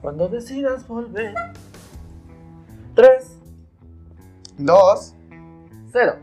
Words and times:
Cuando 0.00 0.28
decidas 0.28 0.86
volver. 0.86 1.34
3, 2.94 3.36
Dos, 4.58 5.14
0. 5.92 6.16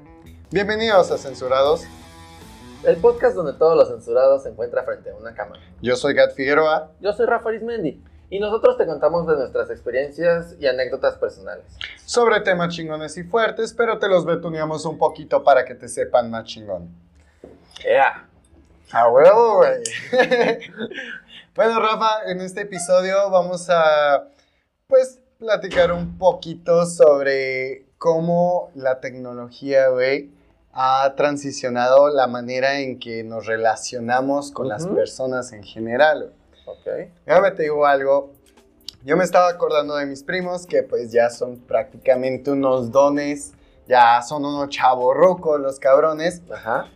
bienvenidos 0.52 1.12
a 1.12 1.18
Censurados. 1.18 1.86
El 2.84 2.98
podcast 2.98 3.36
donde 3.36 3.54
todos 3.54 3.76
los 3.76 3.88
censurados 3.90 4.44
se 4.44 4.50
encuentran 4.50 4.86
frente 4.86 5.10
a 5.12 5.16
una 5.16 5.34
cámara. 5.34 5.62
Yo 5.82 5.96
soy 5.96 6.14
Gat 6.14 6.34
Figueroa. 6.34 6.92
Yo 7.00 7.14
soy 7.14 7.26
Rafa 7.26 7.50
Arismendi 7.50 8.02
y 8.30 8.40
nosotros 8.40 8.78
te 8.78 8.86
contamos 8.86 9.28
de 9.28 9.36
nuestras 9.36 9.70
experiencias 9.70 10.56
y 10.60 10.68
anécdotas 10.68 11.16
personales. 11.18 11.66
Sobre 12.06 12.42
temas 12.42 12.74
chingones 12.76 13.18
y 13.18 13.24
fuertes, 13.24 13.74
pero 13.74 13.98
te 14.00 14.08
los 14.08 14.26
betuneamos 14.26 14.86
un 14.86 14.98
poquito 14.98 15.44
para 15.44 15.66
que 15.66 15.76
te 15.76 15.88
sepan 15.88 16.30
más 16.30 16.46
chingón. 16.46 16.90
¡Ea! 17.86 18.28
¡A 18.92 19.10
huevo, 19.10 19.58
güey! 19.58 19.84
bueno, 21.58 21.80
Rafa, 21.80 22.22
en 22.28 22.40
este 22.42 22.62
episodio 22.62 23.32
vamos 23.32 23.68
a, 23.72 24.28
pues, 24.86 25.20
platicar 25.40 25.92
un 25.92 26.20
poquito 26.20 26.86
sobre 26.86 27.88
cómo 27.98 28.70
la 28.76 29.00
tecnología, 29.00 29.88
güey, 29.88 30.30
ha 30.72 31.16
transicionado 31.16 32.10
la 32.10 32.28
manera 32.28 32.80
en 32.80 33.00
que 33.00 33.24
nos 33.24 33.48
relacionamos 33.48 34.52
con 34.52 34.68
las 34.68 34.86
personas 34.86 35.52
en 35.52 35.64
general, 35.64 36.32
güey. 36.32 36.78
Ok. 36.78 37.12
Déjame 37.26 37.50
te 37.50 37.64
digo 37.64 37.88
algo. 37.88 38.34
Yo 39.04 39.18
me 39.18 39.24
estaba 39.24 39.50
acordando 39.50 39.96
de 39.96 40.06
mis 40.06 40.22
primos 40.22 40.68
que 40.68 40.84
pues 40.84 41.12
ya 41.12 41.32
son 41.32 41.58
prácticamente 41.58 42.52
unos 42.52 42.92
dones, 42.92 43.54
ya 43.88 44.22
son 44.22 44.46
unos 44.46 44.70
chavorrucos 44.70 45.60
los 45.60 45.80
cabrones. 45.80 46.44
Ajá. 46.54 46.92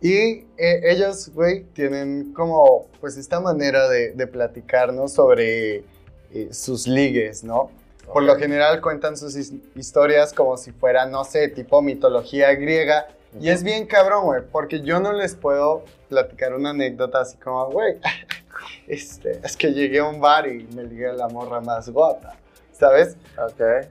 Y 0.00 0.44
eh, 0.58 0.80
ellos, 0.84 1.30
güey, 1.34 1.64
tienen 1.72 2.32
como 2.34 2.86
pues 3.00 3.16
esta 3.16 3.40
manera 3.40 3.88
de, 3.88 4.12
de 4.12 4.26
platicarnos 4.26 5.12
sobre 5.12 5.84
eh, 6.32 6.48
sus 6.52 6.86
ligues, 6.86 7.42
¿no? 7.44 7.70
Por 8.12 8.22
lo 8.22 8.36
general 8.36 8.80
cuentan 8.80 9.16
sus 9.16 9.34
his- 9.36 9.54
historias 9.74 10.32
como 10.32 10.56
si 10.58 10.70
fuera, 10.72 11.06
no 11.06 11.24
sé, 11.24 11.48
tipo 11.48 11.82
mitología 11.82 12.54
griega. 12.54 13.08
Y 13.40 13.48
es 13.48 13.62
bien 13.62 13.86
cabrón, 13.86 14.24
güey, 14.26 14.42
porque 14.50 14.80
yo 14.82 15.00
no 15.00 15.12
les 15.12 15.34
puedo 15.34 15.84
platicar 16.08 16.54
una 16.54 16.70
anécdota 16.70 17.20
así 17.22 17.36
como, 17.38 17.66
güey, 17.70 17.96
este, 18.86 19.40
es 19.42 19.56
que 19.56 19.72
llegué 19.72 19.98
a 19.98 20.04
un 20.04 20.20
bar 20.20 20.46
y 20.46 20.64
me 20.74 20.84
ligué 20.84 21.08
a 21.08 21.12
la 21.14 21.28
morra 21.28 21.60
más 21.60 21.88
guapa, 21.90 22.36
¿sabes? 22.72 23.16
Ok. 23.38 23.88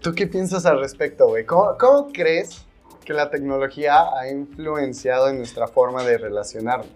¿Tú 0.00 0.14
qué 0.14 0.26
piensas 0.26 0.64
al 0.66 0.80
respecto, 0.80 1.28
güey? 1.28 1.44
¿Cómo, 1.44 1.76
cómo 1.78 2.08
crees 2.12 2.64
que 3.04 3.12
la 3.12 3.30
tecnología 3.30 4.04
ha 4.16 4.28
influenciado 4.30 5.28
en 5.28 5.38
nuestra 5.38 5.66
forma 5.68 6.02
de 6.04 6.18
relacionarnos? 6.18 6.88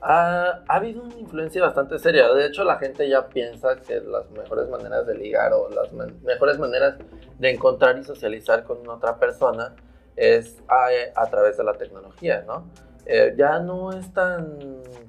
Ha, 0.00 0.62
ha 0.68 0.74
habido 0.74 1.02
una 1.02 1.16
influencia 1.18 1.62
bastante 1.62 1.98
seria. 1.98 2.28
De 2.32 2.46
hecho, 2.46 2.62
la 2.64 2.76
gente 2.76 3.08
ya 3.08 3.26
piensa 3.26 3.76
que 3.76 4.00
las 4.00 4.30
mejores 4.30 4.68
maneras 4.68 5.06
de 5.06 5.14
ligar 5.14 5.52
o 5.54 5.68
las 5.70 5.92
mejores 6.22 6.58
maneras 6.58 6.96
de 7.38 7.50
encontrar 7.50 7.96
y 7.98 8.04
socializar 8.04 8.64
con 8.64 8.86
otra 8.88 9.16
persona 9.18 9.74
es 10.16 10.62
a, 10.68 10.88
a 11.20 11.26
través 11.30 11.56
de 11.56 11.64
la 11.64 11.72
tecnología, 11.74 12.44
¿no? 12.46 12.64
Eh, 13.06 13.34
ya 13.36 13.58
no 13.58 13.92
es 13.92 14.12
tan 14.14 14.58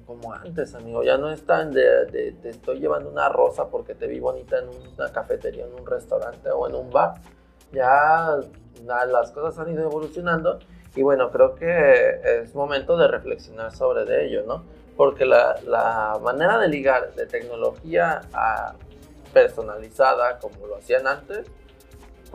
como 0.06 0.32
antes, 0.32 0.74
amigo. 0.74 1.02
Ya 1.02 1.16
no 1.18 1.30
es 1.30 1.44
tan 1.44 1.72
de, 1.72 2.06
de- 2.06 2.32
te 2.32 2.50
estoy 2.50 2.78
llevando 2.78 3.10
una 3.10 3.28
rosa 3.28 3.68
porque 3.68 3.94
te 3.94 4.06
vi 4.06 4.18
bonita 4.20 4.58
en 4.58 4.68
una 4.68 5.12
cafetería, 5.12 5.64
en 5.66 5.74
un 5.74 5.86
restaurante 5.86 6.50
o 6.50 6.66
en 6.68 6.74
un 6.74 6.90
bar. 6.90 7.14
Ya 7.72 8.36
las 8.84 9.30
cosas 9.32 9.58
han 9.58 9.72
ido 9.72 9.84
evolucionando 9.84 10.58
y 10.94 11.02
bueno, 11.02 11.30
creo 11.30 11.54
que 11.54 12.20
es 12.24 12.54
momento 12.54 12.96
de 12.96 13.08
reflexionar 13.08 13.74
sobre 13.74 14.26
ello, 14.26 14.44
¿no? 14.46 14.64
Porque 14.96 15.26
la, 15.26 15.60
la 15.66 16.18
manera 16.22 16.58
de 16.58 16.68
ligar 16.68 17.14
de 17.14 17.26
tecnología 17.26 18.22
personalizada 19.32 20.38
como 20.38 20.66
lo 20.66 20.76
hacían 20.76 21.06
antes, 21.06 21.46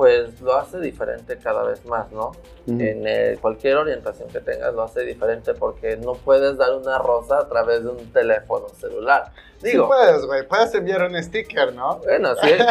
pues 0.02 0.42
lo 0.42 0.56
hace 0.58 0.80
diferente 0.80 1.38
cada 1.38 1.62
vez 1.64 1.86
más, 1.86 2.12
¿no? 2.12 2.32
En 2.66 3.06
eh, 3.06 3.38
cualquier 3.40 3.78
orientación 3.78 4.30
que 4.30 4.40
tengas 4.40 4.74
lo 4.74 4.82
hace 4.82 5.02
diferente 5.02 5.54
porque 5.54 5.96
no 5.96 6.14
puedes 6.16 6.58
dar 6.58 6.74
una 6.74 6.98
rosa 6.98 7.38
a 7.38 7.48
través 7.48 7.84
de 7.84 7.90
un 7.92 8.12
teléfono 8.12 8.68
celular. 8.70 9.32
Digo, 9.62 9.84
sí 9.84 9.88
puedes, 9.90 10.26
güey, 10.26 10.48
puedes 10.48 10.74
enviar 10.74 11.04
un 11.04 11.22
sticker, 11.22 11.72
¿no? 11.76 11.98
bueno, 12.00 12.30
sí, 12.42 12.50
es, 12.50 12.66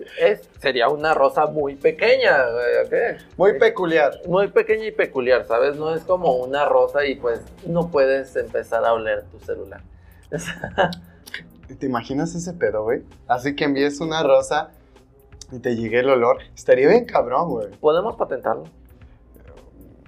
es- 0.00 0.06
es- 0.20 0.48
sería 0.60 0.90
una 0.90 1.14
rosa 1.14 1.46
muy 1.46 1.74
pequeña, 1.74 2.36
güey, 2.50 2.84
¿ok? 3.14 3.22
Muy 3.38 3.58
peculiar. 3.58 4.20
muy 4.26 4.48
pequeña 4.48 4.84
y 4.84 4.92
peculiar, 4.92 5.46
¿sabes? 5.46 5.74
No 5.76 5.94
es 5.94 6.02
como 6.02 6.36
una 6.36 6.66
rosa 6.66 7.06
y 7.06 7.14
pues 7.14 7.40
no 7.66 7.90
puedes 7.90 8.36
empezar 8.36 8.84
a 8.84 8.92
oler 8.92 9.24
tu 9.32 9.38
celular. 9.40 9.80
¿Te 11.78 11.86
imaginas 11.86 12.34
ese 12.34 12.52
pedo, 12.52 12.82
güey? 12.82 13.04
Así 13.26 13.56
que 13.56 13.64
envíes 13.64 14.00
una 14.00 14.22
rosa 14.22 14.70
y 15.50 15.58
te 15.60 15.74
llegue 15.76 16.00
el 16.00 16.10
olor. 16.10 16.38
Estaría 16.54 16.88
bien 16.88 17.04
cabrón, 17.04 17.48
güey. 17.48 17.68
¿Podemos 17.78 18.16
patentarlo? 18.16 18.64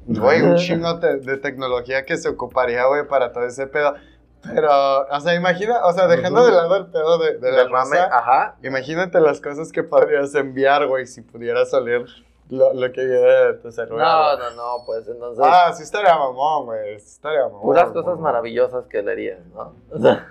Güey, 0.07 0.43
un 0.43 0.57
chingo 0.57 0.95
de, 0.95 1.19
de 1.21 1.37
tecnología 1.37 2.05
que 2.05 2.17
se 2.17 2.29
ocuparía, 2.29 2.85
güey, 2.87 3.07
para 3.07 3.33
todo 3.33 3.45
ese 3.45 3.67
pedo. 3.67 3.95
Pero, 4.43 5.07
o 5.07 5.21
sea, 5.21 5.35
imagina, 5.35 5.85
o 5.85 5.93
sea, 5.93 6.07
dejando 6.07 6.45
de 6.47 6.53
lado 6.53 6.77
el 6.77 6.87
pedo 6.87 7.19
de, 7.19 7.37
de 7.39 7.53
la 7.53 7.69
mame, 7.69 7.97
rosa, 7.97 8.09
ajá. 8.19 8.57
imagínate 8.63 9.21
las 9.21 9.39
cosas 9.41 9.71
que 9.71 9.83
podrías 9.83 10.35
enviar, 10.35 10.87
güey, 10.87 11.07
si 11.07 11.21
pudieras 11.21 11.75
oler 11.75 12.07
lo, 12.49 12.73
lo 12.73 12.91
que 12.91 13.05
viene 13.05 13.21
de 13.21 13.55
tu 13.55 13.71
celular. 13.71 14.07
No, 14.07 14.39
güey. 14.43 14.57
no, 14.57 14.57
no, 14.79 14.85
pues 14.87 15.07
entonces 15.09 15.45
Ah, 15.47 15.71
sí 15.75 15.83
estaría 15.83 16.17
mamón, 16.17 16.65
güey, 16.65 16.99
sí 17.01 17.07
estaría 17.07 17.43
mamón. 17.43 17.61
puras 17.61 17.89
cosas 17.91 18.07
mamón. 18.07 18.23
maravillosas 18.23 18.87
que 18.87 19.03
leerías, 19.03 19.45
¿no? 19.55 19.75
O 19.91 19.99
sea, 20.01 20.27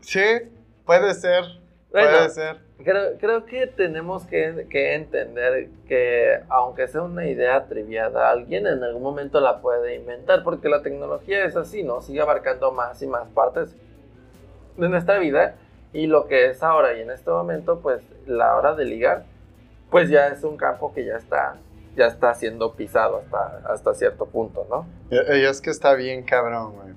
Sí, 0.00 0.24
puede 0.86 1.12
ser, 1.12 1.44
Bueno. 1.92 2.08
puede 2.16 2.30
ser. 2.30 2.69
Creo, 2.84 3.18
creo 3.18 3.46
que 3.46 3.66
tenemos 3.66 4.26
que, 4.26 4.66
que 4.70 4.94
entender 4.94 5.68
que 5.86 6.40
aunque 6.48 6.88
sea 6.88 7.02
una 7.02 7.26
idea 7.26 7.66
triviada, 7.66 8.30
alguien 8.30 8.66
en 8.66 8.82
algún 8.82 9.02
momento 9.02 9.40
la 9.40 9.60
puede 9.60 9.96
inventar, 9.96 10.42
porque 10.42 10.68
la 10.68 10.82
tecnología 10.82 11.44
es 11.44 11.56
así, 11.56 11.82
¿no? 11.82 12.02
Sigue 12.02 12.20
abarcando 12.20 12.72
más 12.72 13.00
y 13.02 13.06
más 13.06 13.28
partes 13.28 13.76
de 14.76 14.88
nuestra 14.88 15.18
vida 15.18 15.56
y 15.92 16.06
lo 16.06 16.26
que 16.26 16.50
es 16.50 16.62
ahora 16.62 16.96
y 16.96 17.02
en 17.02 17.10
este 17.10 17.30
momento, 17.30 17.80
pues 17.80 18.02
la 18.26 18.56
hora 18.56 18.74
de 18.74 18.84
ligar, 18.84 19.24
pues 19.90 20.08
ya 20.08 20.28
es 20.28 20.44
un 20.44 20.56
campo 20.56 20.92
que 20.94 21.04
ya 21.04 21.16
está, 21.16 21.56
ya 21.96 22.06
está 22.06 22.34
siendo 22.34 22.74
pisado 22.74 23.18
hasta, 23.18 23.72
hasta 23.72 23.94
cierto 23.94 24.26
punto, 24.26 24.66
¿no? 24.70 24.86
Y 25.10 25.44
es 25.44 25.60
que 25.60 25.70
está 25.70 25.94
bien 25.94 26.22
cabrón, 26.22 26.74
güey. 26.74 26.94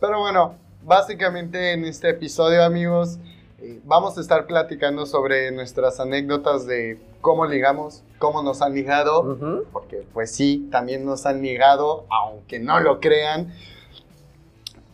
Pero 0.00 0.20
bueno, 0.20 0.54
básicamente 0.82 1.72
en 1.72 1.84
este 1.84 2.10
episodio, 2.10 2.62
amigos, 2.62 3.18
eh, 3.60 3.80
vamos 3.84 4.18
a 4.18 4.20
estar 4.20 4.46
platicando 4.46 5.06
sobre 5.06 5.50
nuestras 5.50 5.98
anécdotas 6.00 6.66
de 6.66 7.00
cómo 7.20 7.46
ligamos, 7.46 8.02
cómo 8.18 8.42
nos 8.42 8.62
han 8.62 8.74
ligado, 8.74 9.64
porque 9.72 10.06
pues 10.12 10.30
sí, 10.30 10.68
también 10.70 11.04
nos 11.04 11.26
han 11.26 11.42
ligado, 11.42 12.06
aunque 12.10 12.58
no 12.58 12.78
lo 12.80 13.00
crean. 13.00 13.52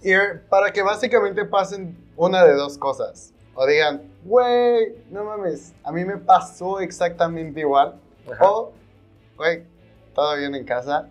Y 0.03 0.13
eh, 0.13 0.41
para 0.49 0.73
que 0.73 0.83
básicamente 0.83 1.45
pasen 1.45 1.97
una 2.17 2.45
de 2.45 2.55
dos 2.55 2.79
cosas. 2.79 3.33
O 3.55 3.67
digan, 3.67 4.03
güey, 4.25 4.95
no 5.11 5.25
mames, 5.25 5.75
a 5.85 5.93
mí 5.93 6.05
me 6.05 6.17
pasó 6.17 6.81
exactamente 6.81 7.61
igual. 7.61 8.01
Ajá. 8.33 8.51
O, 8.51 8.73
güey, 9.37 9.65
todo 10.15 10.37
bien 10.37 10.55
en 10.55 10.65
casa, 10.65 11.09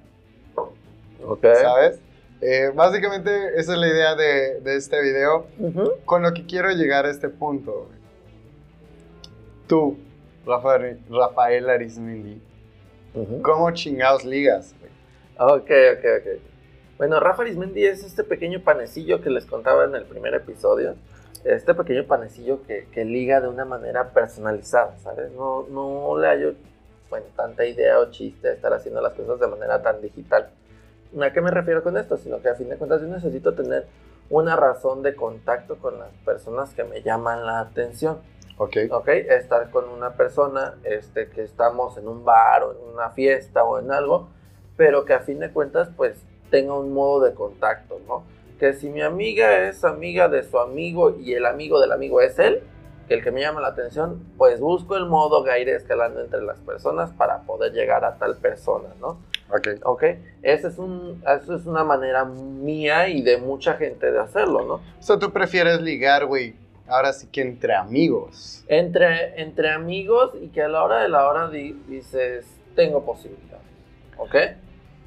Ok. 1.23 1.45
¿sabes? 1.61 1.99
Eh, 2.41 2.71
básicamente 2.73 3.29
esa 3.59 3.73
es 3.73 3.77
la 3.77 3.87
idea 3.87 4.15
de, 4.15 4.61
de 4.61 4.75
este 4.75 4.99
video, 5.01 5.45
con 6.05 6.23
lo 6.23 6.33
que 6.33 6.45
quiero 6.45 6.71
llegar 6.71 7.05
a 7.05 7.11
este 7.11 7.29
punto. 7.29 7.89
Tú, 9.67 9.97
Rafael, 10.45 10.99
Rafael 11.09 11.69
Arismendi, 11.69 12.41
Ujú. 13.13 13.41
¿cómo 13.41 13.69
chingados 13.71 14.25
ligas? 14.25 14.73
Ok, 15.37 15.69
ok, 15.69 16.05
ok. 16.19 16.41
Bueno, 16.97 17.19
Rafa 17.19 17.43
Arismendi 17.43 17.85
es 17.85 18.03
este 18.03 18.23
pequeño 18.23 18.61
panecillo 18.63 19.21
que 19.21 19.29
les 19.29 19.45
contaba 19.45 19.85
en 19.85 19.95
el 19.95 20.05
primer 20.05 20.33
episodio. 20.33 20.95
Este 21.43 21.73
pequeño 21.73 22.05
panecillo 22.05 22.61
que, 22.63 22.87
que 22.91 23.05
liga 23.05 23.41
de 23.41 23.47
una 23.47 23.65
manera 23.65 24.09
personalizada, 24.09 24.97
¿sabes? 24.99 25.31
No, 25.31 25.65
no 25.69 26.17
le 26.19 26.27
hallo 26.27 26.53
bueno, 27.09 27.25
tanta 27.35 27.65
idea 27.65 27.99
o 27.99 28.09
chiste 28.11 28.51
estar 28.53 28.73
haciendo 28.73 29.01
las 29.01 29.13
cosas 29.13 29.39
de 29.39 29.47
manera 29.47 29.81
tan 29.81 30.01
digital. 30.01 30.49
¿A 31.19 31.33
qué 31.33 31.41
me 31.41 31.51
refiero 31.51 31.83
con 31.83 31.97
esto? 31.97 32.17
Sino 32.17 32.41
que 32.41 32.49
a 32.49 32.55
fin 32.55 32.69
de 32.69 32.77
cuentas 32.77 33.01
yo 33.01 33.07
necesito 33.07 33.53
tener 33.53 33.87
una 34.29 34.55
razón 34.55 35.03
de 35.03 35.13
contacto 35.13 35.77
con 35.77 35.99
las 35.99 36.11
personas 36.25 36.73
que 36.73 36.83
me 36.83 37.01
llaman 37.01 37.45
la 37.45 37.59
atención. 37.59 38.19
Ok. 38.57 38.77
¿ok? 38.91 39.07
Estar 39.07 39.69
con 39.71 39.89
una 39.89 40.11
persona 40.13 40.75
este, 40.83 41.29
que 41.29 41.43
estamos 41.43 41.97
en 41.97 42.07
un 42.07 42.23
bar 42.23 42.63
o 42.63 42.71
en 42.71 42.93
una 42.93 43.09
fiesta 43.09 43.63
o 43.63 43.79
en 43.79 43.91
algo, 43.91 44.29
pero 44.77 45.03
que 45.03 45.13
a 45.13 45.19
fin 45.19 45.39
de 45.39 45.51
cuentas 45.51 45.89
pues 45.97 46.23
tenga 46.49 46.77
un 46.77 46.93
modo 46.93 47.25
de 47.25 47.33
contacto, 47.33 47.99
¿no? 48.07 48.23
Que 48.59 48.73
si 48.73 48.89
mi 48.89 49.01
amiga 49.01 49.67
es 49.67 49.83
amiga 49.83 50.29
de 50.29 50.43
su 50.43 50.59
amigo 50.59 51.17
y 51.17 51.33
el 51.33 51.45
amigo 51.45 51.81
del 51.81 51.91
amigo 51.91 52.21
es 52.21 52.37
él, 52.37 52.61
que 53.07 53.15
el 53.15 53.23
que 53.23 53.31
me 53.31 53.41
llama 53.41 53.61
la 53.61 53.69
atención, 53.69 54.23
pues 54.37 54.59
busco 54.59 54.95
el 54.95 55.07
modo 55.07 55.43
de 55.43 55.59
ir 55.59 55.69
escalando 55.69 56.21
entre 56.21 56.41
las 56.41 56.59
personas 56.59 57.11
para 57.11 57.41
poder 57.41 57.73
llegar 57.73 58.05
a 58.05 58.17
tal 58.17 58.37
persona, 58.37 58.89
¿no? 58.99 59.17
Ok. 59.53 59.67
¿Ok? 59.83 60.03
Esa 60.41 60.67
es, 60.69 60.77
un, 60.77 61.21
eso 61.41 61.55
es 61.55 61.65
una 61.65 61.83
manera 61.83 62.25
mía 62.25 63.07
y 63.09 63.21
de 63.21 63.37
mucha 63.37 63.73
gente 63.73 64.11
de 64.11 64.19
hacerlo, 64.19 64.65
¿no? 64.65 64.73
O 64.75 64.81
sea, 65.01 65.19
tú 65.19 65.31
prefieres 65.31 65.81
ligar, 65.81 66.25
güey, 66.25 66.55
ahora 66.87 67.11
sí 67.13 67.27
que 67.27 67.41
entre 67.41 67.75
amigos. 67.75 68.63
Entre, 68.67 69.41
entre 69.41 69.71
amigos 69.71 70.31
y 70.41 70.47
que 70.49 70.61
a 70.61 70.67
la 70.69 70.83
hora 70.83 71.01
de 71.03 71.09
la 71.09 71.27
hora 71.27 71.49
di- 71.49 71.79
dices, 71.87 72.45
tengo 72.75 73.03
posibilidades, 73.05 73.65
¿ok? 74.17 74.35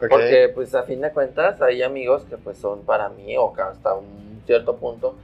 ¿ok? 0.00 0.08
Porque 0.10 0.50
pues 0.54 0.74
a 0.74 0.82
fin 0.82 1.00
de 1.00 1.10
cuentas 1.12 1.62
hay 1.62 1.82
amigos 1.82 2.24
que 2.24 2.36
pues 2.36 2.58
son 2.58 2.82
para 2.82 3.08
mí 3.08 3.36
o 3.38 3.52
que 3.54 3.62
hasta 3.62 3.94
un 3.94 4.42
cierto 4.44 4.76
punto 4.76 5.14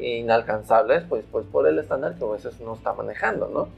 inalcanzables 0.00 1.02
pues, 1.08 1.24
pues 1.30 1.44
por 1.46 1.66
el 1.66 1.78
estándar 1.78 2.14
que 2.16 2.24
a 2.24 2.28
veces 2.28 2.54
uno 2.60 2.74
está 2.74 2.92
manejando, 2.92 3.48
¿no? 3.48 3.68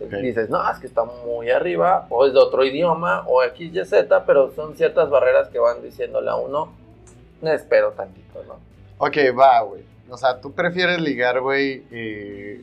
Dices, 0.00 0.48
no, 0.48 0.70
es 0.70 0.78
que 0.78 0.86
está 0.86 1.04
muy 1.04 1.50
arriba 1.50 2.06
o 2.10 2.26
es 2.26 2.32
de 2.32 2.38
otro 2.38 2.64
idioma 2.64 3.24
o 3.26 3.42
X, 3.42 3.74
Y, 3.74 3.84
Z, 3.84 4.24
pero 4.24 4.52
son 4.52 4.76
ciertas 4.76 5.10
barreras 5.10 5.48
que 5.48 5.58
van 5.58 5.82
diciéndole 5.82 6.30
a 6.30 6.36
uno, 6.36 6.72
me 7.42 7.54
espero 7.54 7.92
tantito, 7.92 8.42
¿no? 8.46 8.56
Ok, 8.98 9.16
va, 9.38 9.60
güey. 9.62 9.82
O 10.08 10.16
sea, 10.16 10.40
tú 10.40 10.52
prefieres 10.52 11.00
ligar, 11.00 11.40
güey, 11.40 11.84
eh, 11.90 12.62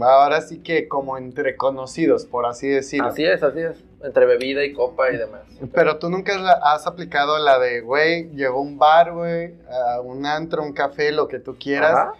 ahora 0.00 0.40
sí 0.40 0.58
que 0.58 0.88
como 0.88 1.18
entre 1.18 1.56
conocidos, 1.56 2.24
por 2.24 2.46
así 2.46 2.68
decirlo. 2.68 3.08
Así 3.08 3.24
es, 3.24 3.42
así 3.42 3.60
es, 3.60 3.82
entre 4.02 4.26
bebida 4.26 4.64
y 4.64 4.72
copa 4.72 5.10
y 5.10 5.16
demás. 5.16 5.42
Pero 5.72 5.98
tú 5.98 6.08
nunca 6.10 6.34
has 6.62 6.86
aplicado 6.86 7.38
la 7.38 7.58
de, 7.58 7.80
güey, 7.80 8.30
llegó 8.30 8.60
un 8.60 8.78
bar, 8.78 9.12
güey, 9.12 9.54
a 9.70 10.00
un 10.00 10.26
antro, 10.26 10.62
un 10.62 10.72
café, 10.72 11.12
lo 11.12 11.28
que 11.28 11.38
tú 11.38 11.56
quieras. 11.58 11.92
Ajá. 11.92 12.12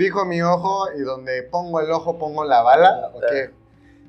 Fijo 0.00 0.24
mi 0.24 0.40
ojo 0.40 0.90
y 0.96 1.00
donde 1.00 1.42
pongo 1.42 1.78
el 1.78 1.90
ojo 1.90 2.18
pongo 2.18 2.42
la 2.42 2.62
bala. 2.62 3.10
¿O 3.12 3.20
qué? 3.20 3.50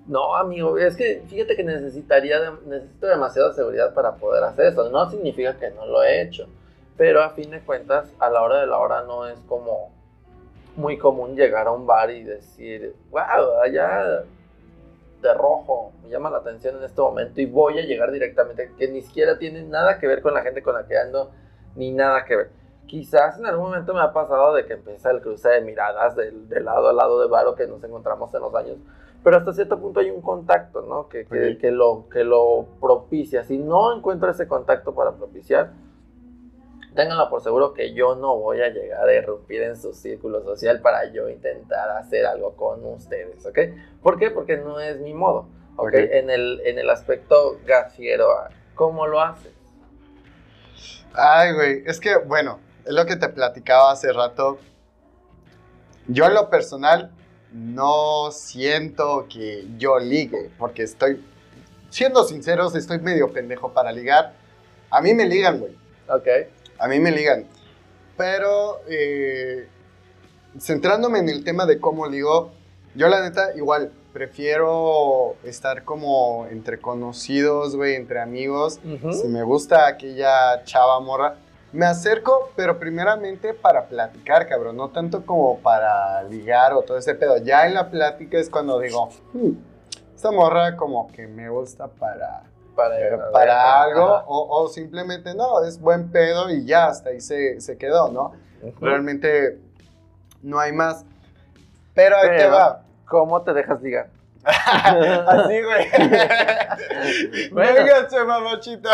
No, 0.08 0.38
amigo, 0.38 0.78
es 0.78 0.96
que 0.96 1.22
fíjate 1.28 1.58
que 1.58 1.66
necesitaría, 1.66 2.40
necesito 2.66 3.08
demasiada 3.08 3.52
seguridad 3.52 3.94
para 3.94 4.16
poder 4.16 4.42
hacer 4.46 4.68
eso. 4.68 4.90
No 4.90 5.10
significa 5.10 5.58
que 5.58 5.70
no 5.72 5.86
lo 5.86 6.02
he 6.02 6.22
hecho, 6.22 6.48
pero 6.96 7.22
a 7.22 7.32
fin 7.32 7.52
de 7.52 7.60
cuentas, 7.60 8.10
a 8.20 8.30
la 8.30 8.42
hora 8.42 8.62
de 8.62 8.68
la 8.68 8.78
hora 8.78 9.04
no 9.04 9.28
es 9.28 9.38
como 9.50 9.92
muy 10.78 10.98
común 10.98 11.36
llegar 11.36 11.68
a 11.68 11.72
un 11.72 11.86
bar 11.86 12.10
y 12.10 12.24
decir, 12.24 12.96
wow, 13.10 13.60
allá 13.62 14.24
de 15.22 15.34
rojo, 15.34 15.92
me 16.04 16.10
llama 16.10 16.30
la 16.30 16.38
atención 16.38 16.78
en 16.78 16.86
este 16.86 17.02
momento 17.02 17.42
y 17.42 17.48
voy 17.48 17.80
a 17.80 17.82
llegar 17.82 18.14
directamente, 18.14 18.72
que 18.78 18.88
ni 18.88 19.02
siquiera 19.02 19.38
tiene 19.38 19.64
nada 19.64 20.00
que 20.00 20.08
ver 20.08 20.22
con 20.22 20.34
la 20.34 20.42
gente 20.42 20.64
con 20.64 20.74
la 20.74 20.88
que 20.88 20.98
ando, 20.98 21.32
ni 21.76 21.92
nada 21.92 22.24
que 22.24 22.38
ver. 22.38 22.61
Quizás 22.86 23.40
en 23.40 23.46
algún 23.46 23.68
momento 23.68 23.94
me 23.94 24.02
ha 24.02 24.12
pasado 24.12 24.54
de 24.54 24.66
que 24.66 24.74
empieza 24.74 25.12
el 25.12 25.22
cruce 25.22 25.48
de 25.50 25.62
miradas 25.62 26.16
del, 26.16 26.50
de 26.50 26.60
lado 26.60 26.90
a 26.90 26.94
lado 26.94 27.22
de 27.22 27.28
Varo 27.28 27.56
que 27.56 27.66
nos 27.66 27.82
encontramos 27.84 28.34
en 28.34 28.42
los 28.42 28.54
años, 28.54 28.78
pero 29.24 29.38
hasta 29.38 29.54
cierto 29.54 29.80
punto 29.80 30.00
hay 30.00 30.10
un 30.10 30.22
contacto, 30.22 30.82
¿no? 30.82 31.08
Que, 31.08 31.26
que, 31.26 31.58
que 31.58 31.72
lo, 31.72 32.10
que 32.10 32.24
lo 32.24 32.66
propicia. 32.82 33.44
Si 33.44 33.58
no 33.58 33.96
encuentro 33.96 34.30
ese 34.30 34.48
contacto 34.48 34.94
para 34.94 35.12
propiciar, 35.12 35.72
ténganlo 36.96 37.30
por 37.30 37.42
seguro 37.42 37.74
que 37.74 37.94
yo 37.94 38.16
no 38.16 38.38
voy 38.38 38.62
a 38.62 38.70
llegar 38.70 39.08
a 39.08 39.14
irrumpir 39.14 39.62
en 39.62 39.78
su 39.78 39.94
círculo 39.94 40.44
social 40.44 40.82
para 40.82 41.06
yo 41.12 41.30
intentar 41.30 41.90
hacer 41.92 42.26
algo 42.26 42.56
con 42.56 42.86
ustedes, 42.86 43.46
¿ok? 43.46 43.60
¿Por 44.02 44.20
qué? 44.20 44.32
Porque 44.32 44.58
no 44.58 44.80
es 44.80 45.00
mi 45.00 45.14
modo, 45.14 45.48
¿ok? 45.78 45.88
Ok. 45.88 45.94
En, 45.94 46.30
el, 46.30 46.62
en 46.66 46.80
el 46.80 46.90
aspecto 46.90 47.58
gafiero, 47.66 48.28
¿cómo 48.76 49.08
lo 49.08 49.22
haces? 49.22 49.54
Ay, 51.14 51.54
güey, 51.54 51.84
es 51.86 52.00
que, 52.00 52.18
bueno, 52.18 52.60
es 52.92 52.96
lo 52.96 53.06
que 53.06 53.16
te 53.16 53.30
platicaba 53.30 53.92
hace 53.92 54.12
rato. 54.12 54.60
Yo 56.08 56.26
en 56.26 56.34
lo 56.34 56.50
personal 56.50 57.12
no 57.54 58.32
siento 58.32 59.28
que 59.30 59.66
yo 59.78 59.98
ligue, 59.98 60.52
porque 60.58 60.84
estoy, 60.84 61.24
siendo 61.90 62.26
sinceros, 62.26 62.76
estoy 62.76 63.00
medio 63.00 63.32
pendejo 63.32 63.74
para 63.74 63.94
ligar. 63.94 64.34
A 64.90 65.02
mí 65.02 65.14
me 65.14 65.26
ligan, 65.26 65.60
güey. 65.60 65.74
¿Ok? 66.10 66.28
A 66.80 66.88
mí 66.90 67.00
me 67.00 67.12
ligan. 67.12 67.48
Pero, 68.18 68.82
eh, 68.90 69.70
centrándome 70.60 71.20
en 71.20 71.30
el 71.30 71.46
tema 71.46 71.66
de 71.66 71.80
cómo 71.80 72.08
ligo, 72.08 72.52
yo 72.94 73.08
la 73.08 73.22
neta 73.22 73.56
igual 73.56 73.94
prefiero 74.12 75.38
estar 75.46 75.86
como 75.86 76.46
entre 76.52 76.82
conocidos, 76.82 77.78
güey, 77.78 77.96
entre 77.96 78.20
amigos. 78.20 78.82
Si 79.14 79.28
me 79.30 79.44
gusta 79.44 79.88
aquella 79.88 80.66
chava 80.66 81.00
morra, 81.00 81.38
me 81.74 81.86
acerco, 81.86 82.52
pero 82.56 82.78
primeramente 82.80 83.54
para 83.54 83.86
platicar, 83.86 84.48
cabrón, 84.48 84.78
no 84.78 84.90
tanto 84.90 85.26
como 85.26 85.60
para 85.60 86.24
ligar 86.24 86.74
o 86.74 86.82
todo 86.82 86.98
ese 86.98 87.16
pedo. 87.16 87.38
Ya 87.38 87.66
en 87.68 87.74
la 87.74 87.90
plática 87.90 88.38
es 88.38 88.50
cuando 88.50 88.80
digo, 88.80 89.10
"Hmm, 89.34 89.52
esta 90.16 90.32
morra 90.32 90.76
como 90.76 91.08
que 91.12 91.28
me 91.28 91.50
gusta 91.50 91.88
para, 91.88 92.44
Para, 92.76 93.32
para 93.32 93.84
algo, 93.84 94.06
o, 94.28 94.64
o 94.64 94.68
simplemente 94.70 95.34
no, 95.36 95.64
es 95.64 95.80
buen 95.80 96.10
pedo 96.12 96.50
y 96.50 96.66
ya, 96.66 96.88
hasta 96.88 97.10
ahí 97.10 97.20
se, 97.22 97.60
se 97.62 97.78
quedó, 97.78 98.10
¿no? 98.12 98.32
Realmente 98.80 99.60
no 100.42 100.60
hay 100.60 100.72
más. 100.72 101.04
Pero 101.94 102.16
ahí 102.18 102.30
te 102.38 102.48
va. 102.48 102.82
¿Cómo 103.08 103.42
te 103.42 103.54
dejas 103.54 103.82
ligar? 103.82 104.10
Así, 104.44 105.62
güey. 105.62 105.88
Bueno. 107.52 107.74
Véngase, 107.74 108.24
mamachita. 108.24 108.90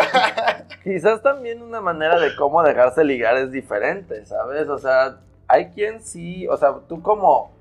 Quizás 0.84 1.22
también 1.22 1.62
una 1.62 1.82
manera 1.82 2.20
de 2.20 2.36
cómo 2.36 2.64
dejarse 2.64 3.04
ligar 3.04 3.38
es 3.38 3.52
diferente, 3.52 4.26
¿sabes? 4.26 4.68
O 4.68 4.78
sea, 4.78 5.18
hay 5.48 5.70
quien 5.72 6.02
sí, 6.02 6.48
o 6.48 6.58
sea, 6.58 6.76
tú 6.88 7.02
como 7.02 7.52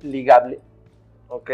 ligable, 0.00 0.60
¿ok? 1.28 1.50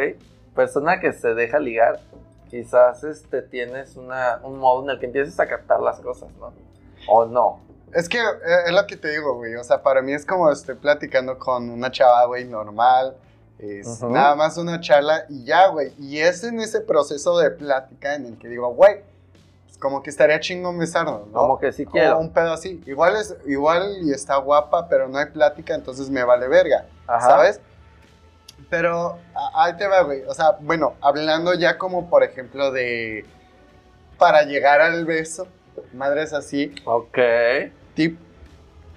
Persona 0.55 1.01
que 1.01 1.13
se 1.13 1.35
deja 1.35 1.59
ligar, 1.59 2.01
quizás 2.49 3.05
este, 3.05 3.43
tienes 3.43 3.97
una, 3.97 4.41
un 4.43 4.59
modo 4.59 4.85
en 4.85 4.91
el 4.91 4.99
que 4.99 5.07
empieces 5.07 5.39
a 5.41 5.47
captar 5.47 5.81
las 5.81 6.01
cosas, 6.01 6.31
¿no? 6.39 6.53
O 7.09 7.25
no. 7.27 7.61
Es 7.93 8.09
que 8.09 8.19
eh, 8.19 8.65
es 8.67 8.73
lo 8.73 8.87
que 8.87 8.97
te 8.97 9.09
digo, 9.11 9.35
güey. 9.37 9.55
O 9.57 9.65
sea, 9.65 9.83
para 9.83 10.03
mí 10.03 10.13
es 10.13 10.27
como 10.27 10.51
estoy 10.51 10.75
platicando 10.75 11.39
con 11.39 11.71
una 11.71 11.91
chava, 11.91 12.27
güey, 12.27 12.45
normal. 12.45 13.17
Es 13.59 14.03
nada 14.03 14.37
más 14.37 14.57
una 14.57 14.81
charla 14.81 15.25
y 15.29 15.45
ya, 15.45 15.69
güey. 15.69 15.93
Y 15.99 16.19
es 16.21 16.45
en 16.45 16.61
ese 16.61 16.81
proceso 16.81 17.39
de 17.39 17.51
plática 17.51 18.15
en 18.15 18.27
el 18.27 18.39
que 18.39 18.49
digo, 18.49 18.73
güey, 18.73 19.01
pues 19.67 19.77
como 19.79 20.03
que 20.03 20.11
estaría 20.11 20.39
chingón 20.39 20.79
besarnos, 20.79 21.27
¿no? 21.27 21.33
Como 21.33 21.59
que 21.59 21.73
sí 21.73 21.85
Como 21.85 21.93
quiero. 21.93 22.19
un 22.19 22.33
pedo 22.33 22.53
así. 22.53 22.81
Igual, 22.87 23.17
es, 23.17 23.35
igual 23.47 23.97
y 24.03 24.13
está 24.13 24.37
guapa, 24.37 24.89
pero 24.89 25.09
no 25.09 25.19
hay 25.19 25.27
plática, 25.27 25.75
entonces 25.75 26.09
me 26.09 26.23
vale 26.23 26.47
verga, 26.47 26.87
Ajá. 27.07 27.21
¿sabes? 27.29 27.61
Pero 28.71 29.19
ahí 29.55 29.77
te 29.77 29.87
va, 29.87 30.03
güey. 30.03 30.23
O 30.25 30.35
sea, 30.35 30.57
bueno, 30.61 30.95
hablando 31.01 31.55
ya 31.55 31.79
como, 31.79 32.09
por 32.11 32.23
ejemplo, 32.23 32.71
de... 32.71 33.25
Para 34.19 34.43
llegar 34.43 34.81
al 34.81 35.05
beso, 35.05 35.47
madres 35.95 36.33
así, 36.33 36.75
Ok. 36.85 37.19
tip 37.95 38.19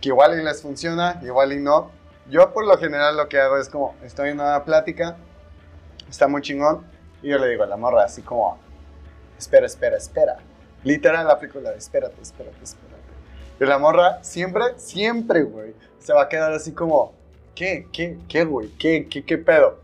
que 0.02 0.10
igual 0.10 0.40
y 0.40 0.44
les 0.44 0.62
funciona, 0.64 1.20
igual 1.24 1.54
y 1.54 1.60
no. 1.60 1.92
Yo 2.32 2.54
por 2.54 2.66
lo 2.66 2.78
general 2.78 3.18
lo 3.18 3.28
que 3.28 3.38
hago 3.40 3.58
es 3.58 3.68
como, 3.68 3.94
estoy 4.04 4.30
en 4.30 4.40
una 4.40 4.64
plática, 4.64 5.18
está 6.10 6.30
muy 6.30 6.42
chingón, 6.42 6.86
y 7.22 7.28
yo 7.28 7.38
le 7.38 7.50
digo 7.50 7.64
a 7.64 7.68
la 7.68 7.76
morra 7.76 8.06
así 8.06 8.22
como, 8.22 8.58
espera, 9.38 9.66
espera, 9.66 9.98
espera. 9.98 10.38
Literal 10.86 11.28
la 11.28 11.38
película, 11.38 11.74
espérate, 11.74 12.22
espérate, 12.22 12.64
espérate. 12.64 13.02
Y 13.60 13.66
la 13.66 13.78
morra 13.78 14.24
siempre, 14.24 14.64
siempre, 14.78 15.44
güey, 15.44 15.76
se 16.00 16.14
va 16.14 16.24
a 16.24 16.30
quedar 16.30 16.54
así 16.54 16.72
como, 16.72 17.12
¿qué, 17.54 17.88
qué, 17.92 18.18
qué, 18.30 18.46
güey? 18.46 18.70
¿Qué, 18.80 19.10
qué, 19.10 19.26
qué 19.26 19.38
pedo? 19.38 19.80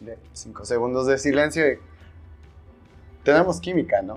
De 0.00 0.16
cinco 0.32 0.64
segundos 0.64 1.06
de 1.06 1.18
silencio 1.18 1.70
y, 1.70 1.78
tenemos 3.22 3.60
química, 3.60 4.00
¿no? 4.00 4.14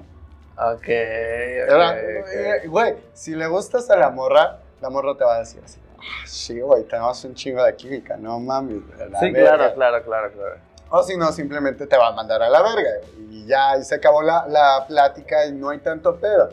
Ok. 0.56 0.76
ok, 0.78 0.88
Era, 0.88 1.90
ok. 1.92 1.98
eh, 1.98 2.68
Güey, 2.68 2.96
si 3.14 3.36
le 3.36 3.48
gustas 3.48 3.90
a 3.90 3.98
la 3.98 4.10
morra, 4.12 4.60
la 4.80 4.90
morra 4.90 5.18
te 5.18 5.26
va 5.26 5.36
a 5.36 5.40
decir 5.40 5.62
así. 5.66 5.78
"Ah, 6.02 6.26
sí, 6.26 6.60
güey, 6.60 6.84
tenemos 6.84 7.24
un 7.24 7.34
chingo 7.36 7.64
de 7.64 7.76
química, 7.76 8.18
no 8.18 8.40
mames. 8.40 8.82
la 9.10 9.20
Sí, 9.20 9.32
verga". 9.32 9.58
claro, 9.58 9.74
claro, 9.76 10.04
claro, 10.04 10.32
claro. 10.32 10.56
O 10.92 11.04
si 11.04 11.16
no, 11.18 11.32
simplemente 11.32 11.86
te 11.86 11.98
va 11.98 12.08
a 12.08 12.12
mandar 12.14 12.42
a 12.42 12.50
la 12.50 12.62
verga. 12.64 12.90
Y 13.30 13.46
ya, 13.46 13.78
y 13.78 13.84
se 13.84 13.96
acabó 13.96 14.22
la, 14.24 14.48
la 14.48 14.86
plática 14.88 15.46
y 15.46 15.52
no 15.52 15.70
hay 15.70 15.78
tanto 15.80 16.16
pedo. 16.16 16.50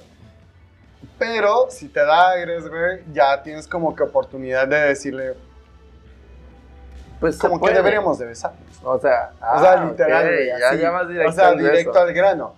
Pero 1.18 1.68
si 1.70 1.88
te 1.88 2.00
da 2.04 2.30
aires, 2.30 2.68
güey, 2.68 3.02
ya 3.12 3.42
tienes 3.42 3.66
como 3.66 3.96
que 3.96 4.02
oportunidad 4.02 4.68
de 4.68 4.76
decirle, 4.80 5.34
Pues 7.18 7.38
como 7.38 7.58
que 7.60 7.72
deberíamos 7.72 8.18
de 8.18 8.26
besarnos. 8.26 8.60
O 8.82 8.98
sea, 8.98 9.32
o 9.40 9.60
sea, 9.60 9.72
ah, 9.72 9.84
literal, 9.86 10.24
ok, 10.26 10.30
güey, 10.30 10.46
ya, 10.48 10.74
ya 10.74 10.90
vas 10.90 11.08
directo 11.08 11.30
O 11.30 11.32
sea, 11.32 11.52
directo 11.52 11.98
al 11.98 12.12
grano. 12.12 12.54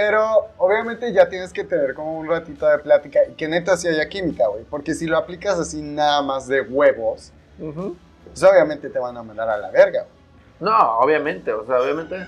Pero 0.00 0.50
obviamente 0.58 1.12
ya 1.12 1.28
tienes 1.28 1.52
que 1.52 1.64
tener 1.64 1.92
como 1.92 2.16
un 2.20 2.28
ratito 2.28 2.68
de 2.68 2.78
plática 2.78 3.18
y 3.28 3.32
que 3.32 3.48
neta 3.48 3.76
sí 3.76 3.88
haya 3.88 4.08
química, 4.08 4.46
güey. 4.46 4.62
Porque 4.62 4.94
si 4.94 5.08
lo 5.08 5.16
aplicas 5.18 5.58
así 5.58 5.82
nada 5.82 6.22
más 6.22 6.46
de 6.46 6.60
huevos, 6.60 7.32
pues 8.28 8.44
obviamente 8.44 8.90
te 8.90 8.98
van 9.00 9.16
a 9.16 9.24
mandar 9.24 9.48
a 9.48 9.58
la 9.58 9.72
verga, 9.72 10.02
güey. 10.02 10.12
No, 10.60 10.98
obviamente, 11.00 11.52
o 11.52 11.66
sea, 11.66 11.80
obviamente, 11.80 12.24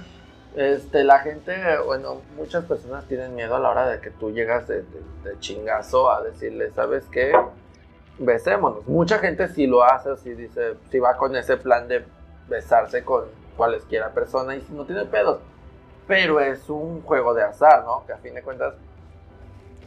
este, 0.56 1.04
la 1.04 1.20
gente, 1.20 1.54
bueno, 1.86 2.22
muchas 2.36 2.64
personas 2.64 3.04
tienen 3.06 3.36
miedo 3.36 3.54
a 3.54 3.60
la 3.60 3.70
hora 3.70 3.86
de 3.88 4.00
que 4.00 4.10
tú 4.10 4.32
llegas 4.32 4.66
de, 4.66 4.78
de- 4.82 5.30
de 5.30 5.38
chingazo 5.38 6.10
a 6.10 6.22
decirle, 6.24 6.72
¿sabes 6.72 7.04
qué? 7.12 7.32
Besémonos. 8.18 8.84
Mucha 8.88 9.20
gente 9.20 9.46
sí 9.46 9.68
lo 9.68 9.84
hace, 9.84 10.16
sí 10.16 10.30
dice, 10.34 10.74
sí 10.90 10.98
va 10.98 11.16
con 11.16 11.36
ese 11.36 11.56
plan 11.56 11.86
de 11.86 12.04
besarse 12.48 13.04
con 13.04 13.26
cualesquiera 13.56 14.10
persona 14.10 14.56
y 14.56 14.60
si 14.60 14.72
no 14.72 14.84
tiene 14.86 15.04
pedos. 15.04 15.38
Pero 16.10 16.40
es 16.40 16.68
un 16.68 17.02
juego 17.02 17.34
de 17.34 17.44
azar, 17.44 17.84
¿no? 17.84 18.04
Que 18.04 18.12
a 18.12 18.16
fin 18.16 18.34
de 18.34 18.42
cuentas, 18.42 18.74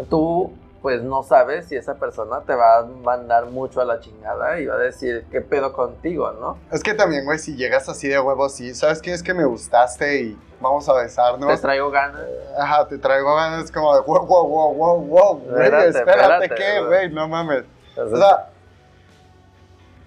tú 0.09 0.53
pues 0.81 1.01
no 1.01 1.21
sabes 1.21 1.67
si 1.67 1.75
esa 1.75 1.95
persona 1.95 2.39
te 2.41 2.55
va 2.55 2.79
a 2.79 2.83
mandar 2.83 3.47
mucho 3.47 3.81
a 3.81 3.85
la 3.85 3.99
chingada 3.99 4.57
y 4.57 4.65
va 4.65 4.75
a 4.75 4.77
decir, 4.77 5.25
¿qué 5.31 5.41
pedo 5.41 5.73
contigo, 5.73 6.31
no? 6.31 6.57
Es 6.71 6.81
que 6.81 6.93
también, 6.93 7.25
güey, 7.25 7.39
si 7.39 7.57
llegas 7.57 7.89
así 7.89 8.07
de 8.07 8.19
huevo, 8.21 8.47
sí, 8.47 8.73
¿sabes 8.73 9.01
qué? 9.01 9.11
Es 9.11 9.21
que 9.21 9.33
me 9.33 9.43
gustaste 9.43 10.21
y 10.21 10.37
vamos 10.61 10.87
a 10.87 10.93
besarnos. 10.93 11.53
Te 11.55 11.61
traigo 11.61 11.91
ganas. 11.91 12.21
Ajá, 12.57 12.87
te 12.87 12.97
traigo 12.97 13.35
ganas 13.35 13.69
como 13.69 13.93
de 13.95 14.01
wow, 14.01 14.25
wow, 14.25 14.47
wow, 14.47 14.73
wow, 14.73 15.01
wow, 15.01 15.37
güey, 15.39 15.63
Espérate, 15.65 15.89
espérate, 15.89 16.49
¿qué, 16.55 16.85
güey. 16.85 17.09
No 17.11 17.27
mames. 17.27 17.65
O 17.97 18.17
sea, 18.17 18.49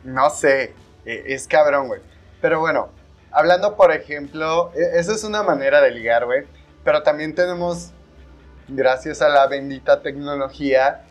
no 0.02 0.30
sé, 0.30 0.74
e- 1.04 1.24
es 1.26 1.46
cabrón, 1.46 1.88
güey. 1.88 2.00
Pero 2.40 2.60
bueno, 2.60 2.88
hablando, 3.36 3.76
por 3.76 3.92
ejemplo, 3.92 4.70
e- 4.74 4.98
esa 4.98 5.12
es 5.12 5.24
una 5.24 5.42
manera 5.42 5.80
de 5.80 5.90
ligar, 5.90 6.24
güey. 6.24 6.44
Pero 6.84 7.02
también 7.02 7.34
tenemos, 7.34 7.90
gracias 8.68 9.22
a 9.22 9.28
la 9.28 9.46
bendita 9.46 10.00
tecnología, 10.02 11.02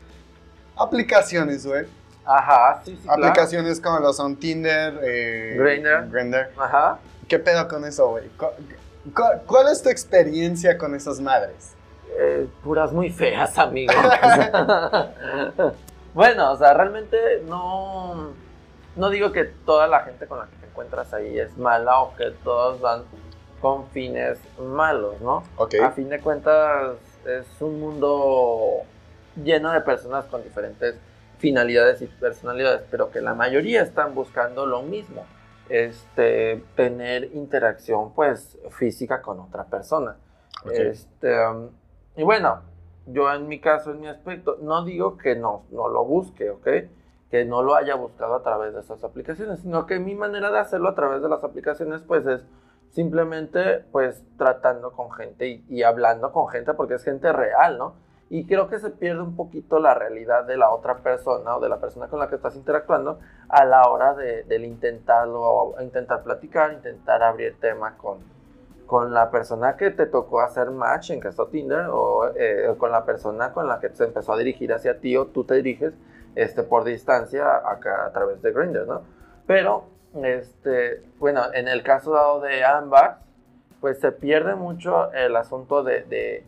aplicaciones, 0.78 1.66
güey. 1.66 1.86
Ajá, 2.26 2.82
sí, 2.84 2.96
sí, 2.96 3.02
claro. 3.04 3.26
Aplicaciones 3.28 3.80
como 3.80 4.00
lo 4.00 4.12
son 4.14 4.36
Tinder, 4.38 5.00
eh, 5.04 5.56
Grindr. 5.60 6.10
Grindr. 6.10 6.50
Ajá. 6.58 6.98
¿Qué 7.28 7.38
pedo 7.40 7.68
con 7.68 7.86
eso, 7.86 8.10
güey? 8.10 8.28
¿Cu- 8.30 8.48
cu- 9.14 9.40
¿Cuál 9.46 9.68
es 9.72 9.82
tu 9.84 9.90
experiencia 9.90 10.78
con 10.78 10.96
esas 10.96 11.20
madres? 11.20 11.74
Eh, 12.18 12.48
puras 12.64 12.92
muy 12.92 13.12
feas, 13.12 13.58
amigo. 13.60 13.94
bueno, 16.14 16.52
o 16.52 16.58
sea, 16.58 16.74
realmente 16.74 17.18
no, 17.48 18.32
no 18.96 19.10
digo 19.10 19.32
que 19.32 19.44
toda 19.44 19.88
la 19.88 20.02
gente 20.02 20.26
con 20.28 20.40
la 20.40 20.46
que 20.46 20.65
encuentras 20.76 21.14
ahí 21.14 21.40
es 21.40 21.58
mala 21.58 22.02
o 22.02 22.16
que 22.18 22.32
todos 22.44 22.82
van 22.82 23.04
con 23.62 23.88
fines 23.88 24.38
malos, 24.60 25.22
¿no? 25.22 25.44
Ok. 25.56 25.76
A 25.82 25.92
fin 25.92 26.10
de 26.10 26.20
cuentas 26.20 26.98
es 27.26 27.62
un 27.62 27.80
mundo 27.80 28.82
lleno 29.42 29.72
de 29.72 29.80
personas 29.82 30.26
con 30.26 30.44
diferentes 30.44 30.96
finalidades 31.38 32.02
y 32.02 32.08
personalidades, 32.08 32.84
pero 32.92 33.10
que 33.10 33.22
la 33.22 33.34
mayoría 33.34 33.82
están 33.82 34.14
buscando 34.14 34.66
lo 34.66 34.82
mismo, 34.82 35.26
este, 35.70 36.62
tener 36.76 37.34
interacción 37.34 38.14
pues 38.14 38.58
física 38.72 39.22
con 39.22 39.40
otra 39.40 39.64
persona. 39.64 40.18
Este, 40.70 41.48
um, 41.48 41.70
y 42.18 42.24
bueno, 42.24 42.62
yo 43.08 43.34
en 43.34 43.48
mi 43.48 43.60
caso, 43.60 43.92
en 43.92 44.02
mi 44.02 44.08
aspecto, 44.08 44.58
no 44.62 44.84
digo 44.84 45.18
que 45.18 45.36
no, 45.36 45.64
no 45.72 45.88
lo 45.88 46.04
busque, 46.04 46.50
¿ok? 46.50 46.68
Que 47.30 47.46
no 47.46 47.64
lo 47.64 47.76
haya 47.76 47.96
buscado 47.96 48.36
a 48.36 48.44
través 48.44 48.74
de 48.74 48.82
esas 48.82 49.04
aplicaciones, 49.04 49.60
sino 49.60 49.86
que 49.86 50.00
mi 50.00 50.16
manera 50.16 50.52
de 50.52 50.60
hacerlo 50.60 50.90
a 50.90 50.96
través 50.96 51.22
de 51.22 51.30
las 51.30 51.44
aplicaciones, 51.44 52.02
pues 52.02 52.26
es 52.28 52.46
simplemente, 52.92 53.84
pues 53.92 54.24
tratando 54.38 54.92
con 54.92 55.12
gente 55.12 55.48
y, 55.48 55.66
y 55.68 55.84
hablando 55.84 56.32
con 56.32 56.48
gente, 56.48 56.74
porque 56.74 56.96
es 56.96 57.04
gente 57.04 57.32
real, 57.34 57.78
¿no? 57.78 57.94
Y 58.30 58.48
creo 58.48 58.68
que 58.68 58.80
se 58.80 58.90
pierde 58.90 59.22
un 59.22 59.36
poquito 59.36 59.80
la 59.80 59.94
realidad 59.94 60.46
de 60.46 60.58
la 60.58 60.72
otra 60.72 60.98
persona 60.98 61.58
o 61.58 61.60
de 61.60 61.70
la 61.70 61.80
persona 61.80 62.08
con 62.08 62.20
la 62.20 62.28
que 62.28 62.36
estás 62.36 62.56
interactuando 62.56 63.20
a 63.50 63.66
la 63.66 63.88
hora 63.90 64.16
de, 64.16 64.44
del 64.44 64.66
intentarlo, 64.66 65.76
intentar 65.80 66.24
platicar, 66.24 66.74
intentar 66.74 67.22
abrir 67.22 67.60
tema 67.60 67.96
con, 67.98 68.18
con 68.88 69.14
la 69.14 69.30
persona 69.30 69.78
que 69.78 69.92
te 69.92 70.08
tocó 70.08 70.42
hacer 70.42 70.72
match 70.72 71.12
en 71.12 71.20
caso 71.20 71.48
Tinder 71.48 71.88
o 71.92 72.32
eh, 72.36 72.74
con 72.80 72.92
la 72.92 73.06
persona 73.06 73.54
con 73.54 73.68
la 73.68 73.80
que 73.80 73.90
se 73.90 74.06
empezó 74.06 74.34
a 74.34 74.38
dirigir 74.38 74.74
hacia 74.74 75.00
ti 75.00 75.16
o 75.18 75.28
tú 75.28 75.44
te 75.44 75.56
diriges 75.56 75.94
este, 76.36 76.64
por 76.64 76.84
distancia 76.84 77.46
acá 77.66 78.06
a 78.06 78.12
través 78.12 78.42
de 78.42 78.52
Grindr, 78.52 78.86
¿no? 78.88 79.02
Pero, 79.48 79.86
este, 80.24 81.04
bueno, 81.20 81.42
en 81.54 81.68
el 81.68 81.84
caso 81.84 82.12
dado 82.12 82.42
de 82.42 82.64
ambas, 82.64 83.18
pues 83.80 84.00
se 84.00 84.12
pierde 84.12 84.56
mucho 84.56 85.12
el 85.14 85.36
asunto 85.36 85.84
de, 85.84 86.04
de 86.04 86.44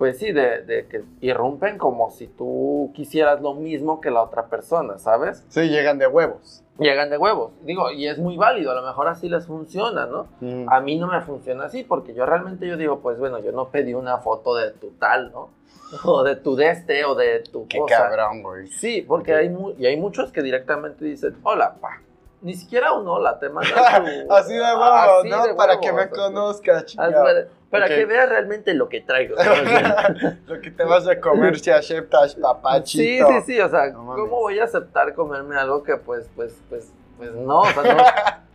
pues 0.00 0.16
sí, 0.18 0.32
de, 0.32 0.62
de 0.62 0.86
que 0.86 1.02
irrumpen 1.20 1.76
como 1.76 2.10
si 2.10 2.26
tú 2.26 2.90
quisieras 2.94 3.42
lo 3.42 3.52
mismo 3.52 4.00
que 4.00 4.10
la 4.10 4.22
otra 4.22 4.46
persona, 4.46 4.96
¿sabes? 4.96 5.44
Sí, 5.50 5.68
llegan 5.68 5.98
de 5.98 6.06
huevos. 6.06 6.64
Llegan 6.78 7.10
de 7.10 7.18
huevos, 7.18 7.52
digo, 7.64 7.90
y 7.90 8.06
es 8.08 8.16
muy 8.16 8.38
válido, 8.38 8.70
a 8.72 8.74
lo 8.74 8.82
mejor 8.82 9.08
así 9.08 9.28
les 9.28 9.46
funciona, 9.46 10.06
¿no? 10.06 10.28
Mm. 10.40 10.70
A 10.70 10.80
mí 10.80 10.96
no 10.96 11.06
me 11.06 11.20
funciona 11.20 11.66
así 11.66 11.84
porque 11.84 12.14
yo 12.14 12.24
realmente 12.24 12.66
yo 12.66 12.78
digo, 12.78 13.00
pues 13.00 13.18
bueno, 13.18 13.40
yo 13.40 13.52
no 13.52 13.68
pedí 13.68 13.92
una 13.92 14.16
foto 14.16 14.54
de 14.54 14.70
tu 14.70 14.88
tal, 14.92 15.30
¿no? 15.32 15.50
O 16.06 16.22
de 16.22 16.36
tu 16.36 16.56
de 16.56 16.70
este 16.70 17.04
o 17.04 17.14
de 17.14 17.40
tu 17.40 17.66
Qué 17.68 17.78
cosa. 17.80 17.96
cabrón, 18.08 18.42
güey. 18.42 18.68
Sí, 18.68 19.04
porque 19.06 19.34
hay, 19.34 19.50
mu- 19.50 19.74
y 19.78 19.84
hay 19.84 19.98
muchos 19.98 20.32
que 20.32 20.40
directamente 20.40 21.04
dicen, 21.04 21.36
hola, 21.42 21.74
pa. 21.78 22.00
Ni 22.42 22.54
siquiera 22.54 22.92
un 22.94 23.06
hola, 23.06 23.38
te 23.38 23.48
mandan 23.50 24.04
tu... 24.26 24.32
Así 24.32 24.54
de 24.54 24.60
huevo, 24.60 24.82
Así 24.84 25.28
¿no? 25.28 25.46
de 25.46 25.54
para 25.54 25.78
que 25.78 25.92
me 25.92 26.02
así. 26.02 26.10
conozcas, 26.14 26.76
Así 26.84 26.86
chingado. 26.96 27.24
para, 27.70 27.86
que 27.88 28.04
veas 28.06 28.28
realmente 28.28 28.72
lo 28.74 28.88
que 28.88 29.00
traigo. 29.02 29.36
Lo 30.46 30.60
que 30.60 30.70
te 30.70 30.84
vas 30.84 31.06
a 31.06 31.20
comer 31.20 31.58
si 31.58 31.70
aceptas, 31.70 32.32
sí, 32.32 32.40
papachito. 32.40 33.28
sí, 33.28 33.40
sí, 33.46 33.60
o 33.60 33.68
sea, 33.68 33.88
No. 33.90 34.14
¿cómo 34.14 34.40
voy 34.40 34.58
a 34.58 34.64
aceptar 34.64 35.14
comerme 35.14 35.56
algo 35.56 35.82
que 35.82 35.96
pues, 35.96 36.28
pues, 36.34 36.58
pues, 36.68 36.92
pues 37.18 37.32
no, 37.32 37.60
o 37.60 37.66
sea, 37.66 37.94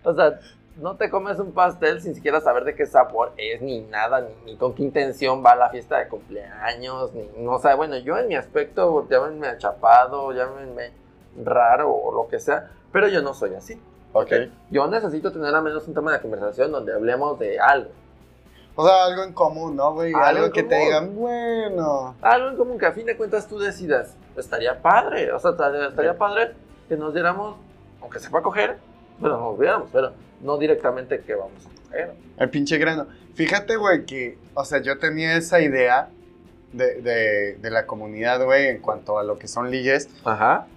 no, 0.04 0.10
o 0.12 0.13
sea, 0.15 0.39
no 0.77 0.98
te 0.98 1.10
comes 1.10 1.39
un 1.39 1.54
pastel 1.54 2.01
sin 2.01 2.15
siquiera 2.15 2.42
saber 2.42 2.65
de 2.65 2.75
qué 2.75 2.86
sabor 2.86 3.32
es, 3.38 3.62
ni 3.62 3.82
nada, 3.82 4.22
ni, 4.22 4.51
ni 4.51 4.58
con 4.58 4.74
qué 4.74 4.84
intención 4.84 5.46
va 5.46 5.51
a 5.51 5.56
la 5.56 5.70
fiesta 5.70 5.98
de 6.00 6.08
cumpleaños, 6.10 7.13
ni, 7.13 7.30
no, 7.38 7.51
o 7.54 7.60
sea, 7.60 7.75
bueno, 7.75 7.96
yo 7.98 8.18
en 8.18 8.27
mi 8.27 8.36
aspecto, 8.36 9.08
llámenme 9.10 9.48
achapado, 9.48 10.34
llámenme 10.34 10.92
raro 11.44 11.92
o 11.94 12.13
lo 12.13 12.27
que 12.27 12.39
sea, 12.39 12.72
pero 12.92 13.08
yo 13.08 13.22
no 13.22 13.34
soy 13.34 13.54
así. 13.56 13.80
Ok. 14.13 14.32
Yo 14.72 14.88
necesito 14.88 15.32
tener 15.32 15.54
al 15.54 15.63
menos 15.63 15.88
un 15.88 15.94
tema 15.94 16.13
de 16.13 16.22
conversación 16.22 16.72
donde 16.72 16.94
hablemos 16.94 17.38
de 17.38 17.60
algo. 17.60 17.89
O 18.77 18.86
sea, 18.86 19.06
algo 19.06 19.24
en 19.24 19.34
común, 19.34 19.75
¿no, 19.75 19.94
güey? 19.94 20.13
Algo 20.13 20.25
Algo, 20.25 20.51
que 20.51 20.63
te 20.63 20.70
común. 20.75 20.86
digan, 20.86 21.15
bueno. 21.15 22.15
Algo 22.22 22.50
en 22.50 22.58
común 22.58 22.77
que 22.77 22.86
a 22.86 22.92
fin 22.92 23.06
de 23.06 23.15
cuentas 23.18 23.48
tú 23.48 23.58
decidas, 23.58 24.15
estaría 24.38 24.82
padre, 24.82 25.32
o 25.32 25.39
sea, 25.39 25.51
estaría, 25.51 26.18
padre 26.18 26.54
que 26.89 26.98
nos 26.98 27.13
diéramos, 27.13 27.56
aunque 28.01 28.20
se 28.20 28.30
va 28.30 28.39
a 28.39 28.42
coger, 28.44 28.77
pero 29.22 29.38
nos 29.38 29.58
viéramos, 29.58 29.89
pero 29.92 30.12
no 30.42 30.58
directamente 30.58 31.22
que 31.22 31.36
vamos 31.36 31.65
a 31.65 31.86
coger. 31.86 32.13
El 32.38 32.50
pinche 32.50 32.77
grano. 32.77 33.08
Fíjate, 33.34 33.77
güey, 33.77 34.06
que, 34.06 34.38
o 34.54 34.63
sea, 34.65 34.82
yo 34.82 34.98
tenía 35.00 35.36
esa 35.38 35.62
idea 35.62 36.10
de, 36.74 37.01
de, 37.01 37.56
de 37.56 37.70
la 37.70 37.86
comunidad, 37.86 38.44
güey, 38.44 38.68
en 38.68 38.82
cuanto 38.82 39.18
a 39.18 39.24
lo 39.24 39.38
que 39.39 39.48
son 39.48 39.72
ligues, 39.72 40.10
Ajá. 40.25 40.68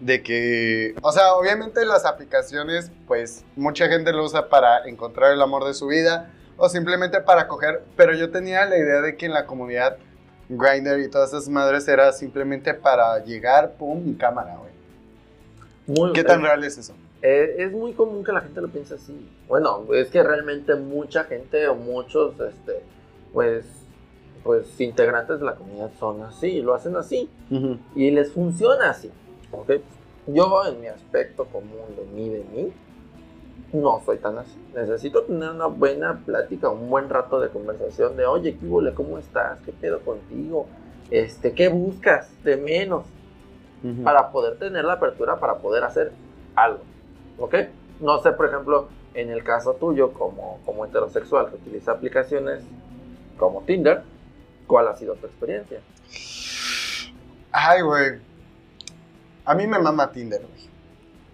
De 0.00 0.22
que, 0.22 0.94
o 1.02 1.12
sea, 1.12 1.34
obviamente 1.34 1.84
las 1.84 2.04
aplicaciones, 2.04 2.90
pues, 3.06 3.44
mucha 3.56 3.88
gente 3.88 4.12
lo 4.12 4.24
usa 4.24 4.48
para 4.48 4.86
encontrar 4.86 5.32
el 5.32 5.40
amor 5.40 5.64
de 5.64 5.74
su 5.74 5.86
vida 5.86 6.30
o 6.56 6.68
simplemente 6.68 7.20
para 7.20 7.48
coger, 7.48 7.82
pero 7.96 8.14
yo 8.14 8.30
tenía 8.30 8.64
la 8.66 8.76
idea 8.76 9.00
de 9.00 9.16
que 9.16 9.26
en 9.26 9.32
la 9.32 9.46
comunidad 9.46 9.96
Grindr 10.48 11.00
y 11.00 11.08
todas 11.08 11.30
esas 11.30 11.48
madres 11.48 11.88
era 11.88 12.12
simplemente 12.12 12.74
para 12.74 13.24
llegar, 13.24 13.72
pum, 13.72 14.02
y 14.06 14.14
cámara, 14.14 14.56
güey. 14.56 14.72
Muy, 15.86 16.12
¿Qué 16.12 16.24
tan 16.24 16.42
real 16.42 16.62
es 16.64 16.78
eso? 16.78 16.94
Eh, 17.22 17.56
es 17.58 17.72
muy 17.72 17.92
común 17.92 18.22
que 18.24 18.32
la 18.32 18.40
gente 18.40 18.60
lo 18.60 18.68
piense 18.68 18.94
así. 18.94 19.28
Bueno, 19.48 19.86
es 19.94 20.08
que 20.08 20.22
realmente 20.22 20.74
mucha 20.74 21.24
gente 21.24 21.66
o 21.68 21.74
muchos, 21.74 22.38
este, 22.40 22.82
pues, 23.32 23.64
pues, 24.42 24.78
integrantes 24.80 25.40
de 25.40 25.46
la 25.46 25.54
comunidad 25.54 25.90
son 25.98 26.22
así, 26.22 26.60
lo 26.60 26.74
hacen 26.74 26.96
así. 26.96 27.30
y 27.94 28.10
les 28.10 28.32
funciona 28.32 28.90
así. 28.90 29.10
¿Ok? 29.60 29.72
Yo 30.26 30.66
en 30.66 30.80
mi 30.80 30.86
aspecto 30.86 31.44
común 31.46 31.96
de 31.96 32.04
mí, 32.06 32.28
de 32.28 32.44
mí, 32.44 32.72
no 33.72 34.00
soy 34.04 34.18
tan 34.18 34.38
así. 34.38 34.56
Necesito 34.74 35.22
tener 35.24 35.50
una 35.50 35.66
buena 35.66 36.20
plática, 36.24 36.68
un 36.68 36.88
buen 36.88 37.08
rato 37.08 37.40
de 37.40 37.48
conversación 37.48 38.16
de, 38.16 38.24
oye, 38.24 38.56
¿qué 38.56 38.66
huele? 38.66 38.94
¿Cómo 38.94 39.18
estás? 39.18 39.60
¿Qué 39.64 39.72
pedo 39.72 40.00
contigo? 40.00 40.66
Este, 41.10 41.52
¿Qué 41.52 41.68
buscas 41.68 42.30
de 42.42 42.56
menos? 42.56 43.04
Para 44.02 44.32
poder 44.32 44.56
tener 44.58 44.82
la 44.86 44.94
apertura, 44.94 45.38
para 45.38 45.58
poder 45.58 45.84
hacer 45.84 46.12
algo. 46.54 46.80
¿Ok? 47.38 47.54
No 48.00 48.18
sé, 48.22 48.32
por 48.32 48.46
ejemplo, 48.46 48.88
en 49.12 49.28
el 49.28 49.44
caso 49.44 49.74
tuyo, 49.74 50.14
como, 50.14 50.58
como 50.64 50.86
heterosexual 50.86 51.50
que 51.50 51.56
utiliza 51.56 51.92
aplicaciones 51.92 52.64
como 53.36 53.62
Tinder, 53.62 54.02
¿cuál 54.66 54.88
ha 54.88 54.96
sido 54.96 55.16
tu 55.16 55.26
experiencia? 55.26 55.80
Ay, 57.52 57.82
güey. 57.82 58.20
A 59.44 59.54
mí 59.54 59.66
me 59.66 59.78
mama 59.78 60.10
Tinder, 60.10 60.40
güey. 60.40 60.68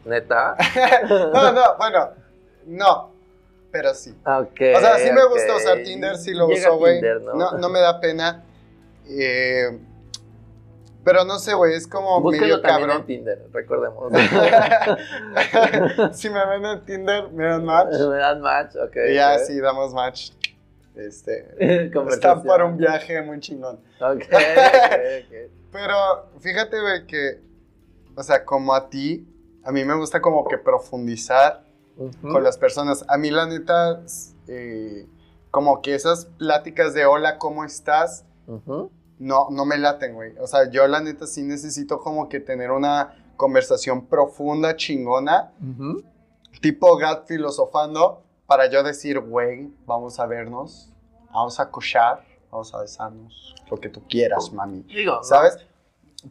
¿Neta? 0.04 0.56
No, 1.08 1.52
no, 1.52 1.76
bueno, 1.78 2.10
no, 2.66 3.12
pero 3.70 3.94
sí. 3.94 4.14
Ok. 4.24 4.60
O 4.76 4.80
sea, 4.80 4.98
sí 4.98 5.10
me 5.12 5.24
gusta 5.26 5.56
usar 5.56 5.82
Tinder, 5.82 6.16
sí 6.16 6.32
lo 6.32 6.48
Llega 6.48 6.68
uso, 6.68 6.78
güey. 6.78 7.00
¿no? 7.00 7.34
¿no? 7.34 7.58
No, 7.58 7.68
me 7.68 7.80
da 7.80 8.00
pena. 8.00 8.44
Eh, 9.08 9.78
pero 11.04 11.24
no 11.24 11.38
sé, 11.38 11.54
güey, 11.54 11.74
es 11.74 11.86
como 11.86 12.20
medio 12.30 12.60
cabrón. 12.60 12.98
en 12.98 13.06
Tinder, 13.06 13.46
recordemos. 13.52 14.12
si 16.12 16.28
me 16.28 16.46
ven 16.46 16.64
en 16.64 16.84
Tinder, 16.84 17.30
me 17.30 17.44
dan 17.44 17.64
match. 17.64 17.94
Me 18.10 18.16
dan 18.16 18.40
match, 18.40 18.76
ok. 18.76 18.96
Y 19.08 19.14
ya, 19.14 19.38
sí, 19.38 19.60
damos 19.60 19.94
match. 19.94 20.32
Este, 20.96 21.90
está 22.10 22.42
para 22.42 22.64
un 22.66 22.76
viaje 22.76 23.22
muy 23.22 23.40
chingón. 23.40 23.76
Ok, 24.00 24.22
ok, 24.30 24.30
ok. 24.30 25.34
Pero 25.72 26.26
fíjate, 26.40 26.80
güey, 26.80 27.06
que, 27.06 27.40
o 28.16 28.22
sea, 28.22 28.44
como 28.44 28.74
a 28.74 28.88
ti, 28.88 29.26
a 29.64 29.72
mí 29.72 29.84
me 29.84 29.94
gusta 29.94 30.20
como 30.20 30.46
que 30.46 30.58
profundizar 30.58 31.64
Ujú. 31.96 32.28
con 32.32 32.42
las 32.42 32.56
personas. 32.58 33.04
A 33.08 33.16
mí, 33.18 33.30
la 33.30 33.46
neta, 33.46 34.02
eh, 34.48 35.06
como 35.50 35.82
que 35.82 35.94
esas 35.94 36.26
pláticas 36.26 36.94
de 36.94 37.06
hola, 37.06 37.38
¿cómo 37.38 37.64
estás? 37.64 38.24
Ujú. 38.46 38.90
no, 39.18 39.48
no 39.50 39.64
me 39.66 39.76
laten, 39.78 40.14
güey. 40.14 40.34
O 40.38 40.46
sea, 40.46 40.70
yo 40.70 40.86
la 40.88 41.00
neta 41.00 41.26
sí 41.26 41.42
necesito 41.42 42.00
como 42.00 42.28
que 42.28 42.40
tener 42.40 42.70
una 42.70 43.14
conversación 43.36 44.06
profunda, 44.06 44.76
chingona, 44.76 45.52
tipo 46.60 46.96
Gat 46.96 47.26
filosofando, 47.26 48.22
para 48.46 48.68
yo 48.70 48.82
decir, 48.82 49.20
güey, 49.20 49.70
vamos 49.86 50.18
a 50.18 50.26
vernos, 50.26 50.90
vamos 51.32 51.60
a 51.60 51.70
cochar, 51.70 52.24
vamos 52.50 52.74
a 52.74 52.80
besarnos, 52.80 53.54
lo 53.70 53.76
que 53.76 53.88
tú 53.90 54.02
quieras, 54.08 54.52
mami. 54.52 54.82
Digo, 54.82 55.22
¿Sabes? 55.22 55.58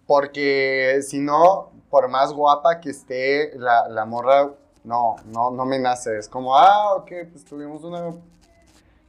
Porque 0.06 1.00
si 1.02 1.20
no, 1.20 1.72
por 1.90 2.08
más 2.10 2.34
guapa 2.34 2.80
que 2.80 2.92
esté 2.92 3.52
la, 3.58 3.88
la 3.90 4.06
morra, 4.06 4.52
no, 4.84 5.16
no, 5.26 5.52
no 5.52 5.66
me 5.66 5.80
nace. 5.80 6.18
Es 6.18 6.30
como, 6.30 6.56
ah, 6.56 6.96
ok, 6.96 7.12
pues 7.32 7.46
tuvimos 7.46 7.84
una 7.84 8.16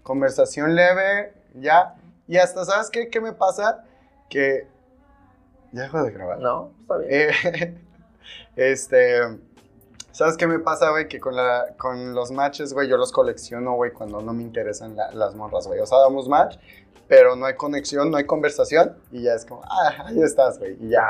conversación 0.03 0.75
leve, 0.75 1.35
ya. 1.55 1.97
Y 2.27 2.37
hasta, 2.37 2.65
¿sabes 2.65 2.91
qué, 2.91 3.09
qué 3.09 3.21
me 3.21 3.33
pasa? 3.33 3.85
Que... 4.29 4.69
Ya 5.73 5.83
dejo 5.83 6.03
de 6.03 6.11
grabar. 6.11 6.39
No, 6.41 6.73
está 6.81 6.97
bien. 6.97 7.11
Eh, 7.11 7.79
este... 8.57 9.21
¿Sabes 10.21 10.37
qué 10.37 10.47
me 10.47 10.59
pasa, 10.59 10.91
güey? 10.91 11.09
Que 11.09 11.19
con, 11.19 11.35
la, 11.35 11.65
con 11.79 12.15
los 12.15 12.31
matches, 12.31 12.75
güey, 12.75 12.89
yo 12.89 12.99
los 12.99 13.11
colecciono, 13.11 13.73
güey, 13.73 13.91
cuando 13.91 14.21
no 14.21 14.35
me 14.35 14.43
interesan 14.43 14.95
la- 14.95 15.11
las 15.13 15.35
morras, 15.35 15.67
güey. 15.67 15.81
O 15.81 15.87
sea, 15.87 15.97
damos 16.01 16.29
match, 16.29 16.59
pero 17.09 17.37
no 17.37 17.47
hay 17.47 17.55
conexión, 17.55 18.11
no 18.11 18.19
hay 18.19 18.25
conversación, 18.27 18.99
y 19.11 19.23
ya 19.23 19.33
es 19.33 19.47
como, 19.47 19.63
ah, 19.65 20.05
ahí 20.05 20.21
estás, 20.23 20.59
güey, 20.59 20.77
y 20.79 20.91
ya. 20.91 21.07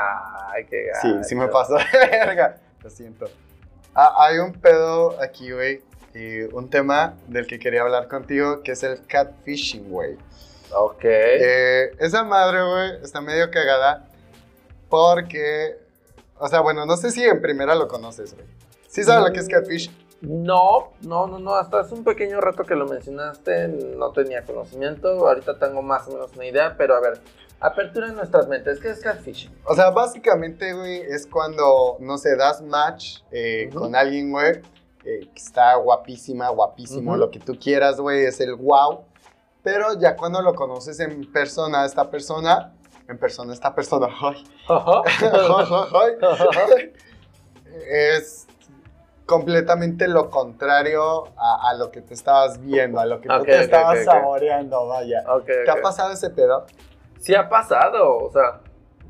Ay, 0.49 0.65
qué 0.65 0.91
Sí, 1.01 1.11
gacho. 1.11 1.23
sí 1.25 1.35
me 1.35 1.49
pasó 1.49 1.73
de 1.75 1.83
verga. 2.09 2.55
Lo 2.81 2.89
siento. 2.89 3.25
Ah, 3.93 4.15
hay 4.19 4.37
un 4.39 4.53
pedo 4.53 5.21
aquí, 5.21 5.51
güey. 5.51 5.83
y 6.13 6.43
un 6.53 6.69
tema 6.69 7.15
del 7.27 7.47
que 7.47 7.59
quería 7.59 7.81
hablar 7.81 8.07
contigo, 8.07 8.61
que 8.63 8.71
es 8.71 8.83
el 8.83 9.05
catfishing, 9.07 9.89
güey. 9.91 10.17
Ok. 10.73 11.03
Eh, 11.03 11.91
esa 11.99 12.23
madre, 12.23 12.63
güey, 12.63 13.03
está 13.03 13.19
medio 13.19 13.51
cagada 13.51 14.07
porque, 14.89 15.77
o 16.37 16.47
sea, 16.47 16.61
bueno, 16.61 16.85
no 16.85 16.95
sé 16.97 17.11
si 17.11 17.23
en 17.23 17.41
primera 17.41 17.75
lo 17.75 17.87
conoces, 17.89 18.33
güey. 18.35 18.45
¿Sí 18.91 19.05
sabes 19.05 19.25
lo 19.25 19.33
que 19.33 19.39
es 19.39 19.47
catfish? 19.47 19.89
No, 20.19 20.91
no, 21.01 21.25
no, 21.25 21.39
no, 21.39 21.55
hasta 21.55 21.79
hace 21.79 21.95
un 21.95 22.03
pequeño 22.03 22.41
rato 22.41 22.65
que 22.65 22.75
lo 22.75 22.85
mencionaste, 22.85 23.69
no 23.69 24.11
tenía 24.11 24.43
conocimiento, 24.43 25.07
ahorita 25.27 25.57
tengo 25.57 25.81
más 25.81 26.09
o 26.09 26.11
menos 26.11 26.35
una 26.35 26.45
idea, 26.45 26.75
pero 26.77 26.95
a 26.95 26.99
ver, 26.99 27.21
apertura 27.61 28.09
en 28.09 28.17
nuestras 28.17 28.49
mentes, 28.49 28.81
¿qué 28.81 28.89
es 28.89 28.99
catfishing? 28.99 29.49
O 29.63 29.75
sea, 29.75 29.91
básicamente, 29.91 30.73
güey, 30.73 31.03
es 31.03 31.25
cuando, 31.25 31.95
no 32.01 32.17
sé, 32.17 32.35
das 32.35 32.61
match 32.61 33.19
eh, 33.31 33.69
con 33.73 33.95
alguien, 33.95 34.29
güey, 34.29 34.57
eh, 35.05 35.29
que 35.33 35.39
está 35.39 35.75
guapísima, 35.75 36.49
guapísimo, 36.49 37.11
Ujú. 37.11 37.19
lo 37.21 37.31
que 37.31 37.39
tú 37.39 37.57
quieras, 37.57 38.01
güey, 38.01 38.25
es 38.25 38.41
el 38.41 38.55
wow. 38.55 39.05
Pero 39.63 39.97
ya 39.97 40.17
cuando 40.17 40.41
lo 40.41 40.53
conoces 40.53 40.99
en 40.99 41.31
persona, 41.31 41.85
esta 41.85 42.11
persona, 42.11 42.73
en 43.07 43.17
persona, 43.17 43.53
esta 43.53 43.73
persona, 43.73 44.07
ay, 44.21 44.43
es 47.89 48.47
completamente 49.31 50.09
lo 50.09 50.29
contrario 50.29 51.23
a, 51.37 51.69
a 51.69 51.73
lo 51.75 51.89
que 51.89 52.01
te 52.01 52.13
estabas 52.13 52.59
viendo, 52.61 52.99
a 52.99 53.05
lo 53.05 53.21
que 53.21 53.29
tú 53.29 53.35
Ok, 53.35 53.45
te 53.45 53.61
estabas 53.61 54.03
saboreando, 54.03 54.87
vaya. 54.87 55.23
¿Te 55.45 55.71
ha 55.71 55.81
pasado 55.81 56.11
ese 56.11 56.29
pedo? 56.31 56.65
Sí 57.17 57.33
ha 57.33 57.47
pasado, 57.47 58.17
o 58.17 58.29
sea, 58.29 58.59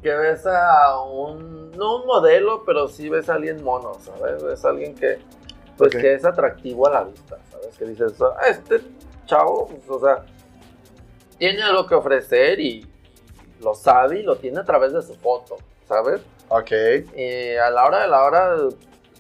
que 0.04 0.14
ves 0.14 0.46
a 0.46 1.02
un, 1.02 1.72
no 1.72 2.02
un 2.02 2.06
modelo, 2.06 2.62
pero 2.68 2.88
sí 2.88 3.10
ves 3.10 3.30
a 3.30 3.34
alguien 3.34 3.64
mono, 3.64 3.96
¿sabes? 3.96 4.44
Ves 4.44 4.64
a 4.64 4.70
alguien 4.70 4.94
que, 4.94 5.18
pues, 5.76 5.90
que 5.96 6.14
es 6.14 6.24
atractivo 6.24 6.86
a 6.86 6.92
la 6.92 7.04
vista, 7.06 7.38
¿sabes? 7.52 7.76
Que 7.76 7.86
dices, 7.86 8.14
"Ah, 8.22 8.48
este 8.48 8.80
chavo, 9.26 9.70
pues, 9.70 9.90
o 9.90 10.00
sea, 10.00 10.24
tiene 11.40 11.64
algo 11.64 11.88
que 11.88 11.96
ofrecer 11.96 12.60
y 12.60 12.88
lo 13.60 13.74
sabe 13.74 14.20
y 14.20 14.24
lo 14.24 14.36
tiene 14.36 14.60
a 14.60 14.66
través 14.66 14.94
de 14.94 15.02
su 15.02 15.16
foto, 15.16 15.58
¿sabes? 15.88 16.22
Ok. 16.50 16.72
Y 17.16 17.56
a 17.56 17.72
la 17.72 17.86
hora 17.86 18.02
de 18.02 18.08
la 18.08 18.24
hora 18.24 18.56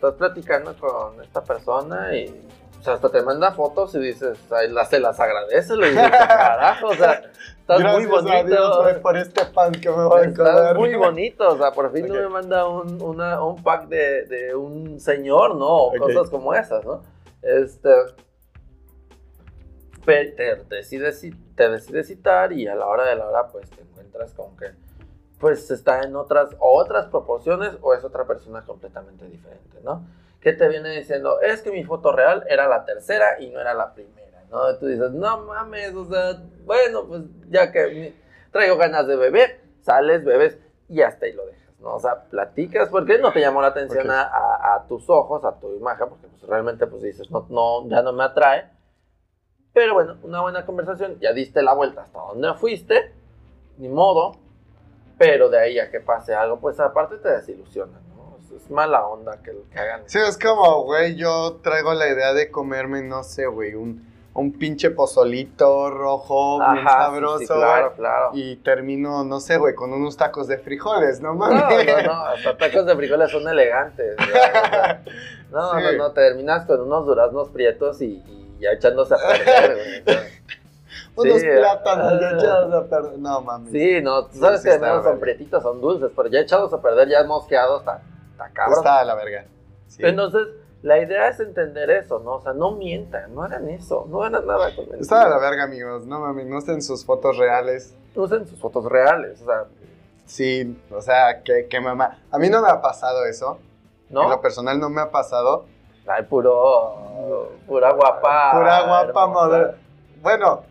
estás 0.02 0.16
platicando 0.16 0.74
con 0.80 1.22
esta 1.24 1.44
persona 1.44 2.16
y 2.16 2.48
o 2.80 2.84
sea, 2.84 2.96
hasta 2.96 3.10
te 3.10 3.22
manda 3.22 3.52
fotos 3.52 3.94
y 3.94 4.00
dices, 4.00 4.40
ay, 4.50 4.72
las, 4.72 4.90
se 4.90 5.00
las 5.00 5.20
agradece, 5.20 5.76
lo 5.76 5.86
dices, 5.86 6.10
carajo, 6.10 6.88
o 6.88 6.96
sea, 6.96 7.22
estás 7.60 7.80
muy 7.80 8.06
Gracias 8.08 8.36
a 8.36 8.44
Dios, 8.44 8.78
bonito. 8.80 9.02
por 9.04 9.18
este 9.18 9.46
pan 9.46 9.72
que 9.74 9.90
me 9.90 10.04
voy 10.06 10.22
a 10.22 10.26
Estás 10.26 10.76
muy 10.76 10.96
bonito, 10.96 11.48
o 11.50 11.58
sea, 11.60 11.72
por 11.72 11.92
fin 11.94 12.08
no 12.08 12.16
Ok. 12.16 12.20
me 12.22 12.30
manda 12.30 12.68
un, 12.68 13.00
una- 13.04 13.44
un 13.44 13.62
pack 13.62 13.88
de, 13.88 14.26
de 14.26 14.56
un 14.56 15.00
señor, 15.00 15.54
¿no? 15.56 15.68
O 15.68 15.88
Ok. 15.90 16.00
cosas 16.00 16.30
como 16.32 16.56
esas, 16.56 16.84
¿no? 16.84 17.04
Este. 17.44 17.90
Te, 20.06 20.26
te 20.34 20.76
decides, 20.76 21.24
ci- 21.24 21.38
te 21.56 21.70
decides 21.70 22.08
citar 22.08 22.52
y 22.54 22.68
a 22.68 22.74
la 22.74 22.88
hora 22.88 23.06
de 23.06 23.16
la 23.16 23.28
hora, 23.28 23.48
pues 23.50 23.70
te 23.70 23.82
encuentras 23.84 24.34
con 24.34 24.58
que, 24.58 24.72
pues 25.42 25.70
está 25.72 26.04
en 26.04 26.16
otras, 26.16 26.56
o 26.60 26.78
otras 26.80 27.08
proporciones 27.08 27.72
o 27.82 27.94
es 27.96 28.04
otra 28.06 28.26
persona 28.26 28.62
completamente 28.64 29.26
diferente, 29.28 29.80
¿no? 29.84 30.06
Que 30.40 30.54
te 30.54 30.68
viene 30.70 30.90
diciendo, 30.92 31.42
es 31.42 31.62
que 31.62 31.72
mi 31.72 31.84
foto 31.84 32.12
real 32.14 32.46
era 32.48 32.68
la 32.68 32.86
tercera 32.86 33.40
y 33.42 33.50
no 33.50 33.60
era 33.60 33.74
la 33.74 33.94
primera, 33.94 34.44
¿no? 34.50 34.72
Y 34.72 34.78
tú 34.80 34.86
dices, 34.86 35.12
no 35.12 35.40
mames, 35.46 35.94
o 35.96 36.06
sea, 36.06 36.42
bueno, 36.64 37.06
pues 37.08 37.24
ya 37.50 37.72
que 37.72 38.14
traigo 38.52 38.78
ganas 38.78 39.08
de 39.08 39.16
beber, 39.16 39.60
sales, 39.82 40.24
bebes 40.24 40.60
y 40.88 41.02
hasta 41.02 41.26
ahí 41.26 41.34
lo 41.34 41.46
dejas, 41.48 41.80
¿no? 41.80 41.96
O 41.96 42.00
sea, 42.00 42.24
platicas, 42.30 42.90
porque 42.90 43.18
no 43.18 43.34
te 43.34 43.40
llamó 43.42 43.62
la 43.62 43.68
atención 43.70 44.06
Ok. 44.08 44.14
a, 44.14 44.22
a- 44.24 44.76
a 44.76 44.88
tus 44.88 45.10
ojos, 45.10 45.44
a 45.44 45.60
tu 45.60 45.74
imagen, 45.76 46.08
porque 46.10 46.28
pues, 46.28 46.44
realmente 46.44 46.86
pues 46.88 47.02
dices, 47.02 47.30
no, 47.32 47.48
no, 47.50 47.88
ya 47.90 48.02
no 48.04 48.14
me 48.14 48.24
atrae. 48.24 48.70
Pero 49.74 49.94
bueno, 49.94 50.18
una 50.24 50.42
buena 50.42 50.66
conversación, 50.66 51.18
ya 51.20 51.34
diste 51.34 51.62
la 51.64 51.74
vuelta 51.74 52.02
hasta 52.04 52.20
donde 52.20 52.54
fuiste, 52.56 53.14
ni 53.78 53.88
modo, 53.88 54.36
pero 55.22 55.50
de 55.50 55.60
ahí 55.60 55.78
a 55.80 55.92
que 55.92 56.00
pase 56.00 56.34
algo, 56.34 56.60
pues 56.60 56.80
aparte 56.80 57.18
te 57.18 57.30
desilusiona, 57.30 58.00
¿no? 58.16 58.38
Es, 58.40 58.52
es 58.64 58.72
mala 58.72 59.06
onda 59.06 59.38
que, 59.44 59.52
que 59.72 59.80
hagan. 59.80 60.02
Sí, 60.08 60.18
es 60.18 60.38
como, 60.38 60.84
güey, 60.84 61.16
yo 61.16 61.60
traigo 61.62 61.94
la 61.94 62.08
idea 62.10 62.34
de 62.34 62.50
comerme, 62.50 63.04
no 63.04 63.24
sé, 63.24 63.46
güey, 63.46 63.76
un, 63.76 64.10
un 64.34 64.52
pinche 64.58 64.90
pozolito 64.92 65.90
rojo, 65.92 66.60
Ajá, 66.62 66.76
sí, 66.80 66.88
sabroso, 66.88 67.38
sí, 67.40 67.46
güey. 67.48 67.60
claro, 67.60 67.94
claro. 67.96 68.30
Y 68.34 68.56
termino, 68.58 69.24
no 69.24 69.40
sé, 69.40 69.58
güey, 69.58 69.76
con 69.76 69.94
unos 69.94 70.18
tacos 70.18 70.48
de 70.48 70.58
frijoles, 70.58 71.22
no 71.22 71.34
No, 71.34 71.36
mames. 71.36 71.86
no, 71.86 72.02
no, 72.14 72.26
hasta 72.26 72.58
tacos 72.58 72.86
de 72.88 72.96
frijoles 72.96 73.30
son 73.30 73.48
elegantes. 73.48 74.16
o 74.20 74.24
sea, 74.24 75.04
no, 75.52 75.72
Sí. 75.78 75.84
no, 75.84 75.92
no, 75.98 76.12
terminas 76.14 76.66
con 76.66 76.82
unos 76.82 77.06
duraznos 77.06 77.50
prietos 77.50 78.02
y, 78.02 78.24
y 78.26 78.58
ya 78.60 78.72
echándose 78.72 79.14
a 79.14 79.18
perder, 79.18 80.04
güey. 80.06 80.16
Unos 81.16 81.42
sí, 81.42 81.48
plátanos 81.48 82.20
ya 82.20 82.28
ah. 82.28 82.38
echados 82.38 82.74
a 82.74 82.90
perder. 82.90 83.20
No 83.20 83.42
mames. 83.42 83.72
Sí, 83.72 84.02
no, 84.02 84.26
tú 84.26 84.40
sabes 84.40 84.62
Sí, 84.62 84.70
que 84.70 84.76
está 84.76 84.96
no 84.96 85.62
son 85.62 85.82
dulces, 85.82 86.12
pero 86.16 86.30
ya 86.30 86.40
echados 86.40 86.74
a 86.74 86.82
perder, 86.82 87.10
ya 87.10 87.24
mosqueados, 87.24 87.82
está, 87.82 88.02
está 88.32 88.50
cabrón. 88.54 88.78
Está 88.80 89.00
a 89.00 89.06
la 89.06 89.16
verga. 89.16 89.46
Sí. 89.88 90.04
Entonces, 90.06 90.48
la 90.82 91.00
idea 91.00 91.28
es 91.28 91.40
entender 91.40 91.90
eso, 91.92 92.20
¿no? 92.20 92.36
O 92.36 92.42
sea, 92.42 92.54
no 92.54 92.72
mientan, 92.72 93.36
no 93.36 93.44
hagan 93.44 93.70
eso, 93.70 94.08
no 94.10 94.24
hagan 94.24 94.46
nada 94.46 94.74
con 94.76 94.86
mentiras. 94.86 95.02
Está 95.02 95.24
a 95.24 95.30
la 95.30 95.38
verga, 95.38 95.64
amigos. 95.64 96.06
No 96.06 96.20
mames, 96.20 96.48
no 96.48 96.60
estén 96.60 96.82
sus 96.82 97.06
fotos 97.06 97.38
reales. 97.38 97.94
Usen 98.16 98.48
sus 98.48 98.60
fotos 98.60 98.86
reales, 98.86 99.42
o 99.42 99.46
sea, 99.46 99.66
Sí, 100.32 100.82
o 100.90 101.02
sea, 101.02 101.44
que, 101.44 101.68
que 101.68 101.82
mamá. 101.82 102.20
A 102.32 102.40
mí 102.40 102.50
no 102.50 102.62
me 102.62 102.70
ha 102.70 102.82
pasado 102.82 103.26
eso. 103.26 103.60
En 104.08 104.16
lo 104.16 104.30
¿no? 104.30 104.42
personal 104.42 104.80
no 104.80 104.90
me 104.90 105.02
ha 105.02 105.12
pasado. 105.12 105.66
Ay, 106.08 106.24
puro, 106.24 107.52
pura 107.68 107.92
guapa. 107.92 108.52
Pura 108.54 108.82
guapa 108.84 109.28
modelo. 109.28 109.74
Bueno, 110.22 110.64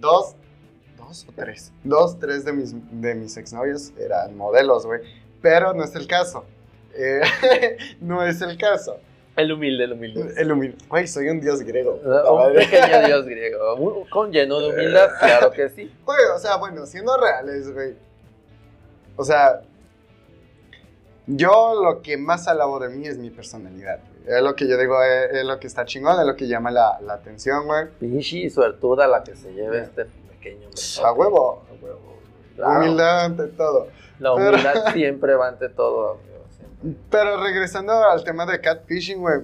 dos, 0.00 0.34
dos 0.96 1.26
o 1.28 1.32
tres. 1.34 1.72
Dos, 1.84 2.18
tres 2.18 2.44
de 2.44 2.52
mis, 2.52 2.74
de 3.00 3.14
mis 3.14 3.36
exnovios 3.36 3.92
eran 3.98 4.36
modelos, 4.36 4.86
güey. 4.86 5.00
Pero 5.42 5.72
no 5.74 5.84
es 5.84 5.94
el 5.94 6.06
caso. 6.06 6.44
Eh, 6.94 7.20
no 8.00 8.24
es 8.24 8.40
el 8.42 8.56
caso. 8.58 8.98
El 9.36 9.52
humilde, 9.52 9.84
el 9.84 9.92
humilde. 9.92 10.34
El 10.36 10.52
humilde. 10.52 10.76
Güey, 10.88 11.06
soy 11.06 11.28
un 11.28 11.40
dios 11.40 11.62
griego. 11.62 11.94
Un 11.94 12.54
pequeño 12.54 13.06
dios 13.06 13.24
griego, 13.26 13.74
un- 13.76 14.08
con 14.10 14.30
lleno 14.32 14.58
de 14.60 14.68
humildad, 14.74 15.08
claro 15.18 15.50
que 15.52 15.68
sí. 15.70 15.90
Güey, 16.04 16.18
o 16.34 16.38
sea, 16.38 16.56
bueno, 16.56 16.84
siendo 16.84 17.16
reales, 17.16 17.72
güey. 17.72 17.94
O 19.16 19.24
sea, 19.24 19.62
yo 21.36 21.80
lo 21.82 22.02
que 22.02 22.16
más 22.16 22.48
alabo 22.48 22.78
de 22.78 22.88
mí 22.88 23.06
es 23.06 23.18
mi 23.18 23.30
personalidad. 23.30 24.00
güey. 24.00 24.36
Es 24.36 24.42
lo 24.42 24.54
que 24.54 24.68
yo 24.68 24.76
digo, 24.76 25.02
es, 25.02 25.32
es 25.32 25.44
lo 25.44 25.58
que 25.58 25.66
está 25.66 25.84
chingón, 25.84 26.18
es 26.20 26.26
lo 26.26 26.36
que 26.36 26.46
llama 26.46 26.70
la, 26.70 26.98
la 27.00 27.14
atención, 27.14 27.66
güey. 27.66 27.88
Pinche 27.98 28.48
suertuda 28.50 29.06
la 29.06 29.22
que 29.22 29.36
se 29.36 29.52
lleve 29.52 29.80
este 29.80 30.04
pequeño. 30.04 30.68
A 31.04 31.12
huevo, 31.12 31.62
a 31.68 31.84
huevo. 31.84 32.18
Claro. 32.56 32.80
Humildad 32.80 33.24
ante 33.24 33.46
todo. 33.48 33.88
La 34.18 34.34
humildad 34.34 34.74
siempre 34.92 35.34
va 35.34 35.48
ante 35.48 35.68
todo, 35.68 36.12
amigo, 36.12 36.44
siempre. 36.56 37.00
Pero 37.10 37.42
regresando 37.42 37.92
al 37.92 38.24
tema 38.24 38.46
de 38.46 38.60
catfishing, 38.60 39.20
güey. 39.20 39.40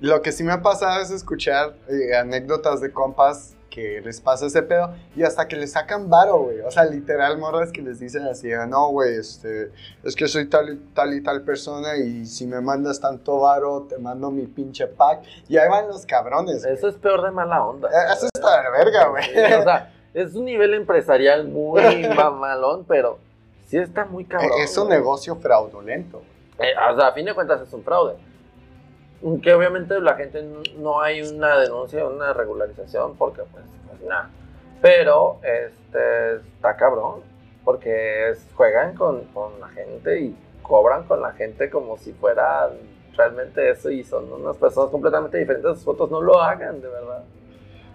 Lo 0.00 0.20
que 0.20 0.30
sí 0.30 0.44
me 0.44 0.52
ha 0.52 0.60
pasado 0.60 1.00
es 1.00 1.10
escuchar 1.10 1.74
eh, 1.88 2.14
anécdotas 2.16 2.80
de 2.80 2.92
compas 2.92 3.55
que 3.76 4.00
les 4.00 4.22
pasa 4.22 4.46
ese 4.46 4.62
pedo 4.62 4.94
y 5.14 5.22
hasta 5.22 5.46
que 5.46 5.54
les 5.54 5.72
sacan 5.72 6.08
varo, 6.08 6.38
güey. 6.44 6.60
O 6.60 6.70
sea, 6.70 6.86
literal, 6.86 7.36
morras 7.36 7.70
que 7.70 7.82
les 7.82 8.00
dicen 8.00 8.22
así, 8.22 8.50
"Ah, 8.50 8.64
no, 8.64 8.88
güey, 8.88 9.16
este, 9.18 9.70
es 10.02 10.16
que 10.16 10.26
soy 10.28 10.46
tal 10.48 10.70
y 10.72 10.76
tal 10.94 11.12
y 11.12 11.22
tal 11.22 11.42
persona 11.42 11.94
y 11.98 12.24
si 12.24 12.46
me 12.46 12.62
mandas 12.62 12.98
tanto 13.00 13.40
varo, 13.40 13.82
te 13.86 13.98
mando 13.98 14.30
mi 14.30 14.46
pinche 14.46 14.86
pack. 14.86 15.24
Y 15.46 15.58
ahí 15.58 15.68
van 15.68 15.88
los 15.88 16.06
cabrones. 16.06 16.64
Eso 16.64 16.88
es 16.88 16.94
peor 16.94 17.22
de 17.22 17.30
mala 17.32 17.62
onda. 17.66 17.88
Eh, 17.90 18.12
Eso 18.14 18.26
está 18.34 18.62
de 18.62 18.70
verga, 18.70 19.08
güey. 19.08 19.24
Sí, 19.24 19.52
o 19.60 19.62
sea, 19.62 19.92
es 20.14 20.34
un 20.34 20.46
nivel 20.46 20.72
empresarial 20.72 21.46
muy 21.46 21.82
mamalón, 22.16 22.86
pero 22.86 23.18
sí 23.68 23.76
está 23.76 24.06
muy 24.06 24.24
cabrón. 24.24 24.52
es 24.58 24.76
un 24.78 24.88
negocio 24.88 25.36
fraudulento. 25.36 26.22
Eh, 26.58 26.72
o 26.90 26.96
sea, 26.98 27.08
a 27.08 27.12
fin 27.12 27.26
de 27.26 27.34
cuentas 27.34 27.60
es 27.60 27.70
un 27.74 27.84
fraude. 27.84 28.14
Que 29.42 29.54
obviamente 29.54 29.98
la 30.00 30.14
gente 30.14 30.42
no 30.78 31.00
hay 31.00 31.22
una 31.22 31.58
denuncia, 31.58 32.04
una 32.06 32.32
regularización, 32.32 33.16
porque 33.16 33.42
pues, 33.50 33.64
pues 33.88 34.00
nada. 34.02 34.30
Pero 34.82 35.38
este 35.42 36.36
está 36.36 36.76
cabrón, 36.76 37.20
porque 37.64 38.30
es- 38.30 38.46
juegan 38.54 38.94
con, 38.94 39.24
con 39.32 39.58
la 39.60 39.68
gente 39.68 40.20
y 40.20 40.36
cobran 40.62 41.04
con 41.04 41.20
la 41.22 41.32
gente 41.32 41.70
como 41.70 41.96
si 41.96 42.12
fuera 42.12 42.70
realmente 43.16 43.70
eso 43.70 43.88
y 43.90 44.04
son 44.04 44.30
unas 44.32 44.56
personas 44.58 44.90
completamente 44.90 45.38
diferentes. 45.38 45.76
Sus 45.76 45.84
fotos 45.84 46.10
no 46.10 46.20
lo 46.20 46.40
hagan, 46.40 46.80
de 46.82 46.88
verdad. 46.88 47.22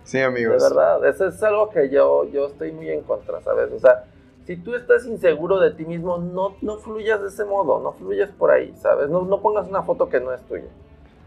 Sí, 0.04 0.18
De 0.18 0.24
amigos. 0.26 0.64
verdad, 0.64 1.06
eso 1.06 1.28
es 1.28 1.42
algo 1.44 1.70
que 1.70 1.90
yo, 1.90 2.24
yo 2.26 2.48
estoy 2.48 2.72
muy 2.72 2.90
en 2.90 3.02
contra, 3.04 3.40
¿sabes? 3.42 3.72
O 3.72 3.80
sea, 3.80 4.06
si 4.46 4.58
tú 4.58 4.74
estás 4.74 5.06
inseguro 5.06 5.60
de 5.60 5.72
ti 5.72 5.86
mismo, 5.86 6.18
no, 6.18 6.56
no 6.62 6.78
fluyas 6.80 7.22
de 7.22 7.28
ese 7.28 7.46
modo, 7.46 7.80
no 7.80 7.92
fluyas 7.94 8.32
por 8.32 8.50
ahí, 8.50 8.74
¿sabes? 8.82 9.08
No, 9.10 9.22
no 9.22 9.40
pongas 9.40 9.68
una 9.68 9.84
foto 9.84 10.10
que 10.10 10.20
no 10.20 10.34
es 10.34 10.42
tuya. 10.48 10.66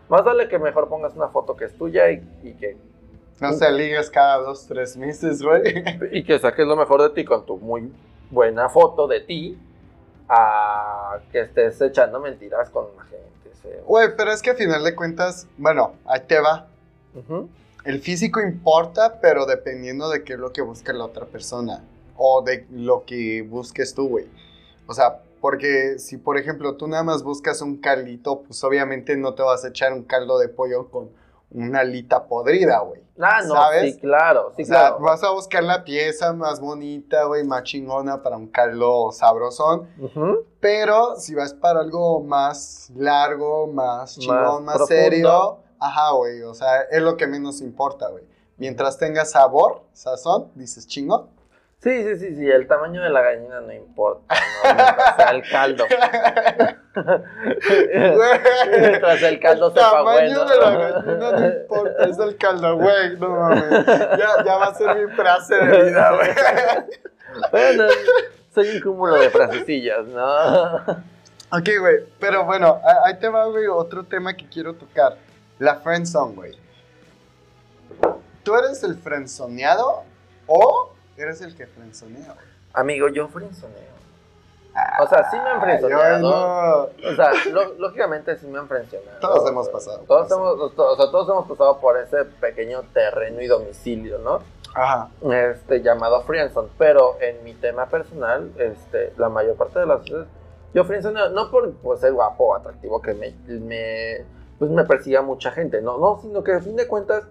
Más 0.09 0.25
vale 0.25 0.49
que 0.49 0.59
mejor 0.59 0.89
pongas 0.89 1.15
una 1.15 1.29
foto 1.29 1.57
que 1.57 1.65
es 1.65 1.75
tuya 1.77 2.11
y, 2.11 2.23
y 2.43 2.53
que, 2.55 2.77
No 3.41 3.53
se 3.53 3.71
ligas 3.73 4.11
cada 4.11 4.39
dos, 4.39 4.67
tres 4.67 4.97
meses, 4.97 5.43
güey. 5.43 5.63
y 6.13 6.25
que 6.25 6.39
saques 6.39 6.67
lo 6.67 6.77
mejor 6.77 7.03
de 7.03 7.11
ti 7.11 7.25
con 7.25 7.45
tu 7.47 7.57
muy 7.59 7.91
buena 8.31 8.69
foto 8.69 9.07
de 9.07 9.21
ti 9.21 9.59
a 10.29 11.19
que 11.31 11.41
estés 11.41 11.81
echando 11.81 12.21
mentiras 12.21 12.71
con 12.71 12.87
la 12.97 13.03
gente. 13.05 13.25
Güey, 13.87 14.09
pero 14.17 14.31
es 14.31 14.43
que 14.43 14.51
a 14.51 14.55
final 14.55 14.85
de 14.85 14.95
cuentas, 14.95 15.47
bueno, 15.57 15.95
ahí 16.05 16.21
te 16.27 16.39
va. 16.39 16.67
El 17.85 18.01
físico 18.01 18.41
importa, 18.41 19.21
pero 19.21 19.47
dependiendo 19.47 20.09
de 20.11 20.23
qué 20.23 20.35
es 20.35 20.39
lo 20.39 20.53
que 20.53 20.61
busca 20.63 20.93
la 20.93 21.05
otra 21.05 21.27
persona. 21.27 21.83
O 22.17 22.43
de 22.43 22.67
lo 22.71 23.05
que 23.05 23.43
busques 23.43 23.95
tú, 23.95 24.09
güey. 24.09 24.27
O 24.87 24.95
sea, 24.95 25.21
porque 25.45 25.99
si, 25.99 26.17
por 26.17 26.39
ejemplo, 26.39 26.75
tú 26.79 26.89
nada 26.89 27.03
más 27.03 27.23
buscas 27.23 27.61
un 27.61 27.77
caldito, 27.77 28.45
pues 28.45 28.65
obviamente 28.65 29.15
no 29.15 29.35
te 29.35 29.43
vas 29.43 29.63
a 29.63 29.69
echar 29.69 29.93
un 29.93 30.03
caldo 30.03 30.39
de 30.39 30.49
pollo 30.49 30.91
con 30.91 31.11
una 31.51 31.81
alita 31.81 32.25
podrida, 32.25 32.79
güey. 32.79 33.03
Ah, 33.19 33.43
no, 33.47 33.53
¿Sabes? 33.53 33.93
sí, 33.93 34.01
claro, 34.01 34.55
sí, 34.57 34.63
o 34.63 34.65
sea, 34.65 34.79
claro. 34.79 35.01
vas 35.01 35.23
a 35.23 35.33
buscar 35.33 35.63
la 35.63 35.85
pieza 35.85 36.33
más 36.33 36.61
bonita, 36.61 37.25
güey, 37.25 37.45
más 37.45 37.65
chingona 37.65 38.23
para 38.23 38.39
un 38.39 38.47
caldo 38.47 39.13
sabrosón. 39.13 39.87
Pero 40.61 41.17
si 41.17 41.35
vas 41.35 41.53
para 41.53 41.81
algo 41.81 42.23
más 42.23 42.91
largo, 42.97 43.67
más 43.67 44.19
chingón, 44.19 44.65
más, 44.65 44.87
serio, 44.87 45.59
ajá, 45.79 46.13
güey, 46.13 46.41
o 46.41 46.55
sea, 46.55 46.85
es 46.91 47.03
lo 47.03 47.19
que 47.19 47.27
menos 47.27 47.61
importa, 47.61 48.09
güey. 48.09 48.25
Mientras 48.57 48.97
tenga 48.97 49.27
sabor, 49.27 49.83
sazón, 49.93 50.53
dices 50.55 50.87
chingón. 50.87 51.34
Sí, 51.85 52.03
sí, 52.03 52.17
sí, 52.17 52.35
sí, 52.37 52.51
el 52.51 52.67
tamaño 52.67 53.03
de 53.03 53.11
la 53.11 53.21
gallina 53.21 53.61
no 53.61 53.71
importa, 53.71 54.35
¿no? 54.35 54.75
Mientras 54.75 55.33
el 55.33 55.43
caldo. 55.51 55.85
Mientras 58.81 59.23
el 59.23 59.39
caldo 59.39 59.67
El 59.67 59.75
sepa 59.75 59.91
tamaño 59.91 60.45
bueno. 60.45 60.47
de 60.47 60.57
la 60.57 60.71
gallina 60.71 61.31
no 61.33 61.47
importa, 61.47 62.05
es 62.05 62.19
el 62.19 62.39
caldo, 62.39 62.77
güey, 62.77 63.19
no 63.19 63.29
mames. 63.29 63.85
Ya, 63.87 64.45
ya 64.47 64.57
va 64.57 64.65
a 64.65 64.75
ser 64.75 64.97
mi 64.97 65.13
frase 65.15 65.57
de 65.57 65.85
vida, 65.85 66.11
güey. 66.17 66.31
Bueno, 67.51 67.85
soy 68.55 68.77
un 68.77 68.81
cúmulo 68.81 69.17
de 69.17 69.29
frasecillas, 69.29 70.07
¿no? 70.07 70.77
Ok, 71.51 71.69
güey, 71.81 72.07
pero 72.19 72.47
bueno, 72.47 72.81
ahí 73.05 73.19
te 73.19 73.29
va, 73.29 73.45
güey, 73.45 73.67
otro 73.67 74.05
tema 74.05 74.35
que 74.35 74.49
quiero 74.49 74.73
tocar. 74.73 75.19
La 75.59 75.77
friendzone, 75.77 76.35
güey. 76.35 76.59
¿Tú 78.43 78.57
eres 78.57 78.83
el 78.85 78.97
friendzoneado 78.97 80.05
o 80.47 80.94
eres 81.17 81.41
el 81.41 81.55
que 81.57 81.67
friendzonea, 81.67 82.25
güey? 82.35 82.47
Amigo, 82.73 83.09
yo 83.09 83.29
frenzoneo. 83.29 83.95
O 85.01 85.07
sea, 85.07 85.31
sí 85.31 85.37
me 85.37 85.49
han 85.51 85.61
frenzoneado. 85.61 86.19
No. 86.19 87.09
O 87.11 87.15
sea, 87.15 87.31
lo- 87.53 87.75
lógicamente 87.75 88.37
sí 88.37 88.47
me 88.49 88.59
han 88.59 88.67
frenzoneado. 88.67 89.21
Todos 89.21 89.49
hemos 89.49 89.69
pasado 89.69 90.01
Todos 90.09 90.31
hemos, 90.33 90.75
to- 90.75 90.91
o 90.93 90.97
sea, 90.97 91.11
todos 91.13 91.29
hemos 91.29 91.47
pasado 91.49 91.79
por 91.79 91.97
ese 91.97 92.25
pequeño 92.25 92.83
terreno 92.93 93.41
y 93.41 93.47
domicilio, 93.47 94.19
¿no? 94.19 94.41
Ajá. 94.77 95.09
este, 95.31 95.83
llamado 95.83 96.23
friendzone, 96.23 96.69
pero 96.77 97.17
en 97.21 97.45
mi 97.45 97.55
tema 97.55 97.87
personal, 97.87 98.51
este, 98.59 99.13
la 99.17 99.29
mayor 99.29 99.55
parte 99.55 99.79
de 99.79 99.87
las 99.87 100.03
veces, 100.03 100.27
yo 100.75 100.83
friendzone 100.85 101.29
no 101.31 101.49
por, 101.53 101.73
por 101.75 101.97
ser 101.97 102.13
guapo 102.13 102.47
o 102.49 102.55
atractivo 102.57 103.01
que 103.01 103.15
me, 103.15 103.31
me, 103.47 104.25
pues 104.59 104.73
me 104.73 104.83
persiga 104.83 105.23
mucha 105.23 105.53
gente, 105.53 105.81
no, 105.81 105.99
no, 105.99 106.19
sino 106.21 106.43
que 106.43 106.55
a 106.55 106.61
fin 106.61 106.75
de 106.75 106.89
cuentas 106.89 107.23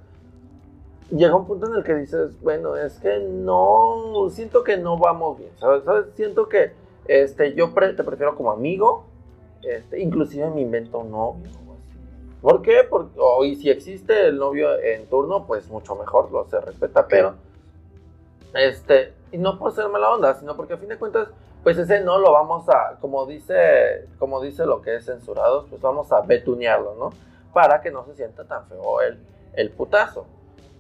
llega 1.11 1.35
un 1.35 1.45
punto 1.45 1.67
en 1.67 1.75
el 1.75 1.83
que 1.83 1.95
dices, 1.95 2.39
bueno, 2.41 2.75
es 2.75 2.99
que 2.99 3.19
no, 3.19 4.27
siento 4.31 4.63
que 4.63 4.77
no 4.77 4.97
vamos 4.97 5.37
bien, 5.37 5.51
¿sabes? 5.59 5.83
¿Sabes? 5.83 6.05
Siento 6.15 6.47
que 6.49 6.71
este, 7.07 7.53
yo 7.53 7.73
pre- 7.73 7.93
te 7.93 8.03
prefiero 8.03 8.35
como 8.35 8.51
amigo, 8.51 9.05
este, 9.63 9.99
inclusive 10.01 10.49
me 10.49 10.61
invento 10.61 10.99
un 10.99 11.11
novio. 11.11 11.49
¿Por 12.41 12.61
qué? 12.61 12.83
Porque, 12.89 13.11
o- 13.17 13.45
y 13.45 13.55
si 13.55 13.69
existe 13.69 14.27
el 14.27 14.37
novio 14.37 14.77
en 14.79 15.05
turno, 15.07 15.45
pues 15.45 15.69
mucho 15.69 15.95
mejor, 15.95 16.31
lo 16.31 16.45
se 16.49 16.59
respeta, 16.59 17.07
pero 17.07 17.35
este, 18.53 19.13
y 19.31 19.37
no 19.37 19.57
por 19.57 19.71
ser 19.73 19.89
mala 19.89 20.11
onda, 20.11 20.33
sino 20.35 20.55
porque 20.55 20.73
a 20.73 20.77
fin 20.77 20.89
de 20.89 20.97
cuentas, 20.97 21.29
pues 21.63 21.77
ese 21.77 22.01
no 22.01 22.17
lo 22.19 22.31
vamos 22.33 22.67
a, 22.69 22.97
como 22.99 23.25
dice, 23.25 24.07
como 24.19 24.41
dice 24.41 24.65
lo 24.65 24.81
que 24.81 24.95
es 24.97 25.05
censurados, 25.05 25.65
pues 25.69 25.81
vamos 25.81 26.11
a 26.11 26.21
betunearlo, 26.21 26.95
¿no? 26.99 27.09
Para 27.53 27.81
que 27.81 27.89
no 27.91 28.03
se 28.05 28.15
sienta 28.15 28.43
tan 28.43 28.65
feo 28.67 29.01
el, 29.01 29.17
el 29.53 29.71
putazo. 29.71 30.25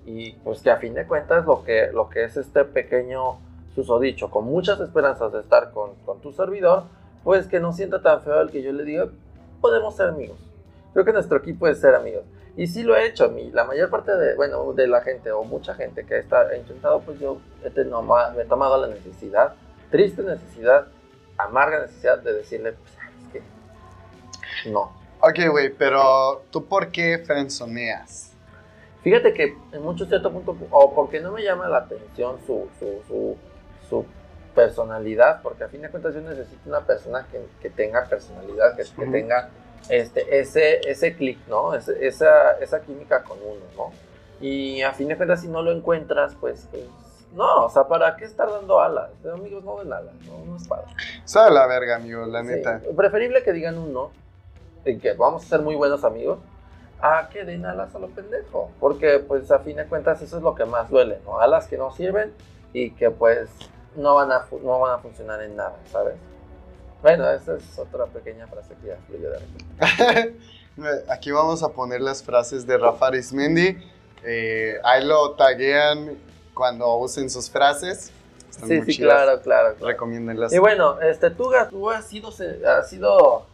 Y 0.05 0.33
pues 0.43 0.61
que 0.61 0.69
a 0.69 0.77
fin 0.77 0.93
de 0.93 1.07
cuentas 1.07 1.45
lo 1.45 1.63
que, 1.63 1.89
lo 1.93 2.09
que 2.09 2.25
es 2.25 2.35
este 2.37 2.65
pequeño 2.65 3.39
susodicho, 3.73 4.29
con 4.29 4.45
muchas 4.45 4.79
esperanzas 4.79 5.31
de 5.33 5.39
estar 5.39 5.71
con, 5.71 5.95
con 6.05 6.19
tu 6.19 6.31
servidor, 6.33 6.83
pues 7.23 7.47
que 7.47 7.59
no 7.59 7.71
sienta 7.73 8.01
tan 8.01 8.21
feo 8.21 8.41
el 8.41 8.51
que 8.51 8.61
yo 8.61 8.71
le 8.73 8.83
diga, 8.83 9.07
podemos 9.61 9.95
ser 9.95 10.09
amigos. 10.09 10.37
Creo 10.91 11.05
que 11.05 11.13
nuestro 11.13 11.37
equipo 11.37 11.67
es 11.67 11.79
ser 11.79 11.95
amigos. 11.95 12.23
Y 12.55 12.67
sí 12.67 12.83
lo 12.83 12.95
he 12.95 13.07
hecho, 13.07 13.29
mi, 13.29 13.49
la 13.49 13.63
mayor 13.63 13.89
parte 13.89 14.15
de, 14.15 14.35
bueno, 14.35 14.73
de 14.73 14.87
la 14.87 15.01
gente 15.01 15.31
o 15.31 15.43
mucha 15.43 15.73
gente 15.73 16.05
que 16.05 16.19
está, 16.19 16.41
ha 16.41 16.55
intentado, 16.57 16.99
pues 17.01 17.19
yo 17.19 17.39
he, 17.63 17.69
toma- 17.71 18.29
me 18.35 18.43
he 18.43 18.45
tomado 18.45 18.79
la 18.79 18.87
necesidad, 18.93 19.55
triste 19.89 20.21
necesidad, 20.21 20.85
amarga 21.37 21.79
necesidad 21.79 22.19
de 22.19 22.33
decirle, 22.33 22.73
pues, 22.73 22.91
¿sabes 22.91 23.13
qué? 23.31 24.69
No. 24.69 24.91
Ok, 25.21 25.49
güey, 25.49 25.69
pero 25.73 26.43
¿tú 26.51 26.65
por 26.65 26.91
qué 26.91 27.23
friendzoneas? 27.25 28.32
Fíjate 29.03 29.33
que 29.33 29.57
en 29.71 29.81
mucho 29.81 30.05
cierto 30.05 30.31
punto, 30.31 30.55
o 30.71 30.93
porque 30.95 31.19
no 31.19 31.31
me 31.31 31.43
llama 31.43 31.67
la 31.67 31.79
atención 31.79 32.37
su, 32.47 32.67
su, 32.79 33.01
su, 33.07 33.37
su 33.89 34.05
personalidad, 34.55 35.41
porque 35.41 35.63
a 35.65 35.67
fin 35.67 35.81
de 35.81 35.89
cuentas 35.89 36.13
yo 36.15 36.21
necesito 36.21 36.69
una 36.69 36.81
persona 36.81 37.27
que, 37.31 37.45
que 37.61 37.69
tenga 37.69 38.05
personalidad, 38.05 38.75
que, 38.77 38.83
que 38.83 39.05
tenga 39.07 39.49
este, 39.89 40.39
ese, 40.39 40.79
ese 40.89 41.15
clic, 41.15 41.37
¿no? 41.47 41.73
Ese- 41.73 42.05
esa, 42.05 42.53
esa 42.61 42.81
química 42.81 43.23
con 43.23 43.37
uno, 43.39 43.65
¿no? 43.75 43.91
Y 44.39 44.81
a 44.81 44.93
fin 44.93 45.07
de 45.09 45.17
cuentas 45.17 45.41
si 45.41 45.47
no 45.47 45.61
lo 45.61 45.71
encuentras, 45.71 46.35
pues, 46.39 46.67
pues, 46.71 46.83
no, 47.33 47.65
o 47.65 47.69
sea, 47.69 47.85
¿para 47.87 48.15
qué 48.15 48.25
estar 48.25 48.49
dando 48.49 48.79
alas? 48.79 49.09
Amigos 49.33 49.63
no 49.63 49.79
den 49.79 49.91
alas, 49.91 50.13
no, 50.27 50.45
no 50.45 50.55
es 50.55 50.67
padre. 50.67 50.85
Sabe 51.25 51.51
la 51.51 51.65
verga, 51.67 51.95
amigo, 51.97 52.25
la 52.25 52.41
Sí, 52.41 52.47
neta. 52.47 52.81
Preferible 52.95 53.43
que 53.43 53.51
digan 53.51 53.77
un 53.77 53.91
no, 53.91 54.11
en 54.85 54.99
que 55.01 55.13
vamos 55.13 55.43
a 55.43 55.47
ser 55.47 55.61
muy 55.61 55.75
buenos 55.75 56.03
amigos, 56.03 56.39
a 57.03 57.27
que 57.27 57.43
den 57.43 57.65
alas 57.65 57.93
a 57.93 57.99
lo 57.99 58.07
pendejo. 58.07 58.71
Porque, 58.79 59.19
pues, 59.19 59.51
a 59.51 59.59
fin 59.59 59.75
de 59.75 59.85
cuentas, 59.85 60.21
eso 60.21 60.37
es 60.37 60.43
lo 60.43 60.55
que 60.55 60.63
más 60.63 60.89
duele, 60.89 61.19
¿no? 61.25 61.37
Alas 61.37 61.67
que 61.67 61.77
no 61.77 61.91
sirven 61.91 62.33
y 62.71 62.91
que, 62.91 63.11
pues, 63.11 63.49
no 63.97 64.15
van 64.15 64.31
a, 64.31 64.45
no 64.63 64.79
van 64.79 64.93
a 64.93 64.97
funcionar 64.99 65.41
en 65.43 65.57
nada, 65.57 65.75
¿sabes? 65.91 66.15
Bueno, 67.01 67.29
esa 67.29 67.57
es 67.57 67.77
otra 67.77 68.05
pequeña 68.05 68.47
frase 68.47 68.73
que 68.81 68.87
ya 68.87 68.97
fluyó 69.05 69.31
de 69.31 69.39
repente. 69.39 70.37
Aquí 71.09 71.29
vamos 71.31 71.61
a 71.61 71.69
poner 71.73 71.99
las 71.99 72.23
frases 72.23 72.65
de 72.65 72.77
Rafa 72.77 73.07
Arismendi. 73.07 73.77
Eh, 74.23 74.79
ahí 74.85 75.03
lo 75.03 75.31
taguean 75.31 76.17
cuando 76.53 76.95
usen 76.95 77.29
sus 77.29 77.49
frases. 77.49 78.13
Están 78.49 78.69
Sí, 78.69 78.81
sí, 78.83 78.97
claro, 78.97 79.41
claro. 79.41 79.75
claro. 79.75 79.91
Recomiéndenlas. 79.91 80.53
Y 80.53 80.57
bueno, 80.57 81.01
este, 81.01 81.31
tú, 81.31 81.51
tú 81.69 81.89
has 81.89 82.07
sido, 82.07 82.29
has 82.29 82.89
sido, 82.89 83.45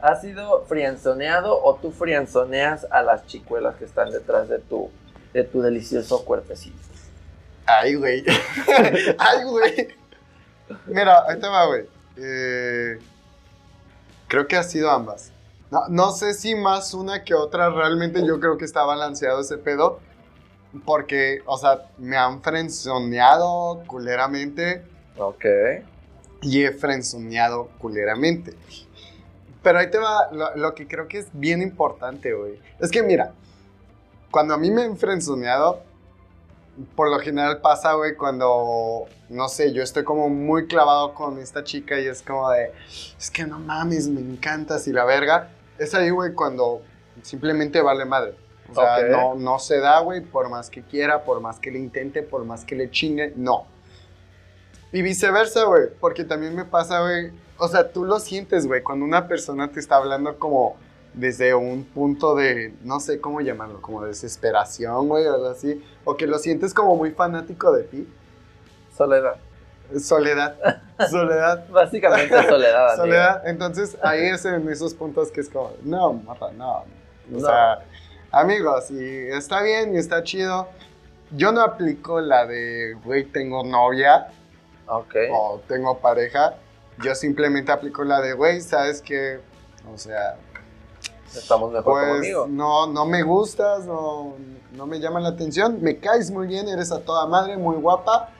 has 0.00 0.20
sido 0.20 0.64
frianzoneado 0.66 1.62
o 1.62 1.74
tú 1.76 1.90
frianzoneas 1.90 2.86
a 2.90 3.02
las 3.02 3.26
chicuelas 3.26 3.76
que 3.76 3.84
están 3.84 4.10
detrás 4.10 4.48
de 4.48 4.58
tu, 4.58 4.90
de 5.32 5.44
tu 5.44 5.62
delicioso 5.62 6.24
cuerpecito. 6.24 6.76
Ay, 7.66 7.94
güey. 7.96 8.24
Ay, 9.18 9.44
güey. 9.44 9.88
Mira, 10.86 11.24
ahí 11.28 11.38
te 11.40 11.48
va, 11.48 11.66
güey. 11.66 11.84
Eh, 12.16 12.98
creo 14.28 14.46
que 14.46 14.56
ha 14.56 14.62
sido 14.62 14.90
ambas. 14.90 15.32
No, 15.70 15.88
no 15.88 16.12
sé 16.12 16.34
si 16.34 16.54
más 16.54 16.94
una 16.94 17.24
que 17.24 17.34
otra. 17.34 17.70
Realmente 17.70 18.24
yo 18.24 18.38
creo 18.38 18.56
que 18.56 18.64
está 18.64 18.84
balanceado 18.84 19.40
ese 19.40 19.58
pedo. 19.58 20.00
Porque, 20.84 21.42
o 21.46 21.56
sea, 21.58 21.86
me 21.98 22.16
han 22.16 22.42
frenzoneado 22.42 23.82
culeramente 23.86 24.84
Ok. 25.16 25.44
y 26.42 26.64
he 26.64 26.72
frenzoneado 26.72 27.68
culeramente. 27.78 28.54
Pero 29.66 29.80
ahí 29.80 29.90
te 29.90 29.98
va 29.98 30.28
lo, 30.30 30.54
lo 30.54 30.76
que 30.76 30.86
creo 30.86 31.08
que 31.08 31.18
es 31.18 31.26
bien 31.32 31.60
importante, 31.60 32.32
güey. 32.32 32.60
Es 32.78 32.88
que 32.88 33.02
mira, 33.02 33.32
cuando 34.30 34.54
a 34.54 34.58
mí 34.58 34.70
me 34.70 34.82
han 34.82 34.96
frenzoneado, 34.96 35.82
por 36.94 37.10
lo 37.10 37.18
general 37.18 37.60
pasa, 37.60 37.94
güey, 37.94 38.14
cuando, 38.14 39.06
no 39.28 39.48
sé, 39.48 39.72
yo 39.72 39.82
estoy 39.82 40.04
como 40.04 40.28
muy 40.28 40.68
clavado 40.68 41.14
con 41.14 41.40
esta 41.40 41.64
chica 41.64 41.98
y 41.98 42.06
es 42.06 42.22
como 42.22 42.48
de, 42.48 42.70
es 43.18 43.28
que 43.28 43.44
no 43.44 43.58
mames, 43.58 44.06
me 44.06 44.20
encantas 44.20 44.86
y 44.86 44.92
la 44.92 45.04
verga. 45.04 45.50
Es 45.78 45.96
ahí, 45.96 46.10
güey, 46.10 46.32
cuando 46.32 46.82
simplemente 47.22 47.80
vale 47.80 48.04
madre. 48.04 48.36
O 48.70 48.72
sea, 48.72 49.02
no, 49.08 49.34
no 49.34 49.58
se 49.58 49.80
da, 49.80 49.98
güey, 49.98 50.20
por 50.20 50.48
más 50.48 50.70
que 50.70 50.82
quiera, 50.82 51.24
por 51.24 51.40
más 51.40 51.58
que 51.58 51.72
le 51.72 51.80
intente, 51.80 52.22
por 52.22 52.44
más 52.44 52.64
que 52.64 52.76
le 52.76 52.88
chingue, 52.92 53.32
no. 53.34 53.66
Y 54.92 55.02
viceversa, 55.02 55.64
güey, 55.64 55.84
porque 56.00 56.24
también 56.24 56.54
me 56.54 56.64
pasa, 56.64 57.00
güey, 57.00 57.30
o 57.58 57.68
sea, 57.68 57.90
tú 57.90 58.04
lo 58.04 58.18
sientes, 58.20 58.66
güey, 58.66 58.82
cuando 58.82 59.04
una 59.04 59.26
persona 59.28 59.68
te 59.70 59.80
está 59.80 59.96
hablando 59.96 60.38
como 60.38 60.76
desde 61.12 61.54
un 61.54 61.84
punto 61.84 62.34
de, 62.34 62.74
no 62.82 63.00
sé 63.00 63.20
cómo 63.20 63.40
llamarlo, 63.40 63.80
como 63.80 64.04
desesperación, 64.04 65.08
güey, 65.08 65.26
o 65.26 65.34
algo 65.34 65.48
así, 65.48 65.82
o 66.04 66.16
que 66.16 66.26
lo 66.26 66.38
sientes 66.38 66.72
como 66.74 66.94
muy 66.96 67.10
fanático 67.10 67.72
de 67.72 67.82
ti. 67.84 68.08
Soledad. 68.96 69.36
Soledad, 70.00 70.56
soledad, 71.10 71.68
Básicamente 71.68 72.34
soledad. 72.48 72.88
amigo. 72.90 73.04
soledad. 73.04 73.42
Entonces 73.46 73.96
ahí 74.02 74.26
es 74.26 74.44
en 74.44 74.68
esos 74.68 74.94
puntos 74.94 75.30
que 75.30 75.40
es 75.40 75.48
como, 75.48 75.72
no, 75.82 76.12
mata, 76.12 76.50
no. 76.52 76.78
O 76.78 76.84
No. 77.28 77.40
sea, 77.40 77.78
amigos, 78.32 78.90
y 78.90 79.28
está 79.28 79.62
bien 79.62 79.94
y 79.94 79.98
está 79.98 80.22
chido. 80.22 80.68
Yo 81.32 81.50
no 81.52 81.60
aplico 81.62 82.20
la 82.20 82.46
de, 82.46 82.94
güey, 83.04 83.24
tengo 83.24 83.64
novia 83.64 84.28
Ok. 84.88 85.14
o 85.32 85.60
tengo 85.68 85.98
pareja. 85.98 86.56
Yo 87.02 87.14
simplemente 87.14 87.72
aplico 87.72 88.04
la 88.04 88.20
de, 88.20 88.32
güey, 88.32 88.60
¿sabes 88.60 89.02
qué? 89.02 89.40
O 89.92 89.98
sea, 89.98 90.36
Estamos 91.34 91.70
mejor 91.72 91.84
pues 92.04 92.18
amigos. 92.18 92.48
no, 92.48 92.86
no 92.86 93.04
me 93.04 93.22
gustas, 93.22 93.84
no, 93.84 94.34
no 94.72 94.86
me 94.86 94.98
llaman 95.00 95.22
la 95.22 95.30
atención. 95.30 95.82
Me 95.82 95.98
caes 95.98 96.30
muy 96.30 96.46
bien, 96.46 96.68
eres 96.68 96.90
a 96.92 97.00
toda 97.00 97.26
madre, 97.26 97.56
muy 97.58 97.76
guapa, 97.76 98.30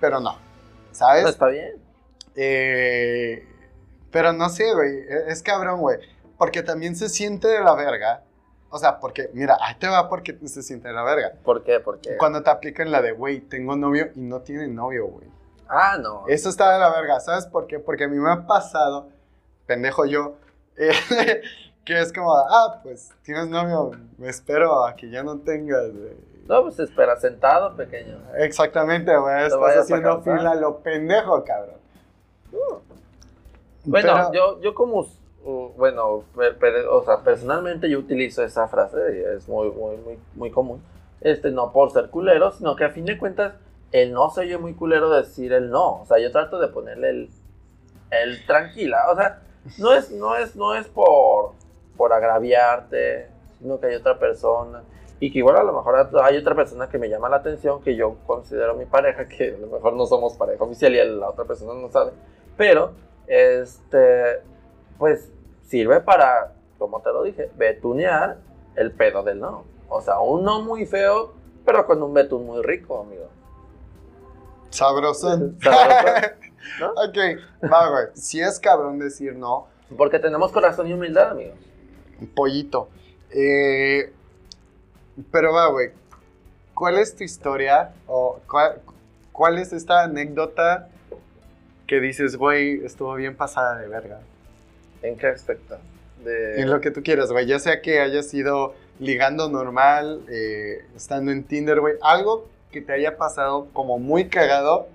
pero 0.00 0.20
no, 0.20 0.36
¿sabes? 0.92 1.24
No, 1.24 1.28
está 1.30 1.46
bien. 1.48 1.80
Eh, 2.36 3.46
pero 4.12 4.32
no 4.32 4.48
sé, 4.48 4.72
güey. 4.74 4.98
e- 5.08 5.24
Es 5.28 5.42
cabrón, 5.42 5.80
güey. 5.80 5.98
Porque 6.38 6.62
también 6.62 6.94
se 6.96 7.08
siente 7.08 7.48
de 7.48 7.60
la 7.60 7.74
verga. 7.74 8.22
O 8.70 8.78
sea, 8.78 9.00
porque, 9.00 9.30
mira, 9.34 9.56
ahí 9.60 9.74
te 9.80 9.88
va 9.88 10.08
porque 10.08 10.38
se 10.46 10.62
siente 10.62 10.88
de 10.88 10.94
la 10.94 11.02
verga. 11.02 11.32
¿Por 11.42 11.64
qué? 11.64 11.80
Porque. 11.80 12.16
Cuando 12.16 12.42
te 12.42 12.50
aplican 12.50 12.90
la 12.92 13.02
de, 13.02 13.12
güey, 13.12 13.40
tengo 13.40 13.74
novio 13.76 14.10
y 14.14 14.20
no 14.20 14.40
tiene 14.42 14.68
novio, 14.68 15.06
güey. 15.06 15.26
Ah, 15.72 15.96
no. 16.02 16.24
Eso 16.26 16.48
está 16.48 16.72
de 16.74 16.80
la 16.80 16.90
verga. 16.90 17.20
¿Sabes 17.20 17.46
por 17.46 17.66
qué? 17.68 17.78
Porque 17.78 18.04
a 18.04 18.08
mí 18.08 18.16
me 18.18 18.30
ha 18.32 18.46
pasado, 18.46 19.08
pendejo 19.66 20.04
yo, 20.04 20.34
eh, 20.76 20.90
que 21.84 22.00
es 22.00 22.12
como, 22.12 22.34
ah, 22.34 22.80
pues 22.82 23.10
tienes 23.22 23.48
novio, 23.48 23.92
me 24.18 24.28
espero 24.28 24.84
a 24.84 24.96
que 24.96 25.08
ya 25.10 25.22
no 25.22 25.38
tengas, 25.38 25.92
güey. 25.92 26.16
No, 26.48 26.62
pues 26.62 26.80
espera 26.80 27.14
sentado, 27.16 27.76
pequeño. 27.76 28.18
Exactamente, 28.36 29.16
güey. 29.16 29.44
Estás 29.44 29.76
haciendo 29.76 30.20
fila 30.22 30.54
lo 30.56 30.78
pendejo, 30.78 31.44
cabrón. 31.44 31.76
Bueno, 33.84 34.12
Pero- 34.14 34.32
yo, 34.32 34.60
yo 34.60 34.74
como, 34.74 35.00
uh, 35.44 35.68
bueno, 35.76 36.24
pe- 36.36 36.52
pe- 36.52 36.86
o 36.86 37.02
sea, 37.04 37.18
personalmente 37.18 37.88
yo 37.88 37.98
utilizo 37.98 38.42
esa 38.42 38.68
frase, 38.68 38.96
y 39.16 39.36
es 39.36 39.48
muy, 39.48 39.70
muy, 39.70 39.96
muy, 39.98 40.18
muy 40.34 40.50
común. 40.50 40.82
Este, 41.20 41.50
no 41.50 41.72
por 41.72 41.90
ser 41.92 42.10
culero, 42.10 42.50
sino 42.52 42.76
que 42.76 42.84
a 42.84 42.90
fin 42.90 43.04
de 43.04 43.18
cuentas, 43.18 43.54
el 43.92 44.12
no 44.12 44.30
se 44.30 44.42
oye 44.42 44.58
muy 44.58 44.74
culero 44.74 45.10
decir 45.10 45.52
el 45.52 45.70
no. 45.70 46.02
O 46.02 46.06
sea, 46.06 46.18
yo 46.18 46.30
trato 46.30 46.58
de 46.58 46.68
ponerle 46.68 47.10
el, 47.10 47.30
el 48.10 48.46
tranquila. 48.46 49.06
O 49.12 49.16
sea, 49.16 49.42
no 49.78 49.92
es, 49.92 50.10
no 50.10 50.36
es, 50.36 50.56
no 50.56 50.74
es 50.74 50.86
por, 50.88 51.52
por 51.96 52.12
agraviarte, 52.12 53.28
sino 53.58 53.80
que 53.80 53.86
hay 53.86 53.94
otra 53.96 54.18
persona. 54.18 54.82
Y 55.18 55.30
que 55.30 55.38
igual 55.38 55.56
a 55.56 55.62
lo 55.62 55.74
mejor 55.74 56.08
hay 56.22 56.36
otra 56.38 56.54
persona 56.54 56.88
que 56.88 56.98
me 56.98 57.08
llama 57.08 57.28
la 57.28 57.36
atención, 57.36 57.82
que 57.82 57.94
yo 57.94 58.16
considero 58.26 58.74
mi 58.74 58.86
pareja, 58.86 59.28
que 59.28 59.54
a 59.54 59.58
lo 59.58 59.66
mejor 59.66 59.92
no 59.92 60.06
somos 60.06 60.34
pareja 60.34 60.64
oficial 60.64 60.94
y 60.94 61.18
la 61.18 61.28
otra 61.28 61.44
persona 61.44 61.74
no 61.74 61.90
sabe. 61.90 62.12
Pero, 62.56 62.92
este, 63.26 64.40
pues 64.98 65.30
sirve 65.62 66.00
para, 66.00 66.54
como 66.78 67.00
te 67.02 67.10
lo 67.10 67.22
dije, 67.22 67.50
betunear 67.56 68.38
el 68.76 68.92
pedo 68.92 69.22
del 69.22 69.40
no. 69.40 69.64
O 69.90 70.00
sea, 70.00 70.20
un 70.20 70.42
no 70.42 70.62
muy 70.62 70.86
feo, 70.86 71.34
pero 71.66 71.86
con 71.86 72.02
un 72.02 72.14
betún 72.14 72.46
muy 72.46 72.62
rico, 72.62 73.00
amigo. 73.00 73.29
Sabrosón. 74.70 75.58
Sabrosón, 75.62 76.30
¿no? 76.80 76.90
ok, 76.90 77.70
va, 77.70 77.90
güey. 77.90 78.06
Si 78.14 78.40
es 78.40 78.58
cabrón 78.58 78.98
decir 78.98 79.34
no, 79.34 79.68
Porque 79.96 80.18
tenemos 80.18 80.52
corazón 80.52 80.86
y 80.88 80.92
humildad, 80.92 81.30
amigos. 81.32 81.58
un 82.20 82.28
pollito. 82.28 82.88
Eh, 83.30 84.12
pero 85.30 85.52
va, 85.52 85.68
güey. 85.68 85.90
¿Cuál 86.74 86.98
es 86.98 87.14
tu 87.14 87.24
historia 87.24 87.92
o 88.06 88.40
cuál, 88.48 88.80
cuál 89.32 89.58
es 89.58 89.72
esta 89.72 90.02
anécdota 90.02 90.88
que 91.86 92.00
dices, 92.00 92.36
güey, 92.36 92.84
estuvo 92.84 93.14
bien 93.14 93.36
pasada 93.36 93.78
de 93.78 93.88
verga? 93.88 94.20
¿En 95.02 95.16
qué 95.16 95.26
aspecto? 95.26 95.78
De... 96.24 96.60
En 96.60 96.70
lo 96.70 96.80
que 96.80 96.90
tú 96.90 97.02
quieras, 97.02 97.32
güey. 97.32 97.46
Ya 97.46 97.58
sea 97.58 97.80
que 97.82 98.00
hayas 98.00 98.28
sido 98.28 98.74
ligando 98.98 99.48
normal, 99.48 100.22
eh, 100.28 100.84
estando 100.94 101.32
en 101.32 101.44
Tinder, 101.44 101.80
güey. 101.80 101.94
Algo 102.02 102.48
que 102.70 102.80
te 102.80 102.92
haya 102.92 103.16
pasado 103.16 103.68
como 103.72 103.98
muy 103.98 104.28
cagado 104.28 104.88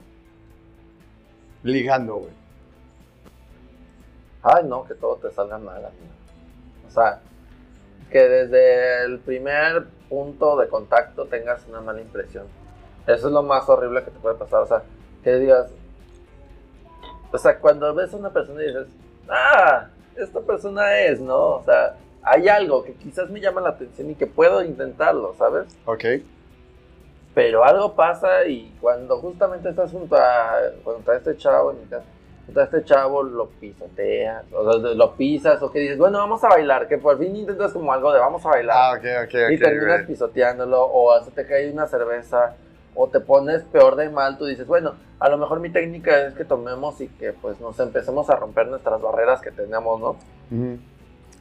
ligando, 1.63 2.15
güey. 2.17 2.33
Ay, 4.43 4.63
no, 4.65 4.85
que 4.85 4.93
todo 4.93 5.15
te 5.17 5.31
salga 5.31 5.57
mal, 5.57 5.77
amigo. 5.77 6.13
O 6.87 6.91
sea, 6.91 7.19
que 8.11 8.19
desde 8.19 9.05
el 9.05 9.19
primer 9.19 9.87
punto 10.07 10.55
de 10.57 10.67
contacto 10.69 11.25
tengas 11.25 11.65
una 11.67 11.81
mala 11.81 12.01
impresión. 12.01 12.45
Eso 13.07 13.27
es 13.27 13.33
lo 13.33 13.43
más 13.43 13.67
horrible 13.67 14.03
que 14.03 14.11
te 14.11 14.19
puede 14.19 14.35
pasar. 14.35 14.61
O 14.61 14.67
sea, 14.67 14.83
que 15.23 15.35
digas. 15.37 15.71
O 17.31 17.37
sea, 17.37 17.59
cuando 17.59 17.93
ves 17.93 18.13
a 18.13 18.17
una 18.17 18.31
persona 18.31 18.63
y 18.63 18.67
dices, 18.67 18.87
ah, 19.27 19.87
esta 20.15 20.39
persona 20.41 20.99
es, 21.01 21.19
¿no? 21.19 21.55
O 21.55 21.63
sea, 21.63 21.97
hay 22.21 22.47
algo 22.47 22.83
que 22.83 22.93
quizás 22.93 23.29
me 23.29 23.41
llama 23.41 23.61
la 23.61 23.69
atención 23.69 24.11
y 24.11 24.15
que 24.15 24.27
puedo 24.27 24.63
intentarlo, 24.63 25.33
¿sabes? 25.37 25.75
Ok. 25.85 26.05
Pero 27.35 27.63
algo 27.65 27.93
pasa 27.95 28.45
y 28.47 28.73
cuando 28.81 29.19
justamente 29.19 29.69
estás 29.69 29.91
junto 29.91 30.15
a, 30.15 30.53
junto 30.83 31.11
a 31.11 31.15
este 31.17 31.35
chavo, 31.35 31.71
en 31.71 31.81
mi 31.81 31.85
caso, 31.87 32.05
junto 32.45 32.61
a 32.61 32.63
este 32.63 32.83
chavo 32.85 33.23
lo 33.23 33.47
pisoteas, 33.49 34.45
o 34.53 34.71
sea, 34.71 34.93
lo 34.93 35.15
pisas, 35.15 35.61
o 35.61 35.69
que 35.69 35.79
dices, 35.79 35.97
bueno, 35.97 36.17
vamos 36.17 36.41
a 36.45 36.47
bailar, 36.47 36.87
que 36.87 36.97
por 36.97 37.17
fin 37.19 37.35
intentas 37.35 37.73
como 37.73 37.91
algo 37.91 38.13
de 38.13 38.19
vamos 38.19 38.45
a 38.45 38.49
bailar, 38.49 38.77
Ah, 38.79 38.93
ok, 38.97 39.05
ok, 39.27 39.35
ok. 39.47 39.51
y 39.51 39.57
terminas 39.59 40.03
pisoteándolo, 40.07 40.81
o 40.81 41.11
hasta 41.11 41.31
te 41.31 41.45
cae 41.45 41.69
una 41.71 41.87
cerveza, 41.87 42.55
o 42.95 43.09
te 43.09 43.19
pones 43.19 43.63
peor 43.65 43.97
de 43.97 44.09
mal, 44.09 44.37
tú 44.37 44.45
dices, 44.45 44.65
bueno, 44.65 44.93
a 45.19 45.27
lo 45.27 45.37
mejor 45.37 45.59
mi 45.59 45.69
técnica 45.69 46.27
es 46.27 46.35
que 46.35 46.45
tomemos 46.45 47.01
y 47.01 47.09
que 47.09 47.33
pues 47.33 47.59
nos 47.59 47.77
empecemos 47.81 48.29
a 48.29 48.37
romper 48.37 48.67
nuestras 48.67 49.01
barreras 49.01 49.41
que 49.41 49.51
tenemos, 49.51 49.99
¿no? 49.99 50.09
Ujú. 50.51 50.77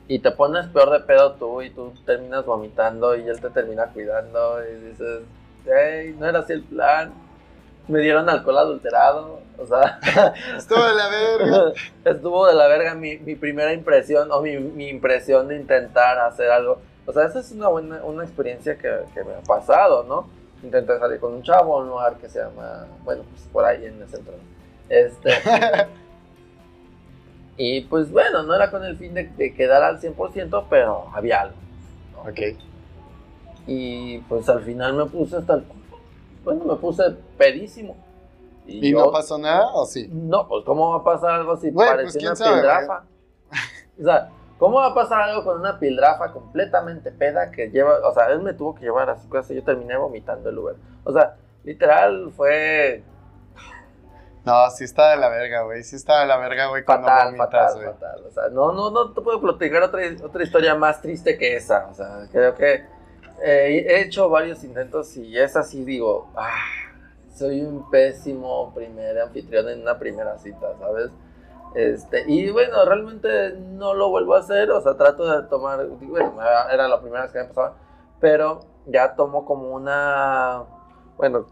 Y 0.09 0.19
te 0.19 0.33
pones 0.33 0.67
peor 0.67 0.91
de 0.91 1.01
pedo 1.01 1.35
tú 1.35 1.63
y 1.63 1.71
tú 1.71 1.93
terminas 2.05 2.45
vomitando 2.45 3.15
y 3.17 3.29
él 3.29 3.41
te 3.41 3.51
termina 3.51 3.87
cuidando 3.87 4.59
y 4.69 4.75
dices, 4.91 5.21
hey, 5.67 6.15
no 6.19 6.27
era 6.27 6.41
así 6.41 6.53
el 6.53 6.63
plan. 6.63 7.13
Me 7.89 8.01
dieron 8.01 8.29
alcohol 8.29 8.59
adulterado. 8.59 9.41
O 9.59 9.67
sea, 9.67 10.01
Estuvo 10.57 10.83
de 10.85 10.95
la 10.95 11.09
verga. 11.09 11.73
estuvo 12.05 12.47
de 12.47 12.55
la 12.55 12.67
verga 12.67 12.95
mi, 12.95 13.19
mi 13.19 13.35
primera 13.37 13.73
impresión 13.73 14.31
o 14.33 14.41
mi, 14.41 14.57
mi 14.59 14.89
impresión 14.89 15.49
de 15.49 15.57
intentar 15.57 16.19
hacer 16.19 16.51
algo. 16.51 16.79
O 17.07 17.13
sea, 17.13 17.27
esa 17.27 17.41
es 17.41 17.53
una 17.53 17.69
buena 17.69 18.03
una 18.05 18.25
experiencia 18.25 18.77
que, 18.79 18.91
que 19.13 19.23
me 19.23 19.35
ha 19.35 19.41
pasado, 19.41 20.05
¿no? 20.05 20.29
Intenté 20.63 20.99
salir 20.99 21.21
con 21.21 21.35
un 21.35 21.43
chavo 21.43 21.77
a 21.77 21.83
un 21.83 21.89
lugar 21.89 22.17
que 22.17 22.29
se 22.29 22.41
llama, 22.41 22.87
bueno, 23.03 23.23
pues 23.31 23.43
por 23.53 23.65
ahí 23.65 23.85
en 23.85 24.01
el 24.01 24.09
centro. 24.09 24.33
Este, 24.89 25.31
y 27.59 27.83
pues 27.83 28.11
bueno, 28.11 28.43
no 28.43 28.55
era 28.55 28.71
con 28.71 28.85
el 28.85 28.97
fin 28.97 29.13
de, 29.13 29.25
de 29.25 29.55
quedar 29.55 29.83
al 29.83 30.01
100%, 30.01 30.65
pero 30.71 31.09
había 31.13 31.43
algo. 31.43 31.57
¿no? 32.15 32.31
ok. 32.31 32.74
Y 33.67 34.19
pues 34.21 34.49
al 34.49 34.63
final 34.63 34.95
me 34.95 35.07
puse 35.07 35.37
hasta 35.37 35.55
el. 35.55 35.65
Bueno, 36.45 36.65
me 36.65 36.77
puse 36.77 37.03
pedísimo. 37.39 37.97
¿Y 38.67 38.93
yo- 38.93 38.99
no 39.07 39.13
pasó 39.13 39.39
nada 39.39 39.67
o 39.73 39.85
sí? 39.87 40.09
No, 40.13 40.47
pues 40.49 40.65
¿cómo 40.65 40.91
va 40.91 40.99
a 40.99 41.05
pasar 41.05 41.31
algo 41.33 41.57
si 41.57 41.71
parecía 41.71 42.31
pues, 42.31 42.39
¿quién 42.39 42.49
una 42.51 42.57
pildrafa? 42.61 43.05
O 44.01 44.05
sea, 44.05 44.31
¿cómo 44.59 44.77
va 44.77 44.87
a 44.87 44.95
pasar 44.95 45.21
algo 45.23 45.45
con 45.45 45.61
una 45.61 45.79
pildrafa 45.79 46.33
completamente 46.33 47.11
peda 47.13 47.51
que 47.51 47.71
lleva, 47.71 47.99
o 48.07 48.13
sea, 48.13 48.27
él 48.27 48.41
me 48.41 48.55
tuvo 48.55 48.75
que 48.75 48.83
llevar 48.83 49.09
a 49.11 49.19
su 49.19 49.29
casa 49.29 49.53
y 49.53 49.57
yo 49.57 49.65
terminé 49.65 49.97
vomitando 49.97 50.49
el 50.49 50.59
Uber. 50.59 50.77
O 51.05 51.13
sea, 51.13 51.37
literal 51.63 52.33
fue 52.37 53.03
No, 54.45 54.69
sí 54.71 54.85
está 54.85 55.11
de 55.11 55.17
la 55.17 55.29
verga, 55.29 55.63
güey. 55.63 55.83
Sí 55.83 55.97
está 55.97 56.21
de 56.21 56.27
la 56.27 56.37
verga, 56.37 56.67
güey, 56.67 56.85
cuando 56.85 57.07
fatal, 57.09 57.27
vomitas, 57.29 57.49
fatal, 57.51 57.75
güey. 57.77 57.87
fatal. 57.95 58.25
O 58.27 58.31
sea, 58.31 58.49
no, 58.49 58.73
no, 58.73 58.91
no 58.91 59.13
te 59.13 59.21
puedo 59.23 59.41
platicar 59.41 59.83
otra, 59.85 60.01
otra 60.23 60.43
historia 60.43 60.75
más 60.75 61.01
triste 61.01 61.39
que 61.39 61.57
esa. 61.57 61.87
O 61.91 61.95
sea, 61.95 62.27
creo 62.31 62.55
que 62.55 62.85
eh, 63.43 63.85
he 63.89 64.03
hecho 64.03 64.29
varios 64.29 64.63
intentos 64.65 65.17
y 65.17 65.39
es 65.39 65.57
así, 65.57 65.85
digo, 65.85 66.31
ah, 66.37 66.51
soy 67.35 67.63
un 67.63 67.91
pésimo 67.91 68.73
primer 68.75 69.19
anfitrión 69.21 69.69
en 69.69 69.83
una 69.83 69.99
primera 69.99 70.39
cita, 70.39 70.77
¿sabes? 70.79 71.11
Este, 71.75 72.25
y 72.31 72.51
bueno, 72.51 72.85
realmente 72.85 73.55
no 73.59 73.95
lo 73.95 74.09
vuelvo 74.09 74.37
a 74.37 74.41
hacer, 74.41 74.71
o 74.71 74.81
sea, 74.81 74.97
trato 74.97 75.25
de 75.25 75.49
tomar, 75.49 75.85
bueno, 75.87 76.35
era 76.73 76.87
la 76.87 77.01
primera 77.01 77.23
vez 77.23 77.33
que 77.33 77.41
me 77.41 77.47
pasaba, 77.47 77.75
pero 78.21 78.61
ya 78.87 79.17
tomo 79.17 79.45
como 79.45 79.71
una, 79.71 80.63
bueno, 81.17 81.47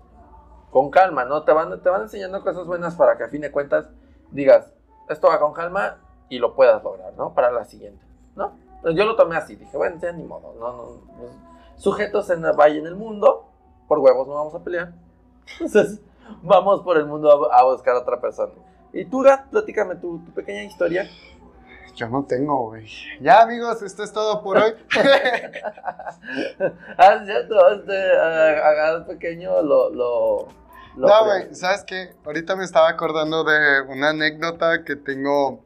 con 0.71 0.91
calma, 0.91 1.25
¿no? 1.25 1.43
Te 1.43 1.53
van, 1.53 1.83
te 1.83 1.91
van 1.91 2.03
enseñando 2.03 2.43
cosas 2.43 2.67
buenas 2.67 2.95
para 2.95 3.17
que 3.17 3.25
a 3.25 3.29
fin 3.29 3.41
de 3.41 3.51
cuentas 3.51 3.91
digas, 4.31 4.73
esto 5.09 5.29
va 5.29 5.41
con 5.41 5.53
calma 5.53 5.99
y 6.29 6.39
lo 6.39 6.55
puedas 6.55 6.83
lograr, 6.85 7.13
¿no? 7.15 7.35
Para 7.35 7.51
la 7.51 7.65
siguiente, 7.65 8.05
¿no? 8.37 8.57
Yo 8.85 9.05
lo 9.05 9.17
tomé 9.17 9.37
así, 9.37 9.57
dije, 9.57 9.77
bueno, 9.77 9.97
ya 10.01 10.13
ni 10.13 10.23
modo, 10.23 10.55
no, 10.59 10.73
no, 10.73 10.85
pues, 11.19 11.33
sujetos 11.77 12.31
en 12.31 12.45
el 12.45 12.53
valle 12.53 12.79
en 12.79 12.87
el 12.87 12.97
mundo, 12.97 13.49
por 13.89 13.99
huevos 13.99 14.27
no 14.29 14.35
vamos 14.35 14.55
a 14.55 14.63
pelear. 14.63 14.93
Entonces, 15.61 16.01
vamos 16.43 16.83
por 16.83 16.97
el 16.97 17.07
mundo 17.07 17.51
a, 17.51 17.61
a 17.61 17.65
buscar 17.65 17.97
a 17.97 18.01
otra 18.01 18.21
persona. 18.21 18.53
Y 18.93 19.05
tú, 19.07 19.23
Gat, 19.23 19.49
platícame 19.49 19.97
tu, 19.97 20.19
tu 20.19 20.33
pequeña 20.33 20.65
historia. 20.65 21.09
Yo 21.95 22.09
no 22.09 22.25
tengo, 22.25 22.69
güey. 22.69 22.87
Ya, 23.21 23.43
amigos, 23.43 23.83
esto 23.83 24.03
es 24.03 24.13
todo 24.13 24.43
por 24.43 24.57
hoy. 24.59 24.75
ah, 26.99 27.21
cierto, 27.25 27.71
este, 27.73 27.93
Gat 27.93 29.07
pequeño 29.07 29.63
lo... 29.63 29.91
lo, 29.91 30.49
lo 30.97 31.09
No, 31.09 31.25
güey, 31.25 31.55
¿sabes 31.55 31.85
qué? 31.85 32.15
Ahorita 32.25 32.57
me 32.57 32.65
estaba 32.65 32.89
acordando 32.89 33.45
de 33.45 33.83
una 33.89 34.11
anécdota 34.11 34.85
que 34.85 34.97
tengo 34.97 35.61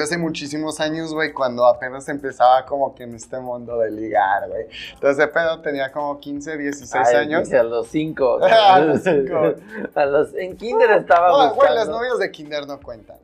hace 0.00 0.16
muchísimos 0.16 0.78
años, 0.80 1.12
güey, 1.12 1.32
cuando 1.32 1.66
apenas 1.66 2.08
empezaba 2.08 2.64
como 2.66 2.94
que 2.94 3.02
en 3.02 3.14
este 3.14 3.38
mundo 3.40 3.78
de 3.78 3.90
ligar, 3.90 4.48
güey. 4.48 4.66
Entonces, 4.94 5.16
de 5.16 5.26
pedo 5.28 5.60
tenía 5.60 5.90
como 5.90 6.20
15, 6.20 6.56
16 6.56 6.94
Ay, 7.08 7.16
años. 7.16 7.52
a 7.52 7.62
los 7.64 7.88
5. 7.88 8.38
A 8.44 8.78
los 8.80 9.02
cinco. 9.02 9.34
A 9.94 10.04
los, 10.06 10.34
en 10.34 10.56
kinder 10.56 10.90
estaba 10.92 11.28
No, 11.28 11.34
buscando. 11.34 11.54
güey, 11.56 11.74
las 11.74 11.88
novias 11.88 12.18
de 12.18 12.30
kinder 12.30 12.66
no 12.66 12.80
cuentan. 12.80 13.16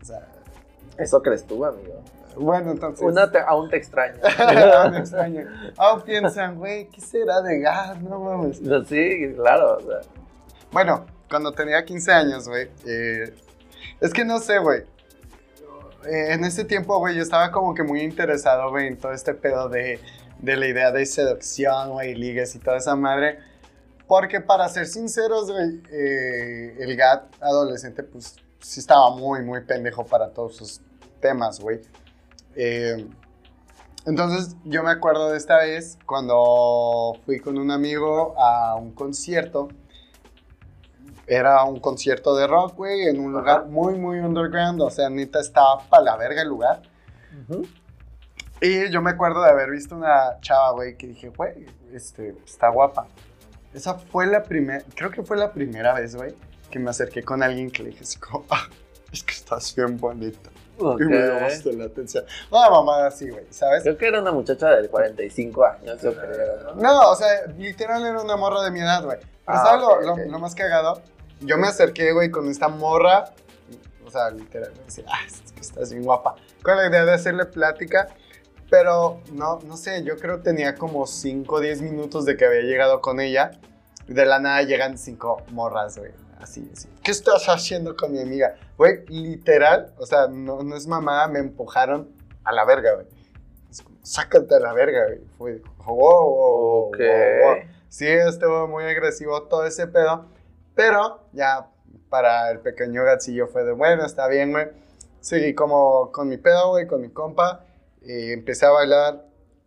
O 0.00 0.04
sea, 0.04 0.26
Eso 0.96 1.20
crees 1.22 1.46
tú, 1.46 1.64
amigo. 1.64 2.00
bueno, 2.36 2.70
entonces... 2.72 3.02
Una 3.06 3.30
te- 3.30 3.40
aún 3.40 3.68
te 3.68 3.76
extraña. 3.76 4.18
no 4.84 4.90
me 4.90 4.98
extraña. 5.00 5.72
Aún 5.76 6.00
piensan, 6.02 6.56
güey, 6.56 6.88
¿qué 6.88 7.00
será 7.02 7.42
de 7.42 7.60
gas? 7.60 8.00
No 8.00 8.18
mames. 8.20 8.60
sí, 8.88 9.34
claro. 9.36 9.76
o 9.76 9.80
sea. 9.80 10.00
Bueno, 10.72 11.04
cuando 11.28 11.52
tenía 11.52 11.84
15 11.84 12.12
años, 12.12 12.48
güey, 12.48 12.70
eh, 12.86 13.34
es 14.00 14.12
que 14.14 14.24
no 14.24 14.38
sé, 14.38 14.58
güey. 14.58 14.84
Eh, 16.06 16.32
en 16.34 16.44
ese 16.44 16.64
tiempo, 16.64 16.98
güey, 16.98 17.16
yo 17.16 17.22
estaba 17.22 17.50
como 17.50 17.74
que 17.74 17.82
muy 17.82 18.00
interesado, 18.02 18.70
güey, 18.70 18.86
en 18.86 18.98
todo 18.98 19.12
este 19.12 19.34
pedo 19.34 19.68
de, 19.68 20.00
de 20.38 20.56
la 20.56 20.66
idea 20.66 20.92
de 20.92 21.04
seducción, 21.06 21.90
güey, 21.90 22.14
ligues 22.14 22.54
y 22.54 22.58
toda 22.58 22.76
esa 22.78 22.94
madre. 22.96 23.38
Porque 24.06 24.40
para 24.40 24.68
ser 24.68 24.86
sinceros, 24.86 25.50
güey, 25.50 25.82
eh, 25.92 26.76
el 26.78 26.96
GAT 26.96 27.34
adolescente, 27.40 28.02
pues 28.02 28.36
sí 28.60 28.80
estaba 28.80 29.10
muy, 29.14 29.42
muy 29.42 29.60
pendejo 29.62 30.04
para 30.06 30.30
todos 30.30 30.56
sus 30.56 30.80
temas, 31.20 31.60
güey. 31.60 31.80
Eh, 32.54 33.06
entonces, 34.06 34.56
yo 34.64 34.82
me 34.82 34.90
acuerdo 34.90 35.30
de 35.30 35.36
esta 35.36 35.58
vez 35.58 35.98
cuando 36.06 37.18
fui 37.26 37.40
con 37.40 37.58
un 37.58 37.70
amigo 37.70 38.34
a 38.38 38.74
un 38.76 38.92
concierto. 38.92 39.68
Era 41.28 41.62
un 41.64 41.78
concierto 41.80 42.34
de 42.34 42.46
rock, 42.46 42.74
güey, 42.76 43.08
en 43.08 43.20
un 43.20 43.32
lugar 43.32 43.66
muy, 43.66 43.94
muy 43.94 44.18
underground. 44.18 44.80
O 44.80 44.90
sea, 44.90 45.10
neta, 45.10 45.40
estaba 45.40 45.78
para 45.88 46.02
la 46.02 46.16
verga 46.16 46.42
el 46.42 46.48
lugar. 46.48 46.82
Y 48.60 48.90
yo 48.90 49.00
me 49.02 49.10
acuerdo 49.10 49.42
de 49.42 49.50
haber 49.50 49.70
visto 49.70 49.94
una 49.94 50.40
chava, 50.40 50.72
güey, 50.72 50.96
que 50.96 51.06
dije, 51.06 51.28
güey, 51.28 51.66
este, 51.92 52.34
está 52.44 52.68
guapa. 52.70 53.06
Esa 53.72 53.94
fue 53.94 54.26
la 54.26 54.42
primera, 54.42 54.82
creo 54.96 55.10
que 55.10 55.22
fue 55.22 55.36
la 55.36 55.52
primera 55.52 55.92
vez, 55.94 56.16
güey, 56.16 56.34
que 56.70 56.78
me 56.78 56.90
acerqué 56.90 57.22
con 57.22 57.42
alguien 57.42 57.70
que 57.70 57.82
le 57.84 57.90
dije 57.90 58.02
así 58.02 58.18
como, 58.18 58.44
ah, 58.50 58.66
es 59.12 59.22
que 59.22 59.32
estás 59.32 59.74
bien 59.76 59.96
bonita. 59.98 60.50
Ok. 60.80 61.00
Y 61.00 61.04
me 61.04 61.18
llamaste 61.18 61.72
la 61.74 61.84
atención. 61.84 62.24
Una 62.50 62.70
mamada 62.70 63.08
así, 63.08 63.28
güey, 63.30 63.44
¿sabes? 63.50 63.82
Creo 63.82 63.96
que 63.98 64.06
era 64.08 64.20
una 64.20 64.32
muchacha 64.32 64.68
de 64.70 64.88
45 64.88 65.64
años, 65.64 66.00
yo 66.02 66.14
creo. 66.14 66.74
¿no? 66.74 66.82
No, 66.82 67.10
o 67.10 67.14
sea, 67.16 67.46
literal 67.56 68.04
era 68.04 68.20
una 68.20 68.36
morra 68.36 68.62
de 68.62 68.70
mi 68.70 68.80
edad, 68.80 69.04
güey. 69.04 69.18
Pero 69.18 69.58
Ah, 69.58 69.64
¿sabes 69.64 69.84
ok, 69.84 69.90
lo, 70.00 70.06
lo- 70.06 70.12
ok. 70.14 70.18
lo 70.30 70.38
más 70.40 70.54
cagado? 70.54 71.00
Yo 71.40 71.56
me 71.56 71.68
acerqué, 71.68 72.12
güey, 72.12 72.30
con 72.30 72.48
esta 72.48 72.68
morra. 72.68 73.32
O 74.04 74.10
sea, 74.10 74.30
literal, 74.30 74.72
me 74.76 74.84
decía, 74.84 75.04
ah, 75.08 75.20
estás 75.60 75.92
bien 75.92 76.04
guapa. 76.04 76.36
Con 76.62 76.76
la 76.76 76.88
idea 76.88 77.04
de 77.04 77.12
hacerle 77.12 77.44
plática. 77.46 78.08
Pero 78.70 79.20
no, 79.32 79.60
no 79.64 79.76
sé, 79.76 80.02
yo 80.04 80.16
creo 80.18 80.38
que 80.38 80.44
tenía 80.44 80.74
como 80.74 81.06
5 81.06 81.54
o 81.54 81.60
10 81.60 81.82
minutos 81.82 82.24
de 82.26 82.36
que 82.36 82.44
había 82.44 82.62
llegado 82.62 83.00
con 83.00 83.20
ella. 83.20 83.52
Y 84.08 84.14
de 84.14 84.24
la 84.24 84.38
nada 84.38 84.62
llegan 84.62 84.96
cinco 84.96 85.42
morras, 85.50 85.98
güey. 85.98 86.12
Así, 86.40 86.68
así. 86.72 86.88
¿Qué 87.02 87.10
estás 87.10 87.46
haciendo 87.48 87.96
con 87.96 88.12
mi 88.12 88.20
amiga? 88.20 88.56
Güey, 88.76 89.04
literal, 89.08 89.92
o 89.98 90.06
sea, 90.06 90.28
no, 90.28 90.62
no 90.62 90.76
es 90.76 90.86
mamada, 90.86 91.28
me 91.28 91.40
empujaron 91.40 92.08
a 92.44 92.52
la 92.52 92.64
verga, 92.64 92.94
güey. 92.94 93.06
Es 93.70 93.82
como, 93.82 93.98
sácate 94.02 94.54
a 94.54 94.60
la 94.60 94.72
verga, 94.72 95.06
güey. 95.06 95.20
Fue, 95.36 95.62
wow, 95.84 95.96
wow, 95.96 96.34
wow, 96.34 96.90
wow. 96.90 97.56
Sí, 97.88 98.06
estuvo 98.06 98.68
muy 98.68 98.84
agresivo 98.84 99.42
todo 99.42 99.66
ese 99.66 99.86
pedo. 99.88 100.26
Pero 100.78 101.22
ya 101.32 101.66
para 102.08 102.52
el 102.52 102.60
pequeño 102.60 103.02
gatillo 103.02 103.48
fue 103.48 103.64
de, 103.64 103.72
bueno, 103.72 104.04
está 104.06 104.28
bien, 104.28 104.52
güey. 104.52 104.68
Seguí 105.18 105.52
como 105.52 106.12
con 106.12 106.28
mi 106.28 106.36
pedo, 106.36 106.68
güey, 106.70 106.86
con 106.86 107.00
mi 107.00 107.10
compa. 107.10 107.64
Y 108.00 108.30
empecé 108.30 108.66
a 108.66 108.70
bailar 108.70 109.24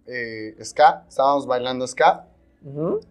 eh, 0.08 0.56
ska. 0.64 1.04
Estábamos 1.10 1.46
bailando 1.46 1.86
ska. 1.86 2.28
Ujú. 2.64 3.02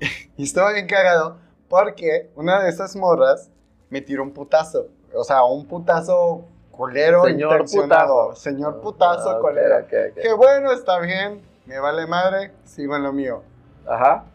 Y 0.36 0.42
estaba 0.44 0.72
bien 0.72 0.86
cagado 0.86 1.38
porque 1.70 2.30
una 2.34 2.62
de 2.62 2.68
esas 2.68 2.94
morras 2.94 3.50
me 3.88 4.02
tiró 4.02 4.22
un 4.22 4.32
putazo. 4.34 4.88
O 5.14 5.24
sea, 5.24 5.44
un 5.44 5.66
putazo 5.66 6.44
colero 6.72 7.24
Señor 7.24 7.64
putazo. 7.64 8.34
Señor 8.34 8.80
putazo 8.82 9.30
Ah, 9.30 9.36
ok, 9.36 9.40
colero. 9.40 9.76
ok, 9.78 9.92
ok. 10.10 10.20
Que 10.20 10.32
bueno, 10.34 10.72
está 10.72 10.98
bien. 11.00 11.40
Me 11.64 11.78
vale 11.78 12.06
madre. 12.06 12.52
Sigo 12.64 12.96
en 12.96 13.02
lo 13.04 13.14
mío. 13.14 13.42
Ajá. 13.86 14.26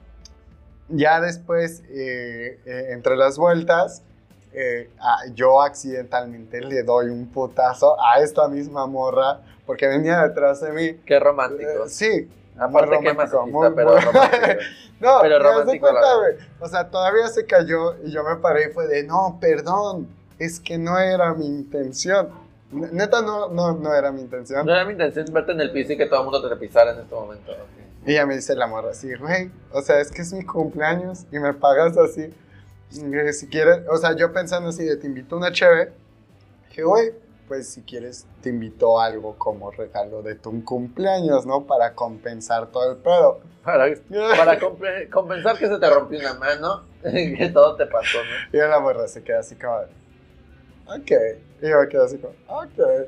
Ya 0.90 1.22
después, 1.22 1.84
eh, 1.90 2.60
eh, 2.66 2.88
entre 2.92 3.16
las 3.16 3.38
vueltas, 3.38 4.02
eh, 4.54 4.90
ah, 5.00 5.20
yo 5.36 5.62
accidentalmente 5.62 6.62
le 6.62 6.84
doy 6.84 7.08
un 7.10 7.28
putazo 7.28 7.96
a 8.04 8.20
esta 8.20 8.48
misma 8.48 8.88
morra 8.88 9.42
porque 9.66 9.88
venía 9.88 10.22
detrás 10.28 10.62
de 10.62 10.72
mí. 10.72 11.00
Qué 11.06 11.20
romántico. 11.20 11.70
Eh, 11.86 11.90
sí. 11.90 12.30
Aparte, 12.58 12.98
muy 12.98 13.08
romántico, 13.08 13.48
muy- 13.48 13.70
pero 13.76 13.92
muy- 13.94 14.02
romántico. 14.02 14.46
No, 15.00 15.20
Pero 15.22 15.40
romántico 15.40 15.86
la 15.94 16.02
cuenta. 16.02 16.46
O 16.60 16.68
sea, 16.68 16.90
todavía 16.90 17.28
se 17.30 17.46
cayó 17.46 17.96
y 18.04 18.12
yo 18.12 18.22
me 18.26 18.36
paré 18.36 18.66
y 18.70 18.74
fue 18.74 18.86
de, 18.86 19.04
no, 19.06 19.38
perdón, 19.40 20.10
es 20.40 20.60
que 20.60 20.78
no 20.78 20.98
era 21.00 21.34
mi 21.34 21.46
intención. 21.46 22.30
Neta, 22.72 23.22
no, 23.22 23.48
no, 23.48 23.72
no 23.76 23.94
era 23.94 24.12
mi 24.12 24.20
intención. 24.20 24.66
No 24.66 24.74
era 24.74 24.84
mi 24.84 24.92
intención 24.92 25.26
verte 25.32 25.54
en 25.54 25.62
el 25.62 25.72
piso 25.72 25.94
y 25.94 25.98
que 25.98 26.06
todo 26.06 26.20
el 26.20 26.26
mundo 26.26 26.50
te 26.50 26.54
pisara 26.58 26.92
en 26.92 27.00
este 27.00 27.16
momento. 27.16 27.52
ok. 27.52 27.58
Y 28.06 28.12
ella 28.12 28.26
me 28.26 28.36
dice 28.36 28.56
la 28.56 28.66
morra 28.68 28.92
así, 28.92 29.14
güey, 29.16 29.52
o 29.72 29.82
sea, 29.82 30.00
es 30.00 30.12
que 30.12 30.22
es 30.22 30.32
mi 30.34 30.46
cumpleaños 30.46 31.26
y 31.32 31.40
me 31.40 31.54
pagas 31.54 31.98
así. 31.98 32.34
Y 32.92 33.34
si 33.34 33.48
quieres, 33.48 33.82
o 33.90 33.98
sea, 33.98 34.16
yo 34.16 34.32
pensando 34.34 34.70
así 34.70 34.84
de 34.86 34.98
te 34.98 35.06
invito 35.08 35.36
a 35.36 35.40
una 35.40 35.52
cheve, 35.52 35.92
dije, 36.70 36.84
güey, 36.84 37.12
pues 37.48 37.68
si 37.70 37.82
quieres 37.82 38.26
te 38.42 38.50
invito 38.50 39.00
algo 39.02 39.36
como 39.38 39.70
regalo 39.72 40.22
de 40.22 40.36
tu 40.36 40.64
cumpleaños, 40.64 41.46
¿no? 41.46 41.66
Para 41.66 41.94
compensar 41.94 42.68
todo 42.68 42.92
el 42.92 42.98
pedo. 42.98 43.42
Para, 43.64 43.86
para 44.38 44.60
compe- 44.60 45.10
compensar 45.10 45.58
que 45.58 45.68
se 45.68 45.78
te 45.78 45.90
rompió 45.90 46.20
una 46.20 46.34
mano, 46.36 46.84
que 47.04 47.50
todo 47.54 47.76
te 47.76 47.86
pasó, 47.86 48.18
¿no? 48.20 48.58
Y 48.58 48.62
la 48.62 48.80
morra 48.80 49.08
se 49.08 49.22
queda 49.24 49.40
así 49.40 49.56
como, 49.56 49.76
ok. 50.88 51.12
Y 51.62 51.70
yo 51.70 51.80
me 51.82 51.88
quedo 51.90 52.06
así 52.06 52.18
como, 52.18 52.34
ok. 52.48 53.08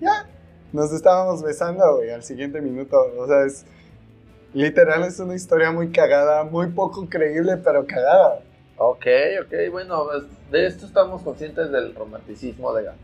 Ya. 0.00 0.26
Nos 0.72 0.92
estábamos 0.92 1.42
besando, 1.42 1.96
güey, 1.96 2.10
al 2.10 2.22
siguiente 2.22 2.60
minuto. 2.60 2.96
O 3.18 3.26
sea, 3.26 3.44
es, 3.44 3.64
literal 4.58 5.04
es 5.04 5.18
una 5.20 5.34
historia 5.34 5.70
muy 5.70 5.90
cagada, 5.90 6.44
muy 6.44 6.68
poco 6.68 7.08
creíble, 7.08 7.56
pero 7.58 7.86
cagada. 7.86 8.40
Ok, 8.76 9.06
ok, 9.42 9.54
bueno, 9.70 10.04
pues, 10.04 10.24
de 10.50 10.66
esto 10.66 10.86
estamos 10.86 11.22
conscientes 11.22 11.70
del 11.70 11.94
romanticismo 11.94 12.72
de 12.74 12.84
Gas. 12.84 12.96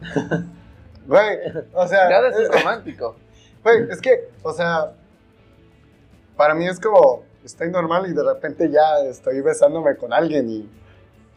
Güey, 1.04 1.36
o 1.72 1.86
sea, 1.88 2.08
Gas 2.08 2.38
es 2.38 2.48
eh, 2.48 2.52
romántico. 2.52 3.16
güey, 3.64 3.90
es 3.90 4.00
que, 4.00 4.28
o 4.44 4.52
sea, 4.52 4.92
para 6.36 6.54
mí 6.54 6.68
es 6.68 6.78
como, 6.78 7.24
estoy 7.44 7.72
normal 7.72 8.06
y 8.08 8.12
de 8.12 8.22
repente 8.22 8.70
ya 8.70 9.00
estoy 9.04 9.40
besándome 9.40 9.96
con 9.96 10.12
alguien 10.12 10.48
y, 10.48 10.70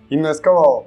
y 0.10 0.18
no 0.18 0.30
es 0.30 0.40
como, 0.40 0.86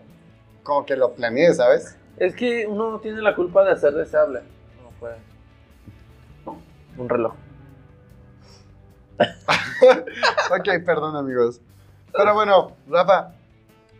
como 0.62 0.86
que 0.86 0.94
lo 0.94 1.12
planeé, 1.12 1.52
¿sabes? 1.54 1.96
Es 2.18 2.36
que 2.36 2.68
uno 2.68 2.90
no 2.90 3.00
tiene 3.00 3.20
la 3.20 3.34
culpa 3.34 3.64
de 3.64 3.76
ser 3.76 3.94
deseable. 3.94 4.42
No 4.82 4.90
puede. 5.00 5.16
Un 6.96 7.08
reloj. 7.08 7.34
ok, 10.50 10.84
perdón 10.84 11.16
amigos. 11.16 11.60
Pero 12.12 12.34
bueno, 12.34 12.72
Rafa, 12.88 13.32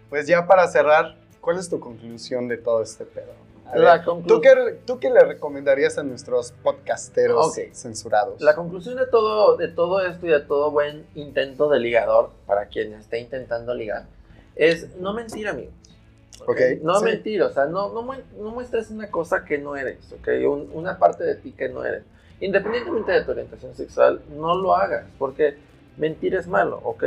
pues 0.09 0.27
ya 0.27 0.47
para 0.47 0.67
cerrar, 0.69 1.17
¿cuál 1.41 1.59
es 1.59 1.69
tu 1.69 1.79
conclusión 1.81 2.49
de 2.49 2.57
todo 2.57 2.83
este 2.83 3.05
pedo? 3.05 3.33
La, 3.75 4.03
¿tú, 4.03 4.41
qué, 4.41 4.79
¿Tú 4.87 4.99
qué 4.99 5.11
le 5.11 5.21
recomendarías 5.21 5.99
a 5.99 6.03
nuestros 6.03 6.53
podcasteros 6.63 7.49
Ok. 7.49 7.75
censurados? 7.75 8.41
la 8.41 8.55
conclusión 8.55 8.97
de 8.97 9.07
todo, 9.07 9.59
de 9.59 9.69
todo 9.69 10.01
esto 10.01 10.27
y 10.27 10.31
de 10.31 10.41
todo 10.41 10.71
buen 10.71 11.07
intento 11.15 11.69
de 11.69 11.79
ligador, 11.79 12.31
para 12.47 12.67
quien 12.69 12.95
esté 12.95 13.19
intentando 13.19 13.75
ligar, 13.75 14.07
es 14.57 14.97
no 14.97 15.13
mentir, 15.13 15.49
amigo. 15.49 15.71
Ok, 16.47 16.61
No 16.83 16.99
sí. 17.01 17.05
mentir, 17.05 17.43
o 17.43 17.51
sea, 17.53 17.67
no, 17.67 17.91
no, 17.93 18.03
no 18.03 18.51
muestres 18.51 18.91
una 18.91 19.11
cosa 19.11 19.45
que 19.45 19.59
no 19.59 19.77
eres, 19.77 19.99
¿ok? 20.13 20.29
Un- 20.49 20.71
una 20.73 20.99
parte 20.99 21.25
de 21.25 21.35
ti 21.35 21.53
que 21.53 21.69
no 21.69 21.85
eres. 21.85 22.05
Independientemente 22.41 23.13
de 23.13 23.23
tu 23.25 23.31
orientación 23.33 23.75
sexual, 23.75 24.21
no 24.37 24.55
lo 24.57 24.75
hagas, 24.75 25.07
porque 25.19 25.57
mentir 25.97 26.35
es 26.35 26.47
malo, 26.47 26.81
¿ok? 26.85 27.05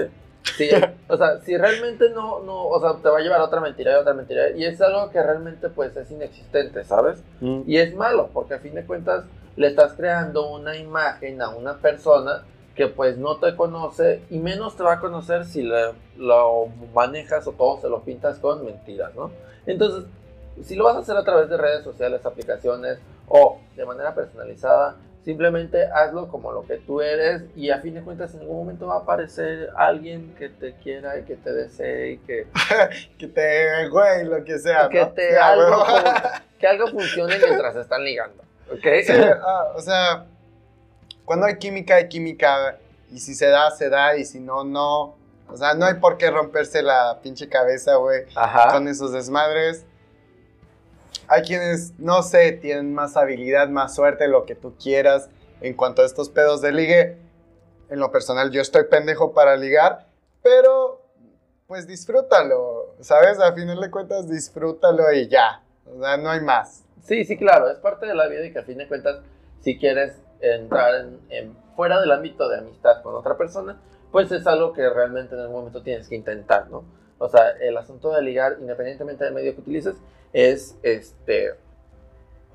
O 1.08 1.18
sea, 1.18 1.40
si 1.42 1.56
realmente 1.58 2.10
no, 2.10 2.40
no, 2.42 2.66
o 2.68 2.80
sea, 2.82 3.02
te 3.02 3.10
va 3.10 3.20
a 3.20 3.22
llevar 3.22 3.40
a 3.40 3.46
otra 3.46 3.62
mentira 3.62 3.92
y 3.92 3.96
otra 3.96 4.14
mentira, 4.14 4.50
y 4.52 4.66
es 4.66 4.82
algo 4.82 5.10
que 5.12 5.22
realmente 5.22 5.70
pues 5.70 5.96
es 5.96 6.10
inexistente, 6.12 6.84
¿sabes? 6.84 7.24
Mm. 7.40 7.62
Y 7.68 7.78
es 7.78 7.96
malo, 7.96 8.30
porque 8.34 8.56
a 8.56 8.60
fin 8.60 8.74
de 8.76 8.86
cuentas 8.86 9.24
le 9.56 9.68
estás 9.68 9.94
creando 9.94 10.50
una 10.52 10.76
imagen 10.78 11.42
a 11.42 11.50
una 11.50 11.78
persona 11.78 12.44
que 12.76 12.88
pues 12.88 13.18
no 13.18 13.38
te 13.38 13.56
conoce 13.56 14.22
y 14.30 14.40
menos 14.40 14.76
te 14.78 14.84
va 14.84 14.94
a 14.94 15.00
conocer 15.02 15.46
si 15.46 15.62
le- 15.62 15.92
lo 16.18 16.68
manejas 16.94 17.46
o 17.48 17.52
todo 17.52 17.80
se 17.82 17.90
lo 17.90 18.02
pintas 18.02 18.40
con 18.40 18.66
mentiras, 18.66 19.14
¿no? 19.14 19.30
Entonces, 19.66 20.06
si 20.64 20.76
lo 20.76 20.86
vas 20.86 20.96
a 20.96 21.00
hacer 21.00 21.18
a 21.18 21.24
través 21.24 21.50
de 21.50 21.58
redes 21.58 21.84
sociales, 21.84 22.26
aplicaciones 22.26 23.00
o 23.28 23.60
de 23.76 23.86
manera 23.86 24.16
personalizada, 24.16 24.96
simplemente 25.24 25.86
hazlo 25.86 26.28
como 26.28 26.52
lo 26.52 26.66
que 26.66 26.78
tú 26.78 27.02
eres 27.02 27.44
y 27.56 27.70
a 27.70 27.80
fin 27.80 27.94
de 27.94 28.02
cuentas 28.02 28.34
en 28.34 28.42
algún 28.42 28.58
momento 28.58 28.88
va 28.88 28.96
a 28.96 29.00
aparecer 29.00 29.70
alguien 29.76 30.34
que 30.38 30.50
te 30.50 30.74
quiera 30.76 31.20
y 31.20 31.24
que 31.24 31.36
te 31.36 31.52
desee 31.54 32.12
y 32.12 32.18
que, 32.18 32.48
Que 33.18 33.28
te, 33.28 33.88
güey, 33.90 34.26
lo 34.26 34.44
que 34.44 34.58
sea, 34.60 34.90
que, 34.90 35.02
¿no? 35.02 35.10
te 35.12 35.38
algo, 35.38 35.84
que 36.60 36.68
algo 36.68 36.88
funcione 36.88 37.38
mientras 37.38 37.76
están 37.76 38.04
ligando, 38.04 38.44
¿ok? 38.72 38.88
Sí, 39.06 39.14
ah, 39.14 39.74
o 39.76 39.82
sea, 39.82 40.26
cuando 41.32 41.46
hay 41.46 41.56
química, 41.56 41.96
hay 41.96 42.10
química. 42.10 42.78
Y 43.10 43.20
si 43.20 43.36
se 43.36 43.48
da, 43.48 43.72
se 43.72 43.90
da. 43.90 44.18
Y 44.18 44.26
si 44.26 44.42
no, 44.42 44.66
no. 44.66 45.16
O 45.48 45.56
sea, 45.56 45.74
no 45.74 45.86
hay 45.86 45.94
por 45.96 46.18
qué 46.18 46.30
romperse 46.30 46.82
la 46.82 47.20
pinche 47.22 47.48
cabeza, 47.48 47.96
güey, 47.96 48.26
con 48.72 48.88
esos 48.90 49.14
desmadres. 49.14 49.86
Hay 51.34 51.44
quienes, 51.44 51.98
no 51.98 52.24
sé, 52.24 52.52
tienen 52.52 52.94
más 52.94 53.16
habilidad, 53.16 53.70
más 53.70 53.96
suerte, 53.96 54.28
lo 54.28 54.46
que 54.46 54.54
tú 54.56 54.76
quieras. 54.76 55.30
En 55.62 55.76
cuanto 55.76 56.02
a 56.02 56.06
estos 56.06 56.28
pedos 56.30 56.62
de 56.62 56.74
ligue, 56.74 57.18
en 57.90 58.00
lo 58.00 58.12
personal 58.12 58.52
yo 58.52 58.62
estoy 58.62 58.84
pendejo 58.86 59.34
para 59.34 59.56
ligar, 59.56 60.08
pero 60.44 61.02
pues 61.68 61.88
disfrútalo, 61.88 62.96
¿sabes? 63.00 63.40
A 63.40 63.54
final 63.54 63.80
de 63.80 63.90
cuentas 63.90 64.30
disfrútalo 64.30 65.10
y 65.14 65.30
ya. 65.30 65.64
O 65.86 66.02
sea, 66.04 66.18
no 66.18 66.30
hay 66.30 66.42
más. 66.42 66.84
Sí, 67.02 67.24
sí, 67.24 67.38
claro, 67.38 67.70
es 67.70 67.78
parte 67.80 68.08
de 68.08 68.14
la 68.16 68.28
vida 68.28 68.46
y 68.46 68.52
que 68.52 68.60
a 68.60 68.64
fin 68.64 68.78
de 68.78 68.88
cuentas, 68.90 69.22
si 69.62 69.78
quieres 69.80 70.14
entrar 70.42 70.96
en, 70.96 71.20
en- 71.30 71.56
fuera 71.78 72.02
del 72.02 72.12
ámbito 72.12 72.50
de 72.50 72.58
amistad 72.58 73.02
con 73.02 73.16
otra 73.16 73.38
persona, 73.38 73.80
pues 74.12 74.30
es 74.34 74.46
algo 74.48 74.74
que 74.74 74.90
realmente 74.90 75.36
en 75.36 75.42
algún 75.42 75.60
momento 75.60 75.82
tienes 75.82 76.10
que 76.10 76.16
intentar, 76.16 76.70
¿no? 76.70 76.84
O 77.22 77.30
sea, 77.30 77.52
el 77.62 77.78
asunto 77.78 78.12
de 78.12 78.24
ligar, 78.24 78.58
independientemente 78.60 79.24
del 79.24 79.36
medio 79.36 79.54
que 79.54 79.62
utilices, 79.62 79.96
es, 80.34 80.76
este, 80.82 81.52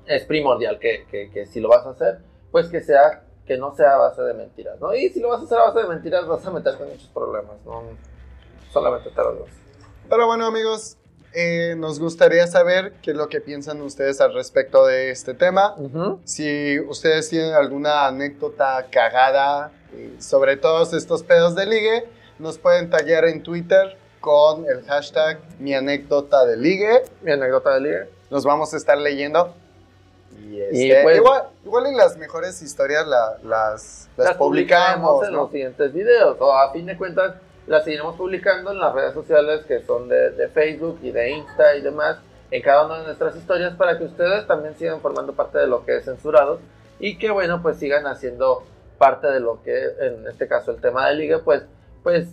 es 0.05 0.25
primordial 0.25 0.77
que, 0.77 1.05
que, 1.09 1.31
que 1.31 1.45
si 1.45 1.61
lo 1.61 1.69
vas 1.69 1.85
a 1.85 1.91
hacer, 1.91 2.19
pues 2.51 2.67
que 2.67 2.81
sea, 2.81 3.23
que 3.45 3.57
no 3.57 3.73
sea 3.73 3.95
a 3.95 3.97
base 3.97 4.21
de 4.23 4.33
mentiras, 4.33 4.77
¿no? 4.81 4.93
Y 4.93 5.07
si 5.07 5.21
lo 5.21 5.29
vas 5.29 5.39
a 5.39 5.45
hacer 5.45 5.57
a 5.57 5.69
base 5.69 5.79
de 5.79 5.87
mentiras, 5.87 6.27
vas 6.27 6.45
a 6.45 6.51
meterte 6.51 6.83
en 6.83 6.89
muchos 6.89 7.07
problemas, 7.07 7.55
¿no? 7.65 7.81
Solamente 8.69 9.09
te 9.09 9.15
los 9.15 9.47
Pero 10.09 10.27
bueno, 10.27 10.45
amigos, 10.45 10.97
eh, 11.33 11.75
nos 11.77 11.97
gustaría 12.01 12.45
saber 12.47 12.91
qué 13.01 13.11
es 13.11 13.17
lo 13.17 13.29
que 13.29 13.39
piensan 13.39 13.81
ustedes 13.81 14.19
al 14.19 14.33
respecto 14.33 14.85
de 14.85 15.11
este 15.11 15.33
tema. 15.33 15.75
Ujú. 15.77 16.19
Si 16.25 16.77
ustedes 16.81 17.29
tienen 17.29 17.53
alguna 17.53 18.07
anécdota 18.07 18.85
cagada 18.91 19.71
eh, 19.93 20.17
sobre 20.19 20.57
todos 20.57 20.93
estos 20.93 21.23
pedos 21.23 21.55
de 21.55 21.67
ligue, 21.67 22.09
nos 22.37 22.57
pueden 22.57 22.89
tallar 22.89 23.23
en 23.23 23.43
Twitter 23.43 23.97
con 24.19 24.65
el 24.69 24.83
hashtag 24.85 25.39
mi 25.59 25.73
anécdota 25.75 26.45
de 26.45 26.57
ligue. 26.57 27.03
Mi 27.21 27.31
anécdota 27.31 27.73
de 27.75 27.81
ligue. 27.81 28.09
Los 28.29 28.43
vamos 28.43 28.73
a 28.73 28.77
estar 28.77 28.97
leyendo. 28.97 29.53
Y, 30.39 30.57
Y 30.57 30.91
este, 30.91 31.03
pues- 31.03 31.17
igual, 31.17 31.43
igual 31.65 31.87
y 31.91 31.95
las 31.95 32.17
mejores 32.17 32.61
historias 32.61 33.07
la- 33.07 33.37
las, 33.43 34.09
las, 34.17 34.35
publicamos, 34.37 35.25
en 35.27 35.33
¿no? 35.33 35.43
los 35.43 35.51
siguientes 35.51 35.93
videos. 35.93 36.37
O 36.39 36.53
a 36.53 36.71
fin 36.71 36.85
de 36.85 36.97
cuentas, 36.97 37.35
las 37.67 37.83
seguiremos 37.83 38.15
publicando 38.15 38.71
en 38.71 38.79
las 38.79 38.93
redes 38.93 39.13
sociales 39.13 39.65
que 39.65 39.81
son 39.83 40.07
de, 40.09 40.31
de 40.31 40.47
Facebook 40.49 40.99
y 41.01 41.11
de 41.11 41.31
Insta 41.31 41.75
y 41.75 41.81
demás, 41.81 42.17
en 42.51 42.61
cada 42.61 42.85
una 42.85 42.99
de 42.99 43.05
nuestras 43.07 43.35
historias, 43.35 43.75
para 43.75 43.97
que 43.97 44.05
ustedes 44.05 44.45
también 44.47 44.75
sigan 44.77 45.01
formando 45.01 45.33
parte 45.33 45.57
de 45.57 45.67
lo 45.67 45.83
que 45.85 45.97
es 45.97 46.05
censurado 46.05 46.59
y 46.99 47.17
que, 47.17 47.29
bueno, 47.29 47.61
pues 47.61 47.77
sigan 47.77 48.07
haciendo 48.07 48.63
parte 48.97 49.27
de 49.27 49.39
lo 49.39 49.61
que, 49.63 49.75
en 49.99 50.25
este 50.27 50.47
caso, 50.47 50.71
el 50.71 50.81
tema 50.81 51.07
de 51.09 51.15
liga, 51.15 51.41
pues, 51.43 51.63
pues 52.03 52.27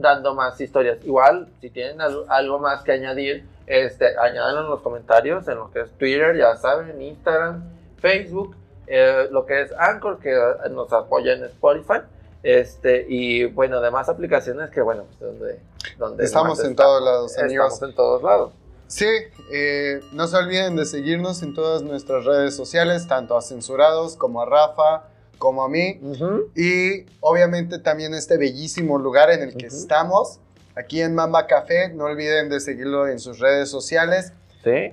dando 0.00 0.34
más 0.34 0.60
historias. 0.60 0.98
Igual, 1.04 1.48
si 1.60 1.70
tienen 1.70 2.00
al- 2.00 2.24
algo 2.28 2.58
más 2.58 2.82
que 2.82 2.92
añadir, 2.92 3.46
este, 3.66 4.16
añádanlo 4.18 4.62
en 4.62 4.68
los 4.70 4.80
comentarios, 4.80 5.46
en 5.48 5.56
lo 5.56 5.70
que 5.70 5.80
es 5.80 5.90
Twitter, 5.98 6.36
ya 6.36 6.56
saben, 6.56 7.00
Instagram, 7.02 7.62
Facebook, 7.98 8.56
eh, 8.86 9.28
lo 9.30 9.44
que 9.44 9.62
es 9.62 9.72
Anchor, 9.78 10.18
que 10.18 10.32
eh, 10.32 10.70
nos 10.70 10.92
apoya 10.92 11.32
en 11.34 11.44
Spotify, 11.44 12.00
este, 12.42 13.04
y 13.08 13.44
bueno, 13.46 13.80
demás 13.80 14.08
aplicaciones 14.08 14.70
que, 14.70 14.80
bueno, 14.80 15.04
pues 15.04 15.20
donde, 15.20 15.60
donde 15.98 16.24
Estamos 16.24 16.58
en 16.64 16.70
está- 16.70 16.84
todos 16.84 17.02
lados, 17.02 17.38
amigos. 17.38 17.72
Estamos 17.74 17.90
en 17.90 17.96
todos 17.96 18.22
lados. 18.22 18.52
Sí, 18.86 19.06
eh, 19.52 20.00
no 20.12 20.26
se 20.28 20.36
olviden 20.38 20.74
de 20.76 20.86
seguirnos 20.86 21.42
en 21.42 21.52
todas 21.52 21.82
nuestras 21.82 22.24
redes 22.24 22.56
sociales, 22.56 23.06
tanto 23.06 23.36
a 23.36 23.42
Censurados 23.42 24.16
como 24.16 24.40
a 24.40 24.46
Rafa, 24.46 25.02
como 25.38 25.62
a 25.64 25.68
mí. 25.68 26.00
Y 26.54 27.06
obviamente 27.20 27.78
también 27.78 28.14
este 28.14 28.36
bellísimo 28.36 28.98
lugar 28.98 29.30
en 29.30 29.42
el 29.42 29.56
que 29.56 29.66
Ujú. 29.68 29.76
estamos, 29.76 30.40
aquí 30.76 31.00
en 31.00 31.14
Mamba 31.14 31.46
Café. 31.46 31.88
No 31.90 32.04
olviden 32.04 32.48
de 32.48 32.60
seguirlo 32.60 33.06
en 33.08 33.18
sus 33.18 33.38
redes 33.38 33.70
sociales. 33.70 34.32
Sí. 34.64 34.92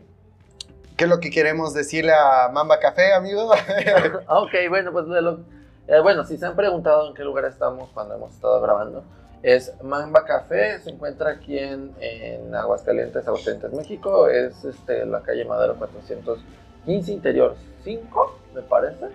¿Qué 0.98 1.04
es 1.04 1.10
lo 1.10 1.20
que 1.20 1.30
queremos 1.30 1.74
decirle 1.74 2.14
a 2.14 2.50
Mamba 2.54 2.80
Café, 2.80 3.14
amigo? 3.14 3.52
Ah, 4.28 4.40
Ok, 4.42 4.52
bueno, 4.70 4.92
pues 4.94 5.08
de 5.10 5.22
lo- 5.22 5.40
eh, 5.88 6.00
bueno, 6.02 6.24
si 6.24 6.38
se 6.38 6.46
han 6.46 6.56
preguntado 6.56 7.10
en 7.10 7.14
qué 7.14 7.24
lugar 7.24 7.46
estamos 7.46 7.90
cuando 7.94 8.16
hemos 8.16 8.34
estado 8.34 8.60
grabando, 8.62 9.04
es 9.44 9.72
Mamba 9.84 10.26
Café, 10.26 10.80
se 10.80 10.90
encuentra 10.90 11.30
aquí 11.32 11.60
en, 11.60 11.92
en 12.00 12.56
Aguascalientes, 12.56 13.28
Aguascalientes, 13.28 13.72
México, 13.74 14.28
es 14.28 14.64
este, 14.66 15.06
la 15.06 15.22
calle 15.22 15.46
Madero 15.46 15.76
415, 15.76 17.12
interior 17.12 17.56
5, 17.84 18.40
me 18.56 18.62
parece. 18.64 19.06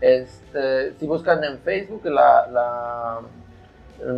Este, 0.00 0.94
si 0.98 1.06
buscan 1.06 1.42
en 1.44 1.58
Facebook, 1.58 2.04
la, 2.06 2.46
la, 2.50 3.20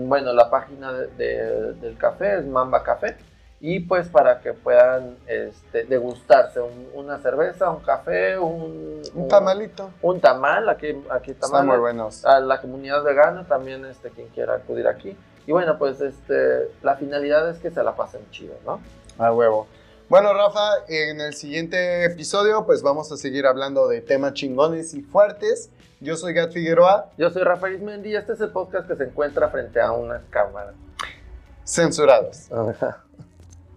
bueno, 0.06 0.32
la 0.32 0.48
página 0.50 0.92
de- 0.92 1.06
de- 1.08 1.72
del 1.74 1.96
café 1.96 2.38
es 2.38 2.46
Mamba 2.46 2.82
Café. 2.82 3.16
Y 3.64 3.78
pues 3.80 4.08
para 4.08 4.40
que 4.40 4.54
puedan 4.54 5.16
este, 5.28 5.84
degustarse 5.84 6.60
un- 6.60 6.88
una 6.94 7.18
cerveza, 7.18 7.70
un 7.70 7.80
café, 7.80 8.36
un, 8.36 9.02
Un 9.14 9.28
tamalito. 9.28 9.90
un 10.02 10.20
tamal, 10.20 10.68
aquí, 10.68 11.00
aquí 11.10 11.32
tamal. 11.34 11.66
muy 11.66 11.78
buenos. 11.78 12.24
A 12.24 12.40
la 12.40 12.60
comunidad 12.60 13.04
vegana 13.04 13.44
también, 13.46 13.84
este, 13.84 14.10
quien 14.10 14.26
quiera 14.28 14.54
acudir 14.56 14.88
aquí. 14.88 15.16
Y 15.46 15.52
bueno, 15.52 15.78
pues 15.78 16.00
este, 16.00 16.70
la 16.82 16.96
finalidad 16.96 17.48
es 17.50 17.58
que 17.60 17.70
se 17.70 17.82
la 17.84 17.94
pasen 17.94 18.28
chido, 18.32 18.54
¿no? 18.66 18.80
A 19.18 19.32
huevo. 19.32 19.68
Bueno, 20.12 20.34
Rafa, 20.34 20.84
en 20.88 21.22
el 21.22 21.32
siguiente 21.32 22.04
episodio, 22.04 22.66
pues 22.66 22.82
vamos 22.82 23.10
a 23.10 23.16
seguir 23.16 23.46
hablando 23.46 23.88
de 23.88 24.02
temas 24.02 24.34
chingones 24.34 24.92
y 24.92 25.00
fuertes. 25.00 25.70
Yo 26.00 26.18
soy 26.18 26.34
Gat 26.34 26.52
Figueroa, 26.52 27.08
Yo 27.16 27.30
soy 27.30 27.42
Rafael 27.44 27.76
Ismendi 27.76 28.10
y 28.10 28.16
este 28.16 28.34
es 28.34 28.40
el 28.42 28.50
podcast 28.50 28.86
que 28.86 28.94
se 28.94 29.04
encuentra 29.04 29.48
frente 29.48 29.80
a 29.80 29.90
una 29.92 30.20
cámara. 30.28 30.74
censurados. 31.64 32.52
Ajá. 32.52 33.02